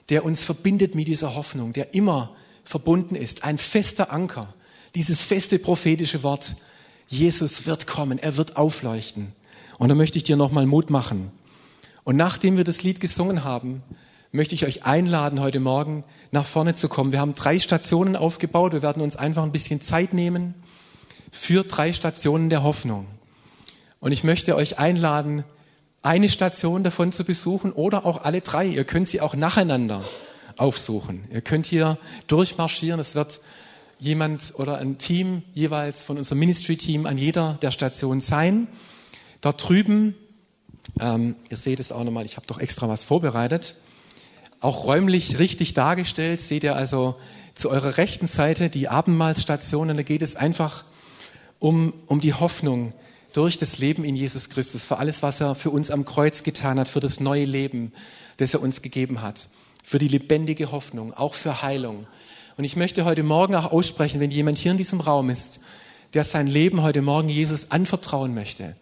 der 0.10 0.26
uns 0.26 0.44
verbindet 0.44 0.96
mit 0.96 1.08
dieser 1.08 1.34
Hoffnung, 1.34 1.72
der 1.72 1.94
immer 1.94 2.36
verbunden 2.66 3.16
ist, 3.16 3.46
ein 3.46 3.58
fester 3.58 4.12
Anker, 4.12 4.54
dieses 4.96 5.24
feste 5.24 5.60
prophetische 5.60 6.24
Wort, 6.24 6.58
Jesus 7.08 7.66
wird 7.66 7.88
kommen, 7.88 8.20
er 8.20 8.36
wird 8.36 8.58
aufleuchten. 8.58 9.32
Und 9.78 9.88
da 9.88 9.96
möchte 9.96 10.18
ich 10.18 10.26
dir 10.26 10.36
nochmal 10.36 10.66
Mut 10.66 10.90
machen. 10.90 11.32
Und 12.06 12.16
nachdem 12.18 12.56
wir 12.56 12.64
das 12.64 12.84
Lied 12.84 13.00
gesungen 13.00 13.44
haben, 13.44 13.82
möchte 14.32 14.54
ich 14.54 14.64
euch 14.64 14.86
einladen, 14.86 15.40
heute 15.40 15.60
Morgen 15.60 16.04
nach 16.32 16.46
vorne 16.46 16.76
zu 16.76 16.88
kommen. 16.88 17.12
Wir 17.12 17.20
haben 17.20 17.34
drei 17.34 17.58
Stationen 17.58 18.16
aufgebaut. 18.16 18.74
Wir 18.74 18.84
werden 18.84 19.02
uns 19.02 19.16
einfach 19.16 19.42
ein 19.42 19.52
bisschen 19.52 19.82
Zeit 19.82 20.14
nehmen 20.14 20.54
für 21.32 21.64
drei 21.64 21.94
Stationen 21.94 22.52
der 22.52 22.62
Hoffnung. 22.62 23.08
Und 24.00 24.12
ich 24.12 24.24
möchte 24.24 24.56
euch 24.56 24.78
einladen, 24.78 25.46
eine 26.04 26.30
Station 26.30 26.84
davon 26.84 27.12
zu 27.12 27.26
besuchen 27.26 27.72
oder 27.72 28.06
auch 28.06 28.24
alle 28.24 28.42
drei. 28.42 28.68
Ihr 28.68 28.84
könnt 28.84 29.10
sie 29.10 29.20
auch 29.20 29.36
nacheinander 29.36 30.06
aufsuchen. 30.58 31.24
Ihr 31.32 31.42
könnt 31.42 31.66
hier 31.66 31.98
durchmarschieren. 32.28 33.00
Es 33.00 33.16
wird 33.16 33.42
jemand 33.98 34.54
oder 34.58 34.78
ein 34.78 35.00
Team 35.00 35.42
jeweils 35.56 36.04
von 36.04 36.20
unserem 36.20 36.38
Ministry-Team 36.38 37.08
an 37.08 37.18
jeder 37.18 37.58
der 37.64 37.72
Stationen 37.72 38.22
sein. 38.22 38.68
Dort 39.42 39.68
drüben, 39.68 40.14
ähm, 41.00 41.36
ihr 41.50 41.58
seht 41.58 41.80
es 41.80 41.92
auch 41.92 42.04
nochmal, 42.04 42.26
ich 42.26 42.38
habe 42.38 42.48
doch 42.48 42.60
extra 42.60 42.88
was 42.88 43.04
vorbereitet 43.04 43.76
auch 44.66 44.86
räumlich 44.86 45.38
richtig 45.38 45.74
dargestellt. 45.74 46.42
Seht 46.42 46.64
ihr 46.64 46.76
also 46.76 47.16
zu 47.54 47.70
eurer 47.70 47.98
rechten 47.98 48.28
Seite 48.28 48.70
die 48.70 48.90
Abendmahlstation. 48.90 49.88
da 49.88 50.04
geht 50.04 50.22
es 50.22 50.36
einfach 50.36 50.84
um, 51.60 51.94
um 52.08 52.20
die 52.20 52.34
Hoffnung 52.34 52.94
durch 53.32 53.58
das 53.58 53.78
Leben 53.78 54.04
in 54.04 54.16
Jesus 54.16 54.50
Christus, 54.50 54.84
für 54.86 54.98
alles, 54.98 55.22
was 55.22 55.42
er 55.42 55.56
für 55.56 55.70
uns 55.70 55.92
am 55.92 56.06
Kreuz 56.06 56.44
getan 56.44 56.80
hat, 56.80 56.88
für 56.88 57.00
das 57.00 57.20
neue 57.20 57.46
Leben, 57.46 57.92
das 58.38 58.54
er 58.54 58.62
uns 58.62 58.82
gegeben 58.82 59.22
hat, 59.22 59.50
für 59.84 60.00
die 60.00 60.08
lebendige 60.08 60.72
Hoffnung, 60.72 61.14
auch 61.14 61.34
für 61.34 61.62
Heilung. 61.62 62.08
Und 62.58 62.64
ich 62.64 62.78
möchte 62.78 63.04
heute 63.04 63.24
Morgen 63.24 63.56
auch 63.56 63.72
aussprechen, 63.72 64.22
wenn 64.22 64.32
jemand 64.32 64.58
hier 64.58 64.72
in 64.72 64.78
diesem 64.78 65.02
Raum 65.02 65.30
ist, 65.30 65.60
der 66.14 66.24
sein 66.24 66.48
Leben 66.48 66.82
heute 66.82 67.02
Morgen 67.02 67.28
Jesus 67.28 67.72
anvertrauen 67.72 68.34
möchte, 68.34 68.74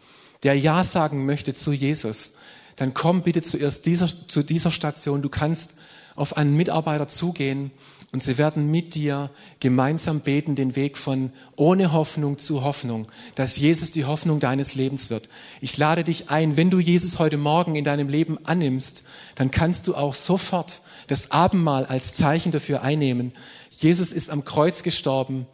der 0.43 0.57
Ja 0.57 0.83
sagen 0.83 1.25
möchte 1.25 1.53
zu 1.53 1.71
Jesus, 1.71 2.33
dann 2.75 2.93
komm 2.93 3.23
bitte 3.23 3.41
zuerst 3.41 3.85
dieser, 3.85 4.09
zu 4.27 4.43
dieser 4.43 4.71
Station. 4.71 5.21
Du 5.21 5.29
kannst 5.29 5.75
auf 6.15 6.37
einen 6.37 6.55
Mitarbeiter 6.55 7.07
zugehen 7.07 7.71
und 8.11 8.21
sie 8.21 8.37
werden 8.37 8.69
mit 8.69 8.93
dir 8.93 9.31
gemeinsam 9.59 10.19
beten 10.19 10.53
den 10.53 10.75
Weg 10.75 10.97
von 10.97 11.31
ohne 11.55 11.91
Hoffnung 11.91 12.37
zu 12.37 12.63
Hoffnung, 12.63 13.07
dass 13.33 13.57
Jesus 13.57 13.91
die 13.91 14.05
Hoffnung 14.05 14.39
deines 14.39 14.75
Lebens 14.75 15.09
wird. 15.09 15.29
Ich 15.61 15.77
lade 15.77 16.03
dich 16.03 16.29
ein, 16.29 16.55
wenn 16.55 16.69
du 16.69 16.79
Jesus 16.79 17.17
heute 17.17 17.37
Morgen 17.37 17.75
in 17.75 17.83
deinem 17.83 18.09
Leben 18.09 18.37
annimmst, 18.45 19.03
dann 19.33 19.49
kannst 19.49 19.87
du 19.87 19.95
auch 19.95 20.13
sofort 20.13 20.83
das 21.07 21.31
Abendmahl 21.31 21.87
als 21.87 22.13
Zeichen 22.13 22.51
dafür 22.51 22.83
einnehmen. 22.83 23.33
Jesus 23.71 24.11
ist 24.11 24.29
am 24.29 24.45
Kreuz 24.45 24.83
gestorben. 24.83 25.47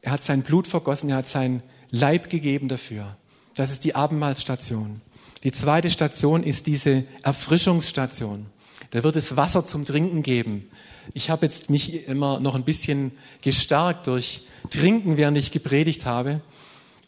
Er 0.00 0.12
hat 0.12 0.24
sein 0.24 0.42
Blut 0.42 0.66
vergossen. 0.66 1.10
Er 1.10 1.16
hat 1.16 1.28
sein 1.28 1.62
Leib 1.90 2.30
gegeben 2.30 2.68
dafür. 2.68 3.18
Das 3.54 3.70
ist 3.70 3.84
die 3.84 3.94
Abendmahlstation. 3.94 5.00
Die 5.44 5.52
zweite 5.52 5.90
Station 5.90 6.42
ist 6.42 6.66
diese 6.66 7.04
Erfrischungsstation. 7.22 8.46
Da 8.90 9.02
wird 9.02 9.16
es 9.16 9.36
Wasser 9.36 9.66
zum 9.66 9.84
Trinken 9.84 10.22
geben. 10.22 10.68
Ich 11.14 11.30
habe 11.30 11.46
jetzt 11.46 11.68
mich 11.68 12.06
immer 12.06 12.40
noch 12.40 12.54
ein 12.54 12.64
bisschen 12.64 13.12
gestärkt 13.42 14.06
durch 14.06 14.42
Trinken, 14.70 15.16
während 15.16 15.36
ich 15.36 15.50
gepredigt 15.50 16.06
habe. 16.06 16.40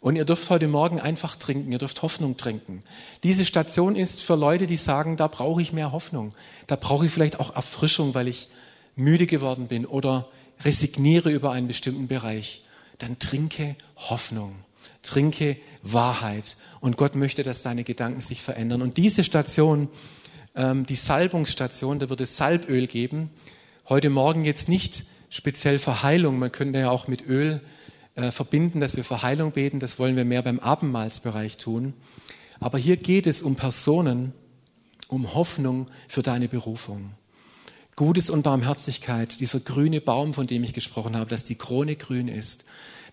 Und 0.01 0.17
ihr 0.17 0.27
dürft 0.27 0.51
heute 0.51 0.69
Morgen 0.69 1.01
einfach 1.01 1.37
trinken, 1.37 1.73
ihr 1.73 1.79
dürft 1.79 2.03
Hoffnung 2.03 2.37
trinken. 2.37 2.83
Diese 3.23 3.47
Station 3.47 3.97
ist 3.97 4.21
für 4.21 4.35
Leute, 4.35 4.67
die 4.67 4.77
sagen, 4.77 5.17
da 5.17 5.29
brauche 5.29 5.63
ich 5.63 5.73
mehr 5.73 5.93
Hoffnung. 5.93 6.35
Da 6.67 6.77
brauche 6.77 7.07
ich 7.07 7.13
vielleicht 7.13 7.41
auch 7.41 7.57
Erfrischung, 7.57 8.15
weil 8.15 8.29
ich 8.29 8.49
müde 8.97 9.27
geworden 9.27 9.69
bin 9.69 9.87
oder 9.87 10.29
resigniere 10.63 11.31
über 11.31 11.53
einen 11.53 11.69
bestimmten 11.69 12.07
Bereich. 12.07 12.63
Dann 12.99 13.19
trinke 13.19 13.77
Hoffnung, 13.97 14.57
trinke 15.05 15.57
Wahrheit. 15.83 16.57
Und 16.81 16.97
Gott 16.97 17.15
möchte, 17.15 17.45
dass 17.45 17.63
deine 17.63 17.85
Gedanken 17.85 18.21
sich 18.21 18.43
verändern. 18.43 18.83
Und 18.83 18.97
diese 18.97 19.23
Station, 19.23 19.89
ähm, 20.57 20.85
die 20.87 20.97
Salbungsstation, 20.97 22.01
da 22.01 22.09
wird 22.11 22.21
es 22.21 22.37
Salböl 22.37 22.89
geben 22.89 23.31
heute 23.89 24.09
Morgen 24.09 24.45
jetzt 24.45 24.69
nicht 24.69 25.05
speziell 25.29 25.79
für 25.79 26.03
Heilung. 26.03 26.39
Man 26.39 26.53
könnte 26.53 26.79
ja 26.79 26.91
auch 26.91 27.07
mit 27.07 27.27
Öl 27.27 27.61
äh, 28.15 28.31
verbinden, 28.31 28.81
dass 28.81 28.97
wir 28.97 29.05
für 29.05 29.23
Heilung 29.23 29.53
beten. 29.53 29.81
Das 29.81 29.99
wollen 29.99 30.17
wir 30.17 30.25
mehr 30.25 30.43
beim 30.43 30.59
Abendmahlsbereich 30.59 31.57
tun. 31.57 31.95
Aber 32.61 32.79
hier 32.79 32.97
geht 32.97 33.27
es 33.27 33.43
um 33.43 33.57
Personen, 33.57 34.33
um 35.09 35.35
Hoffnung 35.35 35.87
für 36.09 36.23
deine 36.23 36.49
Berufung. 36.49 37.11
Gutes 37.97 38.31
und 38.31 38.43
Barmherzigkeit, 38.43 39.39
dieser 39.41 39.61
grüne 39.61 40.01
Baum, 40.01 40.35
von 40.35 40.47
dem 40.47 40.65
ich 40.65 40.73
gesprochen 40.73 41.17
habe, 41.17 41.31
dass 41.31 41.45
die 41.45 41.55
Krone 41.55 41.95
grün 41.95 42.29
ist, 42.29 42.65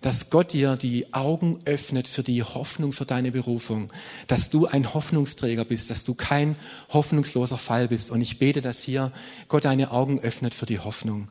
dass 0.01 0.31
Gott 0.31 0.53
dir 0.53 0.75
die 0.75 1.13
Augen 1.13 1.59
öffnet 1.65 2.07
für 2.07 2.23
die 2.23 2.43
Hoffnung 2.43 2.91
für 2.91 3.05
deine 3.05 3.31
Berufung, 3.31 3.93
dass 4.27 4.49
du 4.49 4.65
ein 4.65 4.93
Hoffnungsträger 4.93 5.63
bist, 5.63 5.91
dass 5.91 6.03
du 6.03 6.15
kein 6.15 6.55
hoffnungsloser 6.89 7.59
Fall 7.59 7.87
bist. 7.87 8.09
Und 8.09 8.21
ich 8.21 8.39
bete, 8.39 8.61
dass 8.61 8.81
hier 8.81 9.11
Gott 9.47 9.65
deine 9.65 9.91
Augen 9.91 10.19
öffnet 10.19 10.55
für 10.55 10.65
die 10.65 10.79
Hoffnung, 10.79 11.29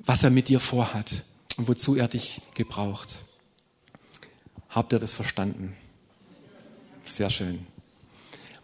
was 0.00 0.24
er 0.24 0.30
mit 0.30 0.48
dir 0.48 0.58
vorhat 0.58 1.22
und 1.56 1.68
wozu 1.68 1.94
er 1.94 2.08
dich 2.08 2.42
gebraucht. 2.54 3.08
Habt 4.68 4.92
ihr 4.92 4.98
das 4.98 5.14
verstanden? 5.14 5.76
Sehr 7.04 7.30
schön. 7.30 7.66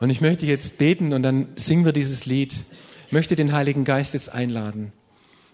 Und 0.00 0.10
ich 0.10 0.20
möchte 0.20 0.46
jetzt 0.46 0.78
beten 0.78 1.12
und 1.12 1.22
dann 1.22 1.48
singen 1.54 1.84
wir 1.84 1.92
dieses 1.92 2.26
Lied. 2.26 2.64
Ich 3.06 3.12
möchte 3.12 3.36
den 3.36 3.52
Heiligen 3.52 3.84
Geist 3.84 4.14
jetzt 4.14 4.32
einladen, 4.32 4.92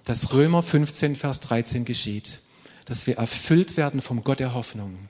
dass 0.04 0.32
Römer 0.32 0.62
15, 0.62 1.16
Vers 1.16 1.40
13 1.40 1.84
geschieht 1.84 2.40
dass 2.84 3.06
wir 3.06 3.18
erfüllt 3.18 3.76
werden 3.76 4.00
vom 4.00 4.24
Gott 4.24 4.40
der 4.40 4.54
Hoffnung. 4.54 5.08